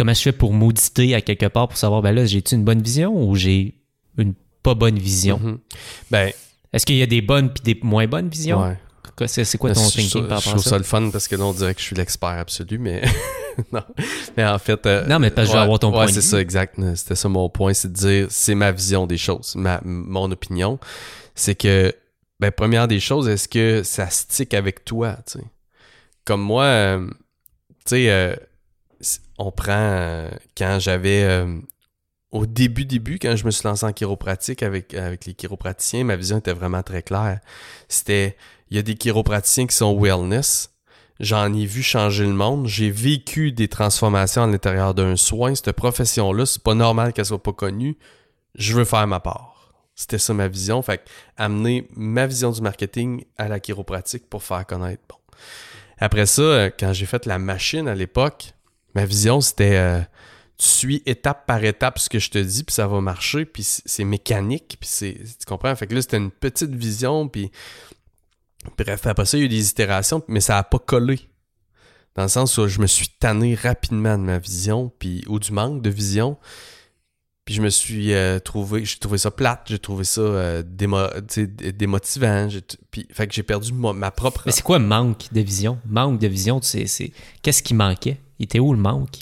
comment 0.00 0.14
je 0.14 0.22
fais 0.22 0.32
pour 0.32 0.54
m'auditer 0.54 1.14
à 1.14 1.20
quelque 1.20 1.44
part 1.46 1.68
pour 1.68 1.76
savoir 1.76 2.00
ben 2.00 2.12
là 2.12 2.24
j'ai-tu 2.24 2.54
une 2.54 2.64
bonne 2.64 2.80
vision 2.80 3.12
ou 3.14 3.36
j'ai 3.36 3.74
une 4.16 4.32
pas 4.62 4.74
bonne 4.74 4.98
vision? 4.98 5.38
Mm-hmm. 5.38 5.58
Ben 6.10 6.32
est-ce 6.72 6.86
qu'il 6.86 6.96
y 6.96 7.02
a 7.02 7.06
des 7.06 7.20
bonnes 7.20 7.52
puis 7.52 7.62
des 7.62 7.78
moins 7.82 8.06
bonnes 8.06 8.28
visions? 8.28 8.62
Ouais. 8.62 8.78
C'est 9.26 9.58
quoi 9.58 9.74
ton 9.74 9.86
thinking 9.86 10.26
par 10.26 10.38
rapport 10.38 10.38
à 10.38 10.40
ça? 10.40 10.46
Je 10.46 10.50
trouve 10.52 10.62
ça? 10.62 10.78
le 10.78 10.84
fun 10.84 11.10
parce 11.10 11.28
que 11.28 11.36
là, 11.36 11.44
on 11.44 11.52
dirait 11.52 11.74
que 11.74 11.80
je 11.80 11.84
suis 11.84 11.96
l'expert 11.96 12.30
absolu, 12.30 12.78
mais 12.78 13.02
non. 13.72 13.82
Mais 14.34 14.46
en 14.46 14.58
fait. 14.58 14.86
Euh, 14.86 15.06
non, 15.06 15.18
mais 15.18 15.28
parce 15.28 15.48
que 15.48 15.52
je 15.52 15.58
vais 15.58 15.62
avoir 15.62 15.78
ton 15.78 15.90
point. 15.90 16.06
Ouais, 16.06 16.12
c'est 16.12 16.22
ça, 16.22 16.40
exact. 16.40 16.80
C'était 16.94 17.16
ça 17.16 17.28
mon 17.28 17.50
point, 17.50 17.74
c'est 17.74 17.92
de 17.92 17.96
dire 17.96 18.26
c'est 18.30 18.54
ma 18.54 18.72
vision 18.72 19.06
des 19.06 19.18
choses, 19.18 19.54
ma, 19.56 19.82
mon 19.84 20.30
opinion 20.30 20.78
c'est 21.34 21.54
que, 21.54 21.92
ben, 22.38 22.50
première 22.50 22.88
des 22.88 23.00
choses, 23.00 23.28
est-ce 23.28 23.48
que 23.48 23.82
ça 23.82 24.08
stick 24.10 24.54
avec 24.54 24.84
toi, 24.84 25.16
tu 25.26 25.38
sais? 25.38 25.44
Comme 26.24 26.42
moi, 26.42 26.64
euh, 26.64 27.06
tu 27.86 27.96
sais, 27.96 28.10
euh, 28.10 28.34
on 29.38 29.50
prend, 29.50 29.72
euh, 29.72 30.30
quand 30.56 30.78
j'avais, 30.80 31.46
au 32.30 32.46
début, 32.46 32.84
début, 32.84 33.18
quand 33.18 33.36
je 33.36 33.44
me 33.44 33.50
suis 33.50 33.66
lancé 33.66 33.84
en 33.84 33.92
chiropratique 33.92 34.62
avec, 34.62 34.94
avec 34.94 35.26
les 35.26 35.34
chiropraticiens, 35.34 36.04
ma 36.04 36.16
vision 36.16 36.38
était 36.38 36.52
vraiment 36.52 36.82
très 36.82 37.02
claire. 37.02 37.40
C'était, 37.88 38.36
il 38.70 38.76
y 38.76 38.78
a 38.78 38.82
des 38.82 38.94
chiropraticiens 38.94 39.66
qui 39.66 39.74
sont 39.74 39.98
wellness, 39.98 40.70
j'en 41.20 41.52
ai 41.52 41.66
vu 41.66 41.82
changer 41.82 42.24
le 42.24 42.32
monde. 42.32 42.66
J'ai 42.66 42.90
vécu 42.90 43.52
des 43.52 43.68
transformations 43.68 44.44
à 44.44 44.46
l'intérieur 44.46 44.94
d'un 44.94 45.16
soin. 45.16 45.54
Cette 45.54 45.72
profession-là, 45.72 46.46
c'est 46.46 46.62
pas 46.62 46.74
normal 46.74 47.12
qu'elle 47.12 47.26
soit 47.26 47.42
pas 47.42 47.52
connue. 47.52 47.96
Je 48.54 48.74
veux 48.74 48.84
faire 48.84 49.06
ma 49.06 49.20
part. 49.20 49.72
C'était 49.94 50.18
ça 50.18 50.32
ma 50.32 50.48
vision. 50.48 50.80
Fait 50.82 51.02
amener 51.36 51.86
ma 51.94 52.26
vision 52.26 52.50
du 52.50 52.62
marketing 52.62 53.24
à 53.36 53.48
la 53.48 53.60
chiropratique 53.60 54.28
pour 54.28 54.42
faire 54.42 54.66
connaître. 54.66 55.02
Bon. 55.08 55.16
Après 55.98 56.26
ça, 56.26 56.42
euh, 56.42 56.70
quand 56.76 56.92
j'ai 56.94 57.06
fait 57.06 57.26
la 57.26 57.38
machine 57.38 57.86
à 57.86 57.94
l'époque, 57.94 58.54
ma 58.94 59.04
vision 59.04 59.40
c'était 59.40 59.76
euh, 59.76 60.00
tu 60.60 60.66
suis 60.66 61.02
étape 61.06 61.46
par 61.46 61.64
étape 61.64 61.98
ce 61.98 62.10
que 62.10 62.18
je 62.18 62.28
te 62.28 62.36
dis, 62.36 62.64
puis 62.64 62.74
ça 62.74 62.86
va 62.86 63.00
marcher, 63.00 63.46
puis 63.46 63.62
c'est 63.64 64.04
mécanique, 64.04 64.76
puis 64.78 64.88
c'est. 64.92 65.14
Tu 65.14 65.46
comprends? 65.46 65.74
Fait 65.74 65.86
que 65.86 65.94
là, 65.94 66.02
c'était 66.02 66.18
une 66.18 66.30
petite 66.30 66.74
vision, 66.74 67.28
puis. 67.28 67.50
Bref, 68.76 69.06
après 69.06 69.24
ça, 69.24 69.38
il 69.38 69.40
y 69.40 69.42
a 69.44 69.46
eu 69.46 69.48
des 69.48 69.70
itérations, 69.70 70.22
mais 70.28 70.40
ça 70.40 70.56
n'a 70.56 70.64
pas 70.64 70.78
collé. 70.78 71.18
Dans 72.14 72.24
le 72.24 72.28
sens 72.28 72.58
où 72.58 72.68
je 72.68 72.78
me 72.78 72.86
suis 72.86 73.08
tanné 73.08 73.54
rapidement 73.54 74.18
de 74.18 74.22
ma 74.22 74.38
vision, 74.38 74.92
puis 74.98 75.24
ou 75.28 75.38
du 75.38 75.50
manque 75.50 75.80
de 75.80 75.88
vision. 75.88 76.36
Puis 77.50 77.56
je 77.56 77.62
me 77.62 77.68
suis 77.68 78.14
euh, 78.14 78.38
trouvé, 78.38 78.84
j'ai 78.84 78.98
trouvé 78.98 79.18
ça 79.18 79.32
plate, 79.32 79.62
j'ai 79.66 79.80
trouvé 79.80 80.04
ça 80.04 80.20
euh, 80.20 80.62
démotivant. 80.62 82.46
Puis, 82.92 83.08
fait 83.12 83.26
que 83.26 83.34
j'ai 83.34 83.42
perdu 83.42 83.72
ma, 83.72 84.12
propre. 84.12 84.44
Mais 84.46 84.52
c'est 84.52 84.62
quoi 84.62 84.78
manque 84.78 85.24
de 85.32 85.40
vision? 85.40 85.80
Manque 85.84 86.20
de 86.20 86.28
vision, 86.28 86.60
c'est, 86.62 86.86
qu'est-ce 87.42 87.64
qui 87.64 87.74
manquait? 87.74 88.20
Il 88.38 88.44
était 88.44 88.60
où 88.60 88.72
le 88.72 88.78
manque? 88.78 89.16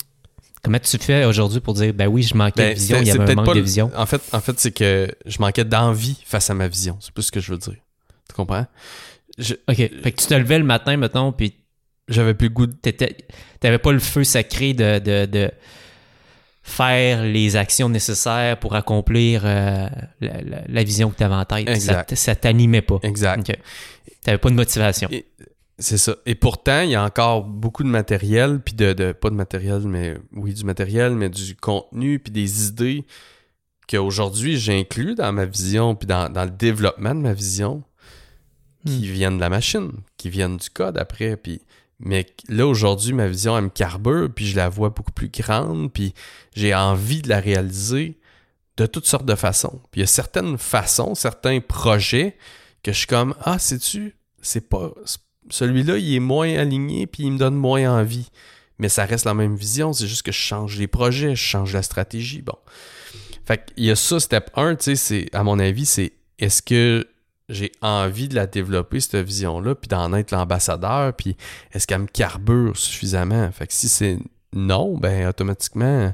Comment 0.63 0.79
tu 0.79 0.99
fais 0.99 1.25
aujourd'hui 1.25 1.61
pour 1.61 1.73
dire, 1.73 1.95
ben 1.95 2.07
oui, 2.07 2.23
je 2.23 2.35
manquais 2.35 2.65
de 2.65 2.69
ben, 2.69 2.75
vision, 2.75 2.99
il 3.01 3.07
y 3.07 3.11
avait 3.13 3.33
un 3.33 3.35
manque 3.35 3.55
de 3.55 3.61
vision? 3.61 3.91
En 3.97 4.05
fait, 4.05 4.21
en 4.35 4.41
fait 4.43 4.61
c'est 4.61 4.73
que 4.73 5.11
je 5.25 5.39
manquais 5.41 5.65
d'envie 5.65 6.19
face 6.27 6.51
à 6.51 6.55
ma 6.55 6.69
vision. 6.69 6.99
C'est 7.01 7.15
plus 7.15 7.23
ce 7.23 7.33
que 7.33 7.41
je 7.41 7.51
veux 7.51 7.59
dire. 7.59 7.79
Tu 8.29 8.35
comprends? 8.35 8.67
OK. 9.39 9.75
Fait 9.75 9.89
que 9.89 10.21
tu 10.21 10.27
te 10.27 10.35
levais 10.35 10.59
le 10.59 10.67
matin, 10.67 10.99
mettons, 10.99 11.33
puis. 11.33 11.55
J'avais 12.09 12.35
plus 12.35 12.49
le 12.49 12.55
goût 12.55 12.67
de. 12.67 12.75
T'avais 13.61 13.79
pas 13.79 13.93
le 13.93 13.99
feu 13.99 14.25
sacré 14.25 14.75
de, 14.75 14.99
de 14.99 15.51
faire 16.69 17.25
les 17.25 17.57
actions 17.57 17.89
nécessaires 17.89 18.59
pour 18.61 18.75
accomplir 18.75 19.43
euh, 19.45 19.89
la, 20.21 20.85
vision 20.85 21.11
que 21.11 21.17
tu 21.17 21.25
avais 21.25 21.35
en 21.35 21.45
tête. 21.45 21.69
Exact. 21.69 22.15
Ça, 22.15 22.35
t'animait 22.35 22.83
pas. 22.83 22.99
Exact. 23.03 23.45
Tu 23.45 23.53
n'avais 24.27 24.39
pas 24.39 24.51
de 24.51 24.55
motivation. 24.55 25.09
C'est 25.79 25.99
ça. 25.99 26.17
Et 26.27 26.35
pourtant, 26.35 26.83
il 26.83 26.91
y 26.91 26.95
a 26.95 27.05
encore 27.05 27.45
beaucoup 27.45 27.85
de 27.85 27.89
matériel, 27.89 28.61
puis 28.61 28.75
de, 28.75 29.13
pas 29.13 29.31
de 29.31 29.35
matériel, 29.35 29.83
mais 29.87 30.17
oui, 30.35 30.53
du 30.53 30.65
matériel, 30.65 31.15
mais 31.15 31.31
du 31.31 31.55
contenu, 31.57 32.19
puis 32.19 32.33
des 32.33 32.67
idées 32.67 33.05
qu'aujourd'hui 33.89 34.59
j'inclus 34.59 35.15
dans 35.15 35.33
ma 35.33 35.47
vision, 35.47 35.95
puis 35.95 36.07
dans, 36.07 36.29
le 36.29 36.51
développement 36.51 37.15
de 37.15 37.21
ma 37.21 37.33
vision, 37.33 37.83
qui 38.85 38.99
hmm. 38.99 39.13
viennent 39.13 39.37
de 39.37 39.41
la 39.41 39.49
machine, 39.49 39.93
qui 40.17 40.31
viennent 40.31 40.59
du 40.59 40.69
code 40.69 40.99
après, 40.99 41.37
puis 41.37 41.63
mais 42.01 42.27
là, 42.49 42.67
aujourd'hui, 42.67 43.13
ma 43.13 43.27
vision, 43.27 43.57
elle 43.57 43.65
me 43.65 43.69
carbure, 43.71 44.29
puis 44.33 44.47
je 44.47 44.57
la 44.57 44.69
vois 44.69 44.91
beaucoup 44.91 45.13
plus 45.13 45.29
grande, 45.29 45.93
puis 45.93 46.15
j'ai 46.55 46.75
envie 46.75 47.23
de 47.23 47.29
la 47.29 47.41
réaliser 47.41 48.19
de 48.77 48.87
toutes 48.87 49.07
sortes 49.07 49.27
de 49.27 49.35
façons. 49.35 49.81
Puis 49.91 50.01
il 50.01 50.03
y 50.03 50.05
a 50.05 50.07
certaines 50.07 50.57
façons, 50.59 51.15
certains 51.15 51.61
projets 51.61 52.37
que 52.83 52.93
je 52.93 52.99
suis 52.99 53.07
comme 53.07 53.35
Ah, 53.41 53.59
sais-tu, 53.59 54.15
c'est 54.41 54.69
pas. 54.69 54.93
Celui-là, 55.51 55.99
il 55.99 56.15
est 56.15 56.21
moins 56.21 56.55
aligné, 56.57 57.07
puis 57.07 57.25
il 57.25 57.33
me 57.33 57.39
donne 57.39 57.57
moins 57.57 57.91
envie. 57.91 58.31
Mais 58.79 58.89
ça 58.89 59.05
reste 59.05 59.25
la 59.25 59.35
même 59.35 59.57
vision, 59.57 59.93
c'est 59.93 60.07
juste 60.07 60.23
que 60.23 60.31
je 60.31 60.39
change 60.39 60.79
les 60.79 60.87
projets, 60.87 61.35
je 61.35 61.43
change 61.43 61.73
la 61.73 61.83
stratégie. 61.83 62.43
Bon. 62.43 62.59
Fait 63.45 63.65
qu'il 63.75 63.87
y 63.87 63.91
a 63.91 63.97
ça, 63.97 64.21
step 64.21 64.51
1, 64.55 64.77
tu 64.77 64.95
sais, 64.95 65.27
à 65.33 65.43
mon 65.43 65.59
avis, 65.59 65.87
c'est 65.87 66.13
est-ce 66.39 66.63
que 66.63 67.09
j'ai 67.49 67.73
envie 67.81 68.29
de 68.29 68.35
la 68.35 68.47
développer, 68.47 69.01
cette 69.01 69.17
vision-là, 69.17 69.75
puis 69.75 69.89
d'en 69.89 70.13
être 70.13 70.33
l'ambassadeur, 70.33 71.15
puis 71.15 71.37
est-ce 71.73 71.87
qu'elle 71.87 72.03
me 72.03 72.07
carbure 72.07 72.77
suffisamment? 72.77 73.51
Fait 73.53 73.67
que 73.67 73.73
si 73.73 73.89
c'est 73.89 74.19
non, 74.53 74.97
ben 74.99 75.29
automatiquement, 75.29 76.13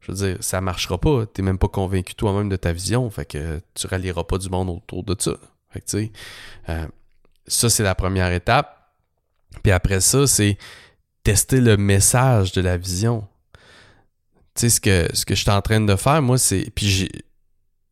je 0.00 0.12
veux 0.12 0.16
dire, 0.16 0.36
ça 0.40 0.60
marchera 0.60 0.98
pas. 0.98 1.26
T'es 1.26 1.42
même 1.42 1.58
pas 1.58 1.68
convaincu 1.68 2.14
toi-même 2.14 2.48
de 2.48 2.56
ta 2.56 2.72
vision, 2.72 3.08
fait 3.10 3.24
que 3.24 3.60
tu 3.74 3.86
rallieras 3.86 4.24
pas 4.24 4.38
du 4.38 4.48
monde 4.48 4.70
autour 4.70 5.02
de 5.04 5.16
ça. 5.18 5.32
Fait 5.70 5.80
que 5.80 5.86
tu 5.86 5.98
sais, 5.98 6.12
euh, 6.68 6.86
ça 7.46 7.68
c'est 7.68 7.82
la 7.82 7.94
première 7.94 8.32
étape. 8.32 8.74
Puis 9.62 9.72
après 9.72 10.00
ça, 10.00 10.26
c'est 10.26 10.58
tester 11.24 11.60
le 11.60 11.76
message 11.76 12.52
de 12.52 12.60
la 12.60 12.76
vision. 12.76 13.26
Tu 14.54 14.62
sais, 14.62 14.70
ce 14.70 14.80
que, 14.80 15.14
ce 15.14 15.24
que 15.24 15.34
je 15.34 15.42
suis 15.42 15.50
en 15.50 15.62
train 15.62 15.80
de 15.80 15.96
faire, 15.96 16.22
moi, 16.22 16.38
c'est. 16.38 16.70
Puis 16.74 16.86
j'ai, 16.86 17.10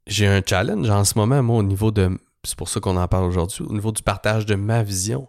j'ai 0.06 0.26
un 0.26 0.42
challenge 0.44 0.88
en 0.88 1.04
ce 1.04 1.18
moment, 1.18 1.42
moi, 1.42 1.58
au 1.58 1.62
niveau 1.62 1.90
de 1.90 2.18
c'est 2.46 2.56
pour 2.56 2.68
ça 2.68 2.80
qu'on 2.80 2.96
en 2.96 3.08
parle 3.08 3.24
aujourd'hui, 3.24 3.64
au 3.64 3.72
niveau 3.72 3.92
du 3.92 4.02
partage 4.02 4.46
de 4.46 4.54
ma 4.54 4.82
vision. 4.82 5.28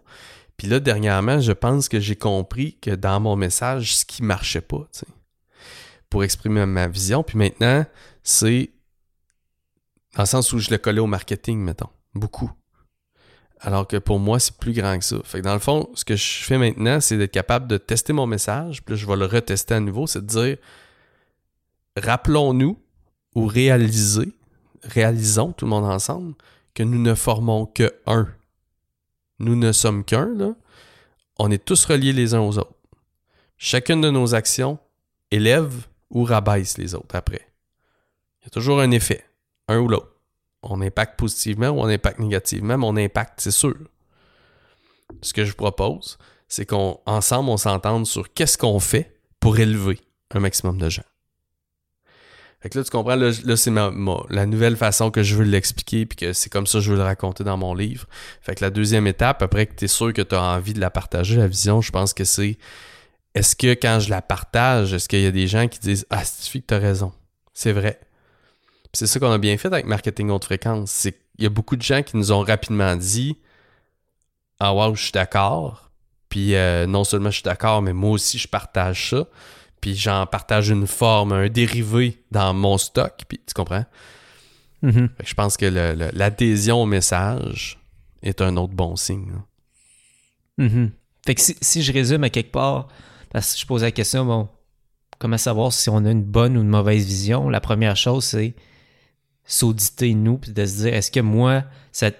Puis 0.56 0.66
là, 0.66 0.80
dernièrement, 0.80 1.40
je 1.40 1.52
pense 1.52 1.88
que 1.88 2.00
j'ai 2.00 2.16
compris 2.16 2.76
que 2.80 2.90
dans 2.90 3.20
mon 3.20 3.36
message, 3.36 3.96
ce 3.96 4.04
qui 4.04 4.22
marchait 4.22 4.60
pas, 4.60 4.86
tu 4.92 5.00
sais, 5.00 5.06
pour 6.10 6.24
exprimer 6.24 6.66
ma 6.66 6.88
vision. 6.88 7.22
Puis 7.22 7.38
maintenant, 7.38 7.84
c'est 8.22 8.70
dans 10.16 10.22
le 10.22 10.26
sens 10.26 10.52
où 10.52 10.58
je 10.58 10.70
le 10.70 10.78
collais 10.78 11.00
au 11.00 11.06
marketing, 11.06 11.58
mettons, 11.58 11.90
beaucoup. 12.14 12.50
Alors 13.60 13.86
que 13.86 13.96
pour 13.96 14.18
moi, 14.18 14.38
c'est 14.38 14.56
plus 14.56 14.72
grand 14.72 14.98
que 14.98 15.04
ça. 15.04 15.16
Fait 15.24 15.38
que 15.38 15.44
dans 15.44 15.54
le 15.54 15.60
fond, 15.60 15.88
ce 15.94 16.04
que 16.04 16.16
je 16.16 16.44
fais 16.44 16.58
maintenant, 16.58 17.00
c'est 17.00 17.18
d'être 17.18 17.32
capable 17.32 17.66
de 17.66 17.76
tester 17.76 18.12
mon 18.12 18.26
message, 18.26 18.82
puis 18.84 18.94
là, 18.94 19.00
je 19.00 19.06
vais 19.06 19.16
le 19.16 19.26
retester 19.26 19.74
à 19.74 19.80
nouveau, 19.80 20.06
c'est 20.06 20.22
de 20.22 20.26
dire 20.26 20.56
rappelons-nous 21.96 22.78
ou 23.34 23.46
réaliser, 23.46 24.32
réalisons 24.82 25.52
tout 25.52 25.64
le 25.64 25.70
monde 25.70 25.84
ensemble 25.84 26.34
que 26.78 26.84
nous 26.84 27.02
ne 27.02 27.16
formons 27.16 27.66
que 27.66 27.92
un. 28.06 28.28
Nous 29.40 29.56
ne 29.56 29.72
sommes 29.72 30.04
qu'un, 30.04 30.32
là. 30.36 30.54
On 31.36 31.50
est 31.50 31.64
tous 31.64 31.84
reliés 31.86 32.12
les 32.12 32.34
uns 32.34 32.40
aux 32.40 32.56
autres. 32.56 32.76
Chacune 33.56 34.00
de 34.00 34.10
nos 34.10 34.36
actions 34.36 34.78
élève 35.32 35.88
ou 36.10 36.22
rabaisse 36.22 36.78
les 36.78 36.94
autres 36.94 37.16
après. 37.16 37.50
Il 38.40 38.44
y 38.44 38.46
a 38.46 38.50
toujours 38.50 38.78
un 38.78 38.92
effet, 38.92 39.24
un 39.66 39.80
ou 39.80 39.88
l'autre. 39.88 40.14
On 40.62 40.80
impacte 40.80 41.18
positivement 41.18 41.70
ou 41.70 41.80
on 41.80 41.88
impacte 41.88 42.20
négativement, 42.20 42.78
mais 42.78 42.86
on 42.86 42.96
impacte, 42.96 43.40
c'est 43.40 43.50
sûr. 43.50 43.74
Ce 45.20 45.32
que 45.32 45.44
je 45.44 45.54
propose, 45.54 46.16
c'est 46.46 46.64
qu'ensemble, 46.64 47.50
on 47.50 47.56
s'entende 47.56 48.06
sur 48.06 48.32
qu'est-ce 48.32 48.56
qu'on 48.56 48.78
fait 48.78 49.18
pour 49.40 49.58
élever 49.58 50.00
un 50.30 50.38
maximum 50.38 50.78
de 50.78 50.88
gens. 50.88 51.02
Fait 52.60 52.70
que 52.70 52.78
là, 52.78 52.84
tu 52.84 52.90
comprends, 52.90 53.14
là, 53.14 53.56
c'est 53.56 53.70
la 53.70 54.46
nouvelle 54.46 54.76
façon 54.76 55.12
que 55.12 55.22
je 55.22 55.36
veux 55.36 55.44
l'expliquer, 55.44 56.06
puis 56.06 56.16
que 56.16 56.32
c'est 56.32 56.50
comme 56.50 56.66
ça 56.66 56.78
que 56.78 56.84
je 56.84 56.90
veux 56.90 56.96
le 56.96 57.04
raconter 57.04 57.44
dans 57.44 57.56
mon 57.56 57.72
livre. 57.72 58.06
Fait 58.40 58.56
que 58.56 58.64
la 58.64 58.70
deuxième 58.70 59.06
étape, 59.06 59.42
après 59.42 59.66
que 59.66 59.74
tu 59.76 59.84
es 59.84 59.88
sûr 59.88 60.12
que 60.12 60.22
tu 60.22 60.34
as 60.34 60.42
envie 60.42 60.72
de 60.74 60.80
la 60.80 60.90
partager, 60.90 61.36
la 61.36 61.46
vision, 61.46 61.80
je 61.80 61.92
pense 61.92 62.12
que 62.12 62.24
c'est 62.24 62.58
est-ce 63.34 63.54
que 63.54 63.74
quand 63.74 64.00
je 64.00 64.10
la 64.10 64.22
partage, 64.22 64.92
est-ce 64.92 65.08
qu'il 65.08 65.20
y 65.20 65.26
a 65.26 65.30
des 65.30 65.46
gens 65.46 65.68
qui 65.68 65.78
disent 65.78 66.04
Ah, 66.10 66.24
c'est 66.24 66.60
que 66.60 66.66
tu 66.66 66.74
as 66.74 66.78
raison? 66.78 67.12
C'est 67.54 67.72
vrai. 67.72 68.00
c'est 68.92 69.06
ça 69.06 69.20
qu'on 69.20 69.30
a 69.30 69.38
bien 69.38 69.56
fait 69.58 69.68
avec 69.68 69.86
Marketing 69.86 70.30
Haute 70.30 70.44
Fréquence. 70.44 70.90
C'est 70.90 71.12
qu'il 71.12 71.44
y 71.44 71.46
a 71.46 71.50
beaucoup 71.50 71.76
de 71.76 71.82
gens 71.82 72.02
qui 72.02 72.16
nous 72.16 72.32
ont 72.32 72.40
rapidement 72.40 72.96
dit 72.96 73.36
Ah 74.58 74.74
wow, 74.74 74.96
je 74.96 75.02
suis 75.04 75.12
d'accord. 75.12 75.90
Puis 76.28 76.56
euh, 76.56 76.86
non 76.86 77.04
seulement 77.04 77.30
je 77.30 77.36
suis 77.36 77.44
d'accord, 77.44 77.82
mais 77.82 77.92
moi 77.92 78.10
aussi 78.10 78.38
je 78.38 78.48
partage 78.48 79.10
ça. 79.10 79.26
Puis 79.80 79.94
j'en 79.94 80.26
partage 80.26 80.70
une 80.70 80.86
forme, 80.86 81.32
un 81.32 81.48
dérivé 81.48 82.22
dans 82.30 82.52
mon 82.54 82.78
stock. 82.78 83.14
Puis 83.28 83.40
tu 83.46 83.54
comprends? 83.54 83.84
Mm-hmm. 84.82 85.08
Je 85.24 85.34
pense 85.34 85.56
que 85.56 85.66
l'adhésion 85.66 86.82
au 86.82 86.86
message 86.86 87.78
est 88.22 88.40
un 88.40 88.56
autre 88.56 88.74
bon 88.74 88.96
signe. 88.96 89.32
Mm-hmm. 90.58 90.90
Fait 91.26 91.34
que 91.34 91.42
si, 91.60 91.82
je 91.82 91.92
résume 91.92 92.24
à 92.24 92.30
quelque 92.30 92.52
part, 92.52 92.88
parce 93.30 93.54
que 93.54 93.60
je 93.60 93.66
pose 93.66 93.82
la 93.82 93.90
question, 93.90 94.24
bon, 94.24 94.48
comment 95.18 95.38
savoir 95.38 95.72
si 95.72 95.88
on 95.90 96.04
a 96.04 96.10
une 96.10 96.22
bonne 96.22 96.56
ou 96.56 96.62
une 96.62 96.68
mauvaise 96.68 97.04
vision? 97.04 97.48
La 97.48 97.60
première 97.60 97.96
chose, 97.96 98.24
c'est 98.24 98.54
s'auditer 99.44 100.14
nous, 100.14 100.38
puis 100.38 100.52
de 100.52 100.64
se 100.64 100.76
dire, 100.82 100.94
est-ce 100.94 101.10
que 101.10 101.20
moi, 101.20 101.64
cette 101.92 102.18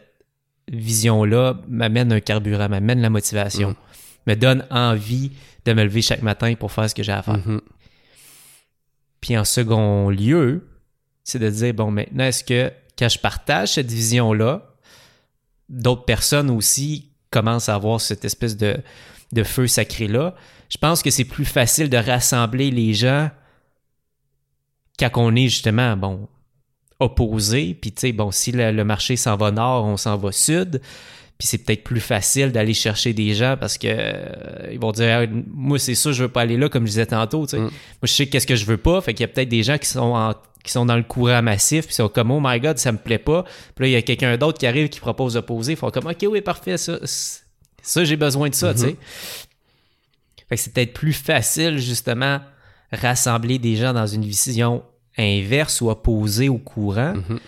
vision-là 0.71 1.61
m'amène 1.69 2.13
un 2.13 2.21
carburant, 2.21 2.69
m'amène 2.69 3.01
la 3.01 3.11
motivation, 3.11 3.71
mm. 3.71 3.77
Me 4.29 4.37
donne 4.37 4.64
envie 4.70 5.33
de 5.64 5.72
me 5.72 5.83
lever 5.83 6.03
chaque 6.03 6.22
matin 6.22 6.55
pour 6.55 6.70
faire 6.72 6.89
ce 6.89 6.95
que 6.95 7.03
j'ai 7.03 7.12
à 7.12 7.22
faire. 7.22 7.39
Mm-hmm. 7.39 7.61
Puis 9.20 9.37
en 9.37 9.45
second 9.45 10.11
lieu, 10.11 10.68
c'est 11.24 11.39
de 11.39 11.51
dire, 11.51 11.74
bon, 11.74 11.91
maintenant, 11.91 12.24
est-ce 12.24 12.45
que 12.45 12.72
quand 12.99 13.09
je 13.09 13.18
partage 13.18 13.74
cette 13.74 13.91
vision-là, 13.91 14.62
d'autres 15.68 16.05
personnes 16.05 16.51
aussi 16.51 17.11
commencent 17.31 17.68
à 17.68 17.74
avoir 17.74 18.01
cette 18.01 18.24
espèce 18.24 18.57
de, 18.57 18.79
de 19.33 19.43
feu 19.43 19.66
sacré-là? 19.66 20.35
Je 20.68 20.79
pense 20.79 21.03
que 21.03 21.11
c'est 21.11 21.24
plus 21.24 21.45
facile 21.45 21.91
de 21.91 21.97
rassembler 21.97 22.70
les 22.70 22.95
gens 22.95 23.31
quand 24.99 25.11
on 25.16 25.35
est 25.35 25.49
justement, 25.49 25.97
bon, 25.97 26.29
opposé. 27.01 27.74
Puis, 27.74 27.93
tu 27.93 28.01
sais, 28.01 28.12
bon, 28.12 28.31
si 28.31 28.53
le, 28.53 28.85
marché 28.85 29.16
s'en 29.16 29.37
va 29.37 29.51
nord, 29.51 29.85
on 29.85 29.97
s'en 29.97 30.16
va 30.16 30.33
sud. 30.33 30.81
Puis 31.39 31.47
c'est 31.47 31.59
peut-être 31.59 31.84
plus 31.84 32.01
facile 32.01 32.51
d'aller 32.51 32.74
chercher 32.74 33.12
des 33.12 33.32
gens 33.32 33.57
parce 33.59 33.78
que 33.78 33.86
euh, 33.89 34.72
ils 34.72 34.80
vont 34.80 34.91
dire 34.91 35.28
moi 35.47 35.78
c'est 35.78 35.95
ça 35.95 36.11
je 36.11 36.24
veux 36.24 36.28
pas 36.28 36.41
aller 36.41 36.57
là 36.57 36.68
comme 36.68 36.84
je 36.84 36.91
disais 36.91 37.07
tantôt 37.07 37.47
tu 37.47 37.51
sais. 37.51 37.59
Mm. 37.59 37.62
moi 37.62 37.70
je 38.03 38.12
sais 38.12 38.26
qu'est-ce 38.26 38.47
que 38.47 38.57
je 38.57 38.64
veux 38.64 38.76
pas 38.76 39.01
fait 39.01 39.14
qu'il 39.14 39.22
y 39.22 39.24
a 39.24 39.28
peut-être 39.28 39.49
des 39.49 39.62
gens 39.62 39.78
qui 39.78 39.89
sont 39.89 40.34
qui 40.64 40.72
sont 40.72 40.84
dans 40.84 40.97
le 40.97 41.05
courant 41.05 41.41
massif 41.41 41.86
puis 41.86 41.95
sont 41.95 42.09
comme 42.09 42.32
oh 42.32 42.41
my 42.43 42.59
god 42.59 42.78
ça 42.78 42.91
me 42.91 42.99
plaît 42.99 43.18
pas 43.18 43.45
puis 43.76 43.84
là 43.84 43.89
il 43.89 43.93
y 43.93 43.97
a 43.97 44.03
quelqu'un 44.03 44.36
d'autre 44.36 44.59
qui 44.59 44.66
arrive 44.66 44.89
qui 44.89 44.99
propose 44.99 45.34
d'opposer 45.34 45.74
ils 45.74 45.76
font 45.76 45.91
comme 45.91 46.07
ok 46.07 46.26
oui 46.28 46.41
parfait 46.41 46.76
ça 46.76 46.99
ça 47.82 48.05
j'ai 48.05 48.16
besoin 48.16 48.49
de 48.49 48.55
ça 48.57 48.74
tu 48.74 48.80
sais 48.80 48.86
mm-hmm. 48.89 50.49
fait 50.49 50.57
que 50.57 50.61
c'est 50.61 50.72
peut-être 50.72 50.93
plus 50.93 51.12
facile 51.12 51.78
justement 51.78 52.41
rassembler 52.93 53.59
des 53.59 53.76
gens 53.76 53.93
dans 53.93 54.07
une 54.07 54.24
vision 54.24 54.82
inverse 55.18 55.80
ou 55.80 55.91
opposé 55.91 56.49
au 56.49 56.59
courant. 56.59 57.14
Mhm. 57.14 57.39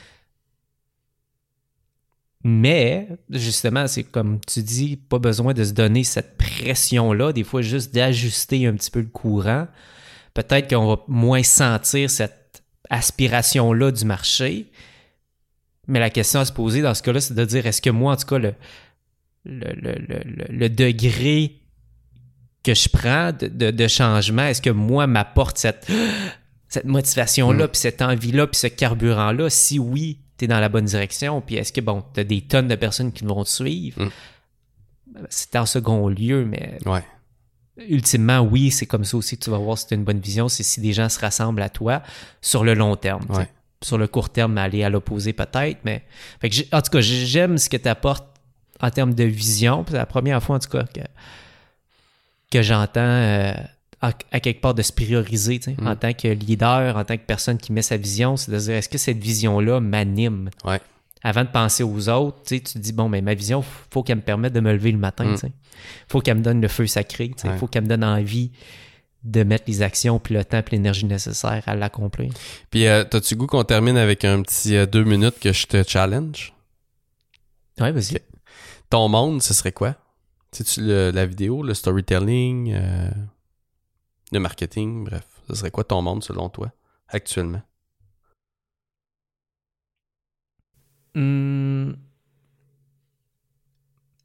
Mais, 2.43 3.09
justement, 3.28 3.86
c'est 3.86 4.05
comme 4.05 4.41
tu 4.47 4.62
dis, 4.62 4.97
pas 4.97 5.18
besoin 5.18 5.53
de 5.53 5.62
se 5.62 5.72
donner 5.72 6.05
cette 6.05 6.38
pression-là, 6.38 7.32
des 7.32 7.45
fois 7.45 7.61
juste 7.61 7.95
d'ajuster 7.95 8.66
un 8.66 8.74
petit 8.74 8.91
peu 8.91 9.01
le 9.01 9.07
courant. 9.07 9.66
Peut-être 10.32 10.70
qu'on 10.70 10.86
va 10.86 11.03
moins 11.07 11.43
sentir 11.43 12.09
cette 12.09 12.62
aspiration-là 12.88 13.91
du 13.91 14.05
marché. 14.05 14.70
Mais 15.86 16.01
la 16.01 16.09
question 16.09 16.41
à 16.41 16.45
se 16.45 16.53
poser 16.53 16.82
dans 16.82 16.95
ce 16.95 17.03
cas-là, 17.03 17.20
c'est 17.20 17.34
de 17.34 17.45
dire, 17.45 17.66
est-ce 17.66 17.82
que 17.82 17.91
moi, 17.91 18.14
en 18.14 18.16
tout 18.16 18.26
cas, 18.26 18.38
le, 18.38 18.55
le, 19.45 20.68
degré 20.68 21.61
que 22.62 22.74
je 22.74 22.88
prends 22.88 23.32
de, 23.32 23.70
de 23.70 23.88
changement, 23.88 24.45
est-ce 24.45 24.62
que 24.62 24.70
moi 24.70 25.07
m'apporte 25.07 25.59
cette 25.59 25.91
cette 26.70 26.84
motivation-là, 26.84 27.64
mm. 27.66 27.68
puis 27.68 27.80
cette 27.80 28.01
envie-là, 28.01 28.47
puis 28.47 28.59
ce 28.59 28.68
carburant-là, 28.68 29.51
si 29.51 29.78
oui, 29.78 30.20
tu 30.41 30.45
es 30.47 30.49
dans 30.49 30.61
la 30.61 30.68
bonne 30.68 30.86
direction, 30.86 31.41
puis 31.41 31.57
est-ce 31.57 31.72
que, 31.72 31.80
bon, 31.80 32.03
tu 32.14 32.20
as 32.20 32.24
des 32.24 32.41
tonnes 32.41 32.68
de 32.68 32.74
personnes 32.74 33.12
qui 33.12 33.24
vont 33.24 33.45
te 33.45 33.49
suivre, 33.49 34.03
mm. 34.03 34.11
c'est 35.28 35.57
en 35.57 35.66
second 35.66 36.09
lieu, 36.09 36.45
mais 36.45 36.78
ouais. 36.86 37.05
ultimement, 37.88 38.41
oui, 38.41 38.70
c'est 38.70 38.86
comme 38.86 39.05
ça 39.05 39.16
aussi 39.16 39.38
que 39.38 39.45
tu 39.45 39.51
vas 39.51 39.59
voir 39.59 39.78
si 39.78 39.86
tu 39.86 39.95
as 39.95 39.97
une 39.97 40.05
bonne 40.05 40.20
vision, 40.20 40.49
c'est 40.49 40.62
si 40.62 40.80
des 40.80 40.93
gens 40.93 41.09
se 41.09 41.20
rassemblent 41.20 41.62
à 41.62 41.68
toi 41.68 42.03
sur 42.41 42.64
le 42.64 42.74
long 42.74 42.97
terme. 42.97 43.26
Sur 43.82 43.97
le 43.97 44.07
court 44.07 44.28
terme, 44.28 44.59
aller 44.59 44.84
à 44.84 44.91
l'opposé 44.91 45.32
peut-être, 45.32 45.78
mais 45.84 46.05
en 46.43 46.82
tout 46.82 46.91
cas, 46.91 47.01
j'aime 47.01 47.57
ce 47.57 47.70
que 47.70 47.78
tu 47.78 47.88
apportes 47.88 48.26
en 48.78 48.91
termes 48.91 49.14
de 49.14 49.24
vision. 49.24 49.86
C'est 49.88 49.97
la 49.97 50.05
première 50.05 50.43
fois, 50.43 50.57
en 50.57 50.59
tout 50.59 50.68
cas, 50.68 50.84
que, 50.84 51.01
que 52.51 52.62
j'entends... 52.62 53.01
Euh, 53.01 53.55
à, 54.01 54.12
quelque 54.12 54.61
part 54.61 54.74
de 54.74 54.82
se 54.82 54.92
prioriser 54.92 55.61
mm. 55.66 55.86
en 55.86 55.96
tant 55.96 56.12
que 56.12 56.28
leader, 56.28 56.96
en 56.96 57.05
tant 57.05 57.16
que 57.16 57.24
personne 57.26 57.59
qui 57.59 57.72
met 57.72 57.82
sa 57.82 57.96
vision, 57.96 58.36
c'est 58.36 58.51
de 58.51 58.59
dire 58.59 58.74
est-ce 58.74 58.88
que 58.88 58.98
cette 58.98 59.18
vision-là 59.18 59.80
m'anime? 59.80 60.51
Ouais. 60.64 60.80
Avant 61.22 61.44
de 61.44 61.51
penser 61.51 61.82
aux 61.82 62.09
autres, 62.09 62.38
tu 62.46 62.62
te 62.62 62.78
dis 62.78 62.92
bon, 62.92 63.11
mais 63.11 63.20
ma 63.20 63.34
vision, 63.34 63.62
faut 63.90 64.03
qu'elle 64.03 64.16
me 64.16 64.22
permette 64.22 64.55
de 64.55 64.61
me 64.61 64.72
lever 64.72 64.90
le 64.90 64.98
matin. 64.98 65.24
Il 65.24 65.48
mm. 65.48 65.53
faut 66.09 66.20
qu'elle 66.20 66.38
me 66.38 66.42
donne 66.42 66.62
le 66.62 66.68
feu 66.68 66.86
sacré. 66.86 67.32
Il 67.44 67.53
faut 67.59 67.66
qu'elle 67.66 67.82
me 67.82 67.88
donne 67.88 68.05
envie 68.05 68.53
de 69.22 69.42
mettre 69.42 69.64
les 69.66 69.82
actions, 69.82 70.18
puis 70.18 70.34
le 70.34 70.44
temps, 70.46 70.59
et 70.59 70.70
l'énergie 70.72 71.05
nécessaire 71.05 71.62
à 71.66 71.74
l'accomplir. 71.74 72.32
Puis, 72.70 72.86
euh, 72.86 73.05
t'as-tu 73.05 73.36
goût 73.36 73.46
qu'on 73.46 73.64
termine 73.64 73.98
avec 73.98 74.24
un 74.24 74.40
petit 74.40 74.74
euh, 74.76 74.86
deux 74.86 75.05
minutes 75.05 75.38
que 75.38 75.53
je 75.53 75.66
te 75.66 75.82
challenge? 75.86 76.55
Ouais, 77.78 77.92
vas-y. 77.92 78.18
Ton 78.88 79.09
monde, 79.09 79.42
ce 79.42 79.53
serait 79.53 79.72
quoi? 79.72 79.94
C'est-tu 80.53 80.80
la 80.80 81.26
vidéo, 81.26 81.62
le 81.62 81.74
storytelling? 81.74 82.72
Euh, 82.72 83.11
de 84.33 84.39
marketing, 84.39 85.05
bref. 85.05 85.26
Ce 85.49 85.55
serait 85.57 85.70
quoi 85.70 85.85
ton 85.85 86.03
monde 86.03 86.22
selon 86.22 86.49
toi, 86.49 86.72
actuellement? 87.09 87.62
Hmm. 91.14 91.93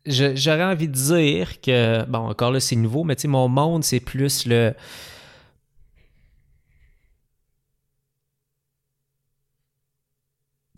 J'aurais 0.05 0.63
envie 0.63 0.87
de 0.87 0.93
dire 0.93 1.59
que, 1.61 2.05
bon, 2.05 2.29
encore 2.29 2.51
là, 2.51 2.59
c'est 2.59 2.75
nouveau, 2.75 3.03
mais 3.03 3.15
tu 3.15 3.23
sais, 3.23 3.27
mon 3.27 3.47
monde, 3.47 3.83
c'est 3.83 3.99
plus 3.99 4.45
le. 4.45 4.75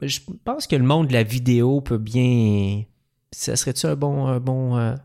Je 0.02 0.20
pense 0.46 0.68
que 0.68 0.76
le 0.76 0.84
monde 0.84 1.08
de 1.08 1.14
la 1.14 1.24
vidéo 1.24 1.82
peut 1.82 1.98
bien. 1.98 2.84
Ça 3.32 3.56
serait-tu 3.58 3.86
un 3.88 3.96
bon. 3.96 4.28
Un 4.28 4.40
bon 4.40 4.78
euh, 4.78 4.96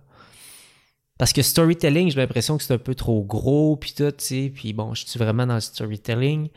parce 1.18 1.32
que 1.32 1.42
storytelling, 1.42 2.10
j'ai 2.10 2.16
l'impression 2.16 2.56
que 2.56 2.64
c'est 2.64 2.74
un 2.74 2.78
peu 2.78 2.94
trop 2.94 3.22
gros, 3.22 3.76
puis 3.76 3.92
tout, 3.92 4.10
tu 4.10 4.24
sais. 4.24 4.52
Puis 4.54 4.72
bon, 4.72 4.94
je 4.94 5.06
suis 5.06 5.18
vraiment 5.18 5.46
dans 5.46 5.54
le 5.54 5.60
storytelling. 5.60 6.48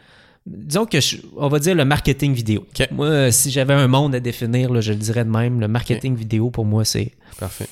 Disons 0.46 0.86
que, 0.86 0.98
on 1.38 1.48
va 1.48 1.60
dire 1.60 1.76
le 1.76 1.86
marketing 1.86 2.34
vidéo. 2.34 2.68
Moi, 2.92 3.32
si 3.32 3.50
j'avais 3.52 3.74
un 3.74 3.88
monde 3.88 4.14
à 4.16 4.20
définir, 4.20 4.80
je 4.82 4.94
le 4.94 5.00
dirais 5.00 5.26
de 5.26 5.30
même. 5.30 5.60
Le 5.60 5.68
marketing 5.68 6.16
vidéo, 6.16 6.52
pour 6.52 6.66
moi, 6.66 6.86
c'est... 6.86 7.14
Parfait. 7.40 7.68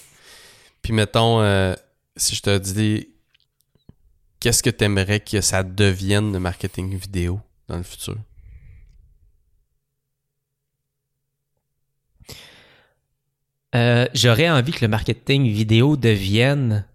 Puis 0.82 0.92
mettons, 0.92 1.42
euh, 1.42 1.74
si 2.18 2.36
je 2.36 2.42
te 2.42 2.58
dis, 2.58 3.08
qu'est-ce 4.40 4.64
que 4.64 4.70
tu 4.70 4.84
aimerais 4.84 5.20
que 5.20 5.40
ça 5.40 5.64
devienne 5.64 6.34
le 6.34 6.40
marketing 6.40 6.98
vidéo 6.98 7.40
dans 7.68 7.78
le 7.78 7.84
futur? 7.84 8.18
Euh, 13.76 14.06
j'aurais 14.14 14.50
envie 14.50 14.72
que 14.72 14.84
le 14.86 14.88
marketing 14.88 15.48
vidéo 15.48 15.98
devienne 15.98 16.86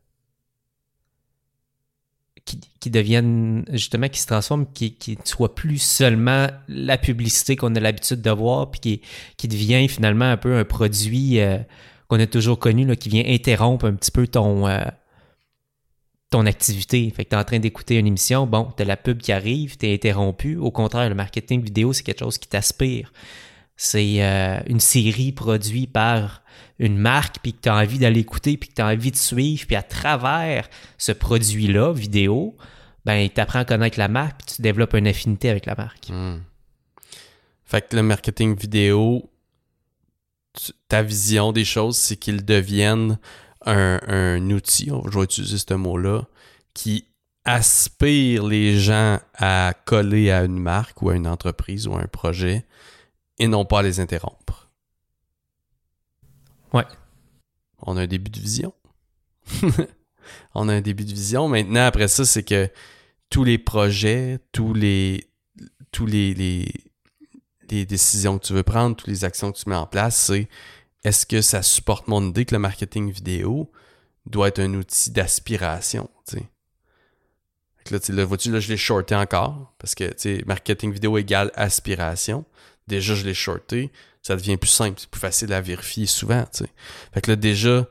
qui, 2.80 2.90
devienne 2.90 3.64
justement 3.72 4.08
qui 4.08 4.20
se 4.20 4.26
transforme, 4.26 4.66
qui, 4.72 4.94
qui 4.94 5.18
soit 5.24 5.54
plus 5.54 5.78
seulement 5.78 6.46
la 6.68 6.96
publicité 6.96 7.56
qu'on 7.56 7.74
a 7.74 7.80
l'habitude 7.80 8.22
de 8.22 8.30
voir, 8.30 8.70
puis 8.70 9.02
qui, 9.36 9.48
devient 9.48 9.86
finalement 9.88 10.24
un 10.24 10.36
peu 10.36 10.56
un 10.56 10.64
produit 10.64 11.40
euh, 11.40 11.58
qu'on 12.06 12.20
a 12.20 12.26
toujours 12.26 12.58
connu, 12.58 12.86
là, 12.86 12.96
qui 12.96 13.08
vient 13.08 13.24
interrompre 13.26 13.84
un 13.84 13.94
petit 13.94 14.10
peu 14.10 14.26
ton, 14.26 14.66
euh, 14.66 14.80
ton 16.30 16.46
activité. 16.46 17.10
Fait 17.10 17.24
que 17.24 17.30
tu 17.30 17.34
es 17.34 17.38
en 17.38 17.44
train 17.44 17.58
d'écouter 17.58 17.96
une 17.96 18.06
émission, 18.06 18.46
bon, 18.46 18.68
tu 18.76 18.82
as 18.82 18.86
la 18.86 18.96
pub 18.96 19.18
qui 19.18 19.32
arrive, 19.32 19.76
tu 19.76 19.86
es 19.86 19.94
interrompu. 19.94 20.56
Au 20.56 20.70
contraire, 20.70 21.08
le 21.08 21.14
marketing 21.14 21.62
vidéo, 21.62 21.92
c'est 21.92 22.02
quelque 22.02 22.20
chose 22.20 22.38
qui 22.38 22.48
t'aspire. 22.48 23.12
C'est 23.80 24.18
une 24.66 24.80
série 24.80 25.30
produite 25.30 25.92
par 25.92 26.42
une 26.80 26.98
marque, 26.98 27.38
puis 27.42 27.52
que 27.52 27.60
tu 27.62 27.68
as 27.68 27.76
envie 27.76 27.98
d'aller 27.98 28.20
écouter, 28.20 28.56
puis 28.56 28.68
que 28.68 28.74
tu 28.74 28.82
as 28.82 28.86
envie 28.86 29.12
de 29.12 29.16
suivre, 29.16 29.66
puis 29.66 29.76
à 29.76 29.82
travers 29.82 30.68
ce 30.98 31.12
produit-là, 31.12 31.92
vidéo, 31.92 32.56
ben, 33.04 33.28
tu 33.32 33.40
apprends 33.40 33.60
à 33.60 33.64
connaître 33.64 33.98
la 33.98 34.08
marque, 34.08 34.42
puis 34.44 34.56
tu 34.56 34.62
développes 34.62 34.94
une 34.94 35.06
affinité 35.06 35.48
avec 35.48 35.66
la 35.66 35.76
marque. 35.76 36.08
Hmm. 36.10 36.40
Fait 37.64 37.86
que 37.86 37.94
le 37.94 38.02
marketing 38.02 38.56
vidéo, 38.56 39.30
ta 40.88 41.02
vision 41.02 41.52
des 41.52 41.64
choses, 41.64 41.96
c'est 41.96 42.16
qu'il 42.16 42.44
devienne 42.44 43.18
un, 43.64 44.00
un, 44.08 44.50
outil, 44.50 44.90
je 45.10 45.18
vais 45.18 45.24
utiliser 45.24 45.58
ce 45.58 45.74
mot-là, 45.74 46.22
qui 46.74 47.06
aspire 47.44 48.44
les 48.44 48.78
gens 48.78 49.20
à 49.34 49.72
coller 49.84 50.30
à 50.30 50.44
une 50.44 50.58
marque 50.58 51.00
ou 51.02 51.10
à 51.10 51.14
une 51.14 51.26
entreprise 51.26 51.86
ou 51.86 51.94
à 51.94 52.00
un 52.00 52.06
projet 52.06 52.66
et 53.38 53.46
non 53.46 53.64
pas 53.64 53.80
à 53.80 53.82
les 53.82 54.00
interrompre. 54.00 54.70
Ouais. 56.72 56.84
On 57.80 57.96
a 57.96 58.02
un 58.02 58.06
début 58.06 58.30
de 58.30 58.40
vision. 58.40 58.74
on 60.54 60.68
a 60.68 60.74
un 60.74 60.80
début 60.80 61.04
de 61.04 61.12
vision. 61.12 61.48
Maintenant, 61.48 61.84
après 61.84 62.08
ça, 62.08 62.24
c'est 62.24 62.42
que 62.42 62.70
tous 63.30 63.44
les 63.44 63.58
projets, 63.58 64.38
tous 64.52 64.74
les, 64.74 65.30
tous 65.92 66.06
les, 66.06 66.34
les, 66.34 67.86
décisions 67.86 68.38
que 68.38 68.46
tu 68.46 68.52
veux 68.54 68.62
prendre, 68.62 68.96
toutes 68.96 69.08
les 69.08 69.24
actions 69.24 69.52
que 69.52 69.58
tu 69.58 69.68
mets 69.68 69.76
en 69.76 69.86
place, 69.86 70.16
c'est 70.16 70.48
est-ce 71.04 71.26
que 71.26 71.40
ça 71.40 71.62
supporte 71.62 72.08
mon 72.08 72.26
idée 72.28 72.44
que 72.44 72.54
le 72.54 72.58
marketing 72.58 73.10
vidéo 73.10 73.70
doit 74.26 74.48
être 74.48 74.58
un 74.58 74.74
outil 74.74 75.10
d'aspiration, 75.10 76.10
tu 76.26 76.38
sais? 76.38 76.46
Là, 77.90 77.98
là, 78.10 78.24
vois-tu, 78.24 78.50
là, 78.50 78.60
je 78.60 78.68
l'ai 78.68 78.76
shorté 78.76 79.14
encore, 79.14 79.72
parce 79.78 79.94
que, 79.94 80.04
tu 80.04 80.14
sais, 80.18 80.42
marketing 80.46 80.92
vidéo 80.92 81.16
égale 81.16 81.50
aspiration. 81.54 82.44
Déjà, 82.88 83.14
je 83.14 83.24
l'ai 83.24 83.34
shorté, 83.34 83.92
ça 84.22 84.34
devient 84.34 84.56
plus 84.56 84.68
simple, 84.68 84.98
c'est 84.98 85.10
plus 85.10 85.20
facile 85.20 85.52
à 85.52 85.60
vérifier 85.60 86.06
souvent, 86.06 86.44
tu 86.52 86.64
sais. 86.64 86.70
Fait 87.12 87.20
que 87.20 87.30
là, 87.30 87.36
déjà, 87.36 87.86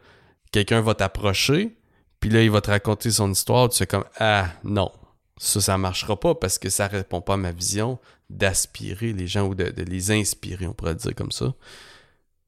quelqu'un 0.52 0.82
va 0.82 0.94
t'approcher, 0.94 1.78
puis 2.20 2.30
là, 2.30 2.44
il 2.44 2.52
va 2.52 2.62
te 2.62 2.70
raconter 2.70 3.12
son 3.12 3.32
histoire, 3.32 3.70
tu 3.70 3.78
fais 3.78 3.88
comme, 3.88 4.06
ah, 4.20 4.50
non, 4.64 4.92
ça, 5.38 5.62
ça 5.62 5.78
marchera 5.78 6.20
pas 6.20 6.36
parce 6.36 6.58
que 6.58 6.70
ça 6.70 6.88
répond 6.88 7.22
pas 7.22 7.36
à 7.36 7.38
ma 7.38 7.52
vision 7.52 8.00
d'aspirer 8.30 9.14
les 9.14 9.28
gens 9.28 9.48
ou 9.48 9.56
de, 9.56 9.74
les 9.78 10.12
inspirer, 10.12 10.68
on 10.68 10.74
pourrait 10.74 10.96
dire 10.96 11.16
comme 11.16 11.32
ça. 11.32 11.54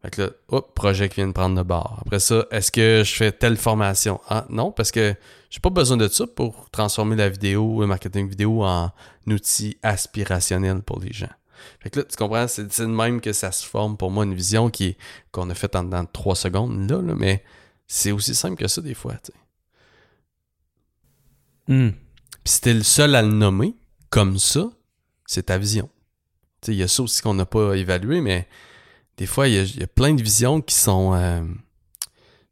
Fait 0.02 0.12
que 0.12 0.22
là, 0.22 0.30
hop, 0.48 0.74
projet 0.74 1.10
qui 1.10 1.18
vient 1.18 1.28
de 1.28 1.34
prendre 1.34 1.58
le 1.58 1.64
bord. 1.64 2.00
Après 2.06 2.20
ça, 2.20 2.46
est-ce 2.52 2.72
que 2.72 3.04
je 3.06 3.14
fais 3.14 3.32
telle 3.32 3.58
formation? 3.58 4.22
Ah, 4.30 4.46
non, 4.50 4.72
parce 4.72 4.92
que 4.92 5.14
j'ai 5.50 5.60
pas 5.60 5.70
besoin 5.70 5.98
de 5.98 6.08
ça 6.08 6.26
pour 6.26 6.70
transformer 6.70 7.16
la 7.16 7.28
vidéo, 7.28 7.82
le 7.82 7.88
marketing 7.88 8.30
vidéo 8.30 8.64
en 8.64 8.92
outil 9.28 9.78
aspirationnel 9.84 10.82
pour 10.82 11.00
les 11.00 11.12
gens. 11.12 11.28
Fait 11.80 11.90
que 11.90 12.00
là, 12.00 12.06
tu 12.06 12.16
comprends, 12.16 12.48
c'est 12.48 12.66
de 12.66 12.86
même 12.86 13.22
que 13.22 13.34
ça 13.34 13.52
se 13.52 13.66
forme 13.66 13.98
pour 13.98 14.12
moi 14.12 14.26
une 14.26 14.36
vision 14.36 14.70
qui 14.70 14.98
qu'on 15.32 15.50
a 15.50 15.56
faite 15.56 15.76
en 15.76 15.84
dans 15.84 16.06
trois 16.06 16.36
secondes 16.36 16.90
là, 16.90 17.02
mais 17.02 17.44
c'est 17.88 18.12
aussi 18.12 18.36
simple 18.36 18.56
que 18.56 18.68
ça 18.68 18.82
des 18.82 18.94
fois, 18.94 19.16
tu 19.16 19.32
sais. 19.32 19.38
Hmm. 21.70 21.92
Puis 22.44 22.54
si 22.54 22.62
t'es 22.62 22.74
le 22.74 22.84
seul 22.84 23.16
à 23.16 23.22
le 23.22 23.32
nommer 23.32 23.76
comme 24.10 24.40
ça, 24.40 24.70
c'est 25.26 25.44
ta 25.44 25.58
vision. 25.58 25.90
Il 26.68 26.74
y 26.74 26.84
a 26.84 26.88
ça 26.88 27.04
aussi 27.04 27.22
qu'on 27.22 27.36
n'a 27.36 27.46
pas 27.46 27.76
évalué, 27.76 28.22
mais 28.22 28.48
des 29.18 29.28
fois, 29.28 29.48
il 29.48 29.78
y, 29.78 29.84
a 29.84 29.88
plein 29.88 30.14
de 30.14 30.24
visions 30.24 30.62
qui 30.62 30.76
sont 30.76 31.14
euh, 31.14 31.44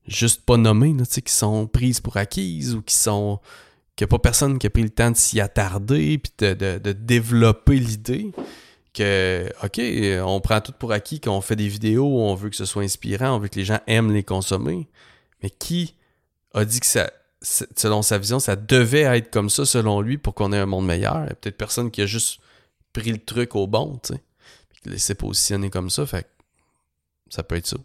juste 0.08 0.46
pas 0.46 0.58
nommées, 0.58 0.96
qui 1.06 1.34
sont 1.34 1.66
prises 1.68 2.00
pour 2.00 2.18
acquises 2.18 2.76
ou 2.76 2.82
qui 2.82 2.94
sont. 2.94 3.40
qu'il 3.96 4.06
n'y 4.06 4.10
a 4.10 4.12
pas 4.12 4.20
personne 4.20 4.60
qui 4.60 4.68
a 4.68 4.70
pris 4.70 4.84
le 4.84 4.90
temps 4.90 5.12
de 5.12 5.18
s'y 5.18 5.40
attarder 5.40 6.18
puis 6.18 6.32
de, 6.40 6.92
développer 6.92 7.80
l'idée 7.80 8.32
que, 8.98 9.50
OK, 9.64 9.80
on 10.26 10.40
prend 10.42 10.62
tout 10.62 10.72
pour 10.72 10.92
acquis, 10.92 11.20
qu'on 11.20 11.42
fait 11.42 11.56
des 11.56 11.68
vidéos, 11.68 12.20
on 12.20 12.36
veut 12.36 12.50
que 12.50 12.56
ce 12.56 12.66
soit 12.66 12.84
inspirant, 12.84 13.36
on 13.36 13.40
veut 13.40 13.48
que 13.48 13.56
les 13.56 13.66
gens 13.66 13.80
aiment 13.88 14.14
les 14.14 14.24
consommer. 14.24 14.88
Mais 15.42 15.50
qui 15.50 15.96
a 16.54 16.66
dit 16.66 16.80
que 16.80 16.86
ça, 16.86 17.12
selon 17.42 18.02
sa 18.02 18.18
vision, 18.18 18.40
ça 18.40 18.56
devait 18.56 19.02
être 19.02 19.32
comme 19.32 19.50
ça 19.50 19.66
selon 19.66 20.02
lui 20.02 20.18
pour 20.18 20.34
qu'on 20.34 20.52
ait 20.54 20.58
un 20.58 20.66
monde 20.66 20.86
meilleur? 20.86 21.28
Peut-être 21.42 21.58
personne 21.58 21.92
qui 21.92 22.02
a 22.02 22.06
juste 22.06 22.40
pris 22.94 23.12
le 23.12 23.20
truc 23.20 23.56
au 23.56 23.68
bon, 23.68 24.00
tu 24.04 24.14
sais, 24.14 24.24
puis 24.70 24.92
qui 24.92 25.00
s'est 25.00 25.16
positionner 25.16 25.70
comme 25.70 25.90
ça, 25.90 26.06
fait 26.06 26.28
ça 27.30 27.44
peut 27.44 27.56
être 27.56 27.68
ça. 27.68 27.78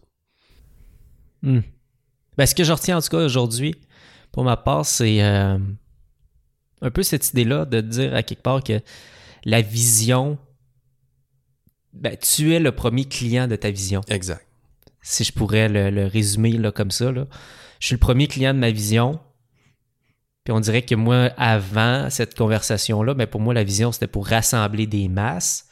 Hmm. 1.43 1.61
Ben, 2.37 2.47
ce 2.47 2.55
que 2.55 2.65
je 2.65 2.73
retiens 2.73 2.99
en 2.99 3.03
tout 3.03 3.09
cas 3.09 3.25
aujourd'hui, 3.25 3.75
pour 4.31 4.45
ma 4.45 4.57
part, 4.57 4.87
c'est 4.87 5.23
euh, 5.23 5.59
un 6.81 6.91
peu 6.91 7.03
cette 7.03 7.29
idée-là 7.31 7.65
de 7.65 7.81
dire 7.81 8.15
à 8.15 8.23
quelque 8.23 8.43
part 8.43 8.63
que 8.63 8.81
la 9.45 9.61
vision, 9.61 10.39
ben, 11.93 12.17
tu 12.17 12.55
es 12.55 12.59
le 12.59 12.73
premier 12.73 13.05
client 13.05 13.49
de 13.49 13.57
ta 13.57 13.71
vision. 13.71 14.01
Exact. 14.09 14.47
Si 15.03 15.25
je 15.25 15.33
pourrais 15.33 15.69
le, 15.69 16.07
résumer 16.07 16.53
là, 16.53 16.73
comme 16.73 16.91
ça, 16.91 17.11
là. 17.11 17.27
je 17.81 17.87
suis 17.87 17.95
le 17.95 18.01
premier 18.01 18.29
client 18.29 18.55
de 18.55 18.59
ma 18.59 18.71
vision. 18.71 19.21
Puis 20.45 20.53
on 20.53 20.61
dirait 20.61 20.83
que 20.83 20.95
moi, 20.95 21.31
avant 21.37 22.11
cette 22.11 22.37
conversation-là, 22.37 23.15
ben 23.15 23.27
pour 23.27 23.41
moi, 23.41 23.55
la 23.55 23.65
vision, 23.65 23.93
c'était 23.93 24.09
pour 24.09 24.27
rassembler 24.27 24.87
des 24.87 25.09
masses. 25.09 25.69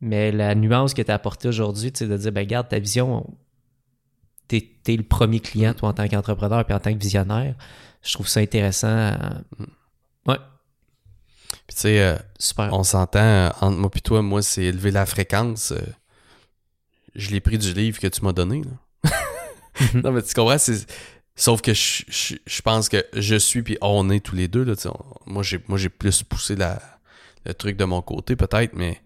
Mais 0.00 0.30
la 0.30 0.54
nuance 0.54 0.94
que 0.94 1.02
tu 1.02 1.10
as 1.10 1.14
apportée 1.14 1.48
aujourd'hui, 1.48 1.90
c'est 1.94 2.06
de 2.06 2.16
dire, 2.16 2.32
ben 2.32 2.46
garde 2.46 2.68
ta 2.68 2.78
vision, 2.78 3.26
tu 4.48 4.56
es, 4.56 4.96
le 4.96 5.02
premier 5.02 5.40
client, 5.40 5.74
toi, 5.74 5.90
en 5.90 5.92
tant 5.92 6.08
qu'entrepreneur 6.08 6.64
et 6.68 6.72
en 6.72 6.80
tant 6.80 6.92
que 6.92 6.98
visionnaire. 6.98 7.54
Je 8.02 8.12
trouve 8.12 8.28
ça 8.28 8.40
intéressant. 8.40 9.12
Mm. 9.58 9.64
Ouais. 10.26 10.38
Puis 11.68 11.74
tu 11.74 11.82
sais, 11.82 12.00
euh, 12.00 12.16
on 12.72 12.82
s'entend 12.82 13.20
euh, 13.20 13.50
entre 13.60 13.76
moi 13.76 13.90
et 13.94 14.00
toi, 14.00 14.22
moi, 14.22 14.42
c'est 14.42 14.64
élever 14.64 14.90
la 14.90 15.04
fréquence. 15.06 15.72
Euh, 15.72 15.80
je 17.14 17.30
l'ai 17.30 17.40
pris 17.40 17.58
du 17.58 17.74
livre 17.74 18.00
que 18.00 18.06
tu 18.06 18.24
m'as 18.24 18.32
donné. 18.32 18.62
non, 19.94 20.10
mais 20.10 20.22
tu 20.22 20.34
comprends, 20.34 20.56
Sauf 21.36 21.60
que 21.60 21.72
je, 21.72 22.62
pense 22.62 22.88
que 22.88 23.06
je 23.12 23.36
suis 23.36 23.62
puis 23.62 23.78
on 23.80 24.10
est 24.10 24.18
tous 24.18 24.34
les 24.34 24.48
deux. 24.48 24.64
Là, 24.64 24.74
moi, 25.26 25.44
j'ai, 25.44 25.62
moi, 25.68 25.78
j'ai 25.78 25.88
plus 25.88 26.24
poussé 26.24 26.56
la, 26.56 26.82
le 27.44 27.54
truc 27.54 27.76
de 27.76 27.84
mon 27.84 28.02
côté, 28.02 28.34
peut-être, 28.34 28.72
mais 28.74 29.00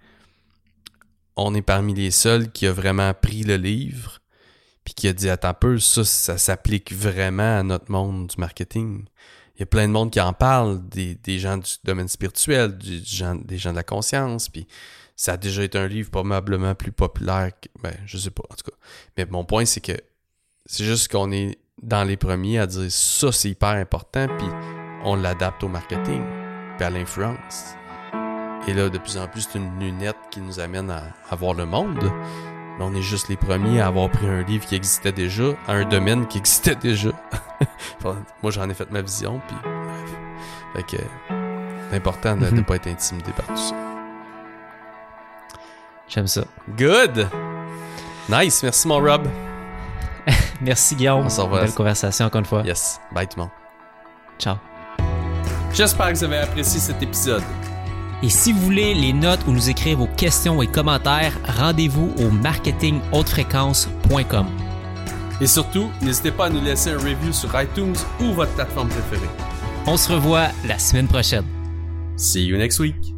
on 1.36 1.54
est 1.54 1.62
parmi 1.62 1.94
les 1.94 2.10
seuls 2.10 2.50
qui 2.50 2.66
a 2.66 2.72
vraiment 2.72 3.12
pris 3.12 3.42
le 3.42 3.56
livre 3.56 4.20
puis 4.84 4.94
qui 4.94 5.08
a 5.08 5.12
dit 5.12 5.28
attends 5.28 5.48
un 5.48 5.54
peu, 5.54 5.78
ça, 5.78 6.04
ça 6.04 6.38
s'applique 6.38 6.92
vraiment 6.92 7.58
à 7.58 7.62
notre 7.62 7.90
monde 7.90 8.28
du 8.28 8.36
marketing. 8.38 9.04
Il 9.57 9.61
y 9.61 9.62
a 9.62 9.66
plein 9.66 9.86
de 9.86 9.92
monde 9.92 10.11
qui 10.11 10.20
en 10.20 10.32
parle, 10.32 10.80
des, 10.88 11.38
gens 11.38 11.59
du 11.59 11.70
domaine 11.84 12.09
spirituel, 12.09 12.76
du, 12.76 13.00
des 13.44 13.59
gens 13.59 13.70
de 13.70 13.76
la 13.76 13.82
conscience, 13.82 14.48
puis 14.48 14.66
ça 15.16 15.34
a 15.34 15.36
déjà 15.36 15.62
été 15.62 15.78
un 15.78 15.86
livre 15.86 16.11
probablement 16.11 16.74
plus 16.74 16.92
populaire 16.92 17.50
que, 17.61 17.68
ben, 17.82 17.94
je 18.07 18.18
sais 18.18 18.30
pas, 18.30 18.44
en 18.50 18.55
tout 18.55 18.70
cas. 18.70 18.76
Mais 19.16 19.26
mon 19.26 19.44
point, 19.44 19.64
c'est 19.64 19.80
que 19.80 19.92
c'est 20.66 20.84
juste 20.84 21.11
qu'on 21.11 21.30
est 21.32 21.59
dans 21.82 22.05
les 22.05 22.16
premiers 22.16 22.59
à 22.59 22.66
dire 22.66 22.90
ça, 22.90 23.32
c'est 23.32 23.50
hyper 23.50 23.70
important, 23.70 24.26
puis 24.38 24.48
on 25.05 25.16
l'adapte 25.16 25.62
au 25.64 25.68
marketing, 25.68 26.22
puis 26.76 26.84
à 26.84 26.90
l'influence. 26.90 27.74
Et 28.68 28.74
là, 28.74 28.88
de 28.88 28.98
plus 28.98 29.16
en 29.16 29.26
plus, 29.26 29.48
c'est 29.50 29.59
une 29.59 29.80
lunette 29.80 30.16
qui 30.30 30.40
nous 30.40 30.61
amène 30.61 30.90
à, 30.90 31.34
voir 31.34 31.55
le 31.55 31.66
monde. 31.66 32.12
Mais 32.82 32.88
on 32.88 32.94
est 32.98 33.02
juste 33.02 33.28
les 33.28 33.36
premiers 33.36 33.80
à 33.80 33.86
avoir 33.86 34.10
pris 34.10 34.26
un 34.26 34.42
livre 34.42 34.66
qui 34.66 34.74
existait 34.74 35.12
déjà, 35.12 35.44
à 35.68 35.74
un 35.74 35.84
domaine 35.84 36.26
qui 36.26 36.38
existait 36.38 36.74
déjà. 36.74 37.10
moi, 38.02 38.50
j'en 38.50 38.68
ai 38.68 38.74
fait 38.74 38.90
ma 38.90 39.02
vision, 39.02 39.40
puis 39.46 39.56
bref. 39.62 40.10
Fait 40.74 40.96
que 40.96 41.02
c'est 41.90 41.96
important 41.96 42.36
de 42.36 42.46
ne 42.46 42.50
mhm. 42.50 42.64
pas 42.64 42.76
être 42.76 42.88
intimidé 42.88 43.30
par 43.36 43.46
tout 43.46 43.56
ça. 43.56 43.76
J'aime 46.08 46.26
ça. 46.26 46.42
Good! 46.76 47.28
Nice, 48.28 48.62
merci 48.64 48.88
mon 48.88 48.98
Rob. 48.98 49.28
merci 50.60 50.96
Guillaume. 50.96 51.26
On 51.26 51.28
se 51.28 51.40
revoit. 51.40 51.60
Belle 51.60 51.74
conversation 51.74 52.26
encore 52.26 52.40
une 52.40 52.46
fois. 52.46 52.62
Yes. 52.62 53.00
Bye 53.12 53.28
tout 53.28 53.38
le 53.38 53.42
monde. 53.42 53.52
Ciao. 54.40 54.56
J'espère 55.72 56.08
que 56.08 56.18
vous 56.18 56.24
avez 56.24 56.38
apprécié 56.38 56.80
cet 56.80 57.00
épisode. 57.00 57.44
Et 58.22 58.28
si 58.28 58.52
vous 58.52 58.60
voulez 58.60 58.94
les 58.94 59.12
notes 59.12 59.40
ou 59.48 59.52
nous 59.52 59.68
écrire 59.68 59.98
vos 59.98 60.06
questions 60.06 60.62
et 60.62 60.68
commentaires, 60.68 61.36
rendez-vous 61.44 62.14
au 62.18 62.30
marketinghautefréquence.com. 62.30 64.46
Et 65.40 65.46
surtout, 65.46 65.90
n'hésitez 66.00 66.30
pas 66.30 66.46
à 66.46 66.50
nous 66.50 66.62
laisser 66.62 66.90
un 66.90 66.98
review 66.98 67.32
sur 67.32 67.50
iTunes 67.60 67.96
ou 68.20 68.32
votre 68.32 68.52
plateforme 68.52 68.88
préférée. 68.88 69.28
On 69.86 69.96
se 69.96 70.12
revoit 70.12 70.48
la 70.68 70.78
semaine 70.78 71.08
prochaine. 71.08 71.46
See 72.16 72.46
you 72.46 72.56
next 72.56 72.78
week. 72.78 73.11